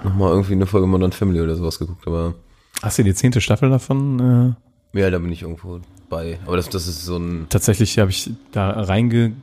nochmal 0.03 0.31
irgendwie 0.31 0.53
eine 0.53 0.65
Folge 0.65 0.87
Modern 0.87 1.11
Family 1.11 1.41
oder 1.41 1.55
sowas 1.55 1.79
geguckt, 1.79 2.05
aber 2.07 2.33
Hast 2.81 2.97
du 2.97 3.03
die 3.03 3.13
zehnte 3.13 3.39
Staffel 3.41 3.69
davon? 3.69 4.55
Äh, 4.93 4.99
ja, 4.99 5.09
da 5.09 5.17
bin 5.19 5.31
ich 5.31 5.41
irgendwo 5.43 5.79
bei. 6.09 6.37
Aber 6.45 6.57
das, 6.57 6.69
das 6.69 6.87
ist 6.87 7.05
so 7.05 7.17
ein, 7.17 7.45
tatsächlich 7.49 7.97
habe 7.99 8.11
ich 8.11 8.29
da 8.51 8.69
reinge, 8.71 9.33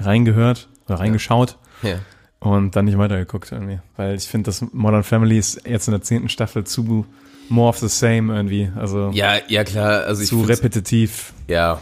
reingehört 0.00 0.68
oder 0.86 1.00
reingeschaut 1.00 1.56
Ja. 1.82 1.96
und 2.38 2.76
dann 2.76 2.84
nicht 2.86 2.98
weitergeguckt 2.98 3.52
irgendwie. 3.52 3.80
Weil 3.96 4.14
ich 4.16 4.24
finde, 4.24 4.46
dass 4.48 4.64
Modern 4.72 5.02
Family 5.02 5.38
ist 5.38 5.66
jetzt 5.66 5.88
in 5.88 5.92
der 5.92 6.02
zehnten 6.02 6.28
Staffel 6.28 6.64
zu 6.64 7.04
more 7.48 7.68
of 7.68 7.78
the 7.78 7.88
same 7.88 8.34
irgendwie. 8.34 8.70
Also 8.76 9.10
Ja, 9.12 9.34
ja 9.48 9.64
klar, 9.64 10.04
also 10.04 10.22
ich 10.22 10.28
zu 10.28 10.42
repetitiv. 10.42 11.32
Ja. 11.48 11.80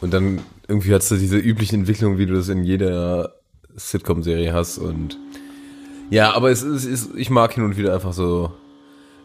Und 0.00 0.12
dann 0.12 0.40
irgendwie 0.68 0.94
hast 0.94 1.10
du 1.10 1.16
diese 1.16 1.38
üblichen 1.38 1.80
Entwicklungen, 1.80 2.18
wie 2.18 2.26
du 2.26 2.34
das 2.34 2.48
in 2.48 2.62
jeder 2.62 3.32
Sitcom-Serie 3.74 4.52
hast 4.52 4.78
und 4.78 5.18
ja, 6.10 6.32
aber 6.34 6.50
es 6.50 6.62
ist, 6.62 6.84
ist, 6.84 7.10
ich 7.16 7.30
mag 7.30 7.52
hin 7.54 7.64
und 7.64 7.76
wieder 7.76 7.94
einfach 7.94 8.12
so, 8.12 8.52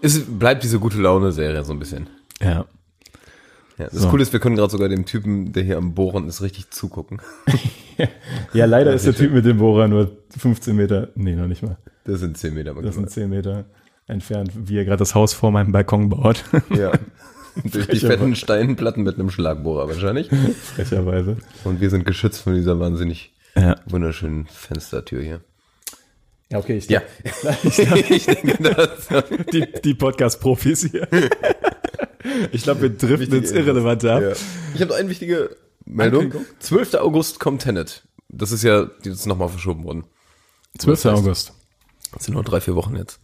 es 0.02 0.20
bleibt 0.26 0.64
diese 0.64 0.80
gute 0.80 1.00
Laune-Serie 1.02 1.64
so 1.64 1.74
ein 1.74 1.80
bisschen. 1.80 2.08
Ja. 2.42 2.66
Ja, 3.78 3.86
das 3.86 3.94
So. 3.94 4.10
Coole 4.10 4.22
ist, 4.24 4.32
wir 4.34 4.40
können 4.40 4.56
gerade 4.56 4.72
sogar 4.72 4.88
dem 4.90 5.06
Typen, 5.06 5.52
der 5.54 5.64
hier 5.64 5.78
am 5.78 5.94
Bohren 5.96 6.28
ist, 6.28 6.42
richtig 6.42 6.70
zugucken. 6.72 7.22
Ja, 8.54 8.66
leider 8.66 8.92
ist 8.92 9.06
der 9.06 9.14
Typ 9.14 9.32
mit 9.34 9.46
dem 9.46 9.60
Bohrer 9.60 9.88
nur 9.88 10.18
15 10.36 10.76
Meter, 10.76 11.10
nee, 11.14 11.36
noch 11.36 11.46
nicht 11.46 11.62
mal. 11.62 11.78
Das 12.06 12.22
sind 12.22 12.36
10 12.36 12.56
Meter 12.56 12.74
Das 12.82 12.96
sind 12.96 13.08
10 13.08 13.30
Meter 13.30 13.66
entfernt, 14.08 14.52
wie 14.56 14.78
er 14.78 14.84
gerade 14.86 14.98
das 14.98 15.14
Haus 15.14 15.34
vor 15.34 15.52
meinem 15.52 15.72
Balkon 15.72 16.10
baut. 16.10 16.44
Ja. 16.76 16.92
Durch 17.64 17.88
die 17.88 18.00
fetten 18.00 18.36
Steinplatten 18.36 19.04
mit 19.04 19.20
einem 19.20 19.30
Schlagbohrer 19.30 19.88
wahrscheinlich. 19.88 20.28
Frecherweise. 20.76 21.38
Und 21.64 21.82
wir 21.82 21.92
sind 21.92 22.04
geschützt 22.04 22.42
von 22.42 22.56
dieser 22.56 22.80
wahnsinnig 22.80 23.32
Ja. 23.56 23.76
wunderschönen 23.86 24.48
Fenstertür 24.48 25.22
hier. 25.22 25.42
Ja, 26.54 26.60
okay, 26.60 26.78
ich 26.78 26.88
Ja. 26.88 27.02
ich 27.64 28.26
denke, 28.26 28.58
das 28.62 29.08
die, 29.52 29.66
die 29.84 29.94
Podcast-Profis 29.96 30.92
hier. 30.92 31.08
Ich 32.52 32.62
glaube, 32.62 32.84
wir 32.84 32.90
driften 32.92 33.40
ins 33.40 33.52
Irrelevante 33.52 34.14
ab. 34.14 34.22
Ja. 34.22 34.32
Ich 34.76 34.82
habe 34.82 34.92
noch 34.92 34.98
eine 34.98 35.10
wichtige 35.10 35.56
Meldung. 35.86 36.26
Ankündigung? 36.26 36.56
12. 36.60 36.94
August 36.96 37.40
kommt 37.40 37.64
Tenet. 37.64 38.04
Das 38.30 38.52
ist 38.52 38.64
ja 38.64 38.88
jetzt 39.04 39.26
nochmal 39.26 39.50
verschoben 39.50 39.84
worden. 39.84 40.06
12. 40.78 41.02
Das 41.02 41.12
heißt- 41.12 41.18
August. 41.18 41.54
Das 42.14 42.26
sind 42.26 42.36
nur 42.36 42.44
drei, 42.44 42.62
vier 42.62 42.76
Wochen 42.76 42.96
jetzt. 42.96 43.20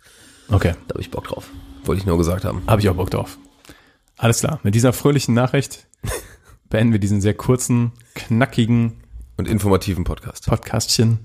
Okay, 0.49 0.73
Da 0.87 0.93
habe 0.95 1.01
ich 1.01 1.11
Bock 1.11 1.25
drauf. 1.27 1.45
Wollte 1.83 1.99
ich 2.01 2.07
nur 2.07 2.17
gesagt 2.17 2.43
haben. 2.45 2.63
habe 2.65 2.81
ich 2.81 2.89
auch 2.89 2.95
Bock 2.95 3.11
drauf. 3.11 3.37
Alles 4.17 4.39
klar, 4.39 4.59
mit 4.63 4.73
dieser 4.73 4.91
fröhlichen 4.91 5.35
Nachricht 5.35 5.87
beenden 6.69 6.93
wir 6.93 6.99
diesen 6.99 7.21
sehr 7.21 7.35
kurzen, 7.35 7.91
knackigen 8.15 9.03
Und 9.37 9.47
informativen 9.47 10.03
Podcast. 10.03 10.47
Podcastchen, 10.47 11.19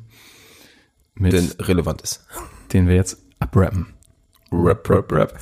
mit 1.14 1.32
Denn 1.32 1.50
relevant 1.60 2.02
ist. 2.02 2.26
den 2.72 2.88
wir 2.88 2.96
jetzt 2.96 3.18
abrappen. 3.38 3.94
Rap, 4.52 4.88
rap, 4.88 5.12
rap. 5.12 5.38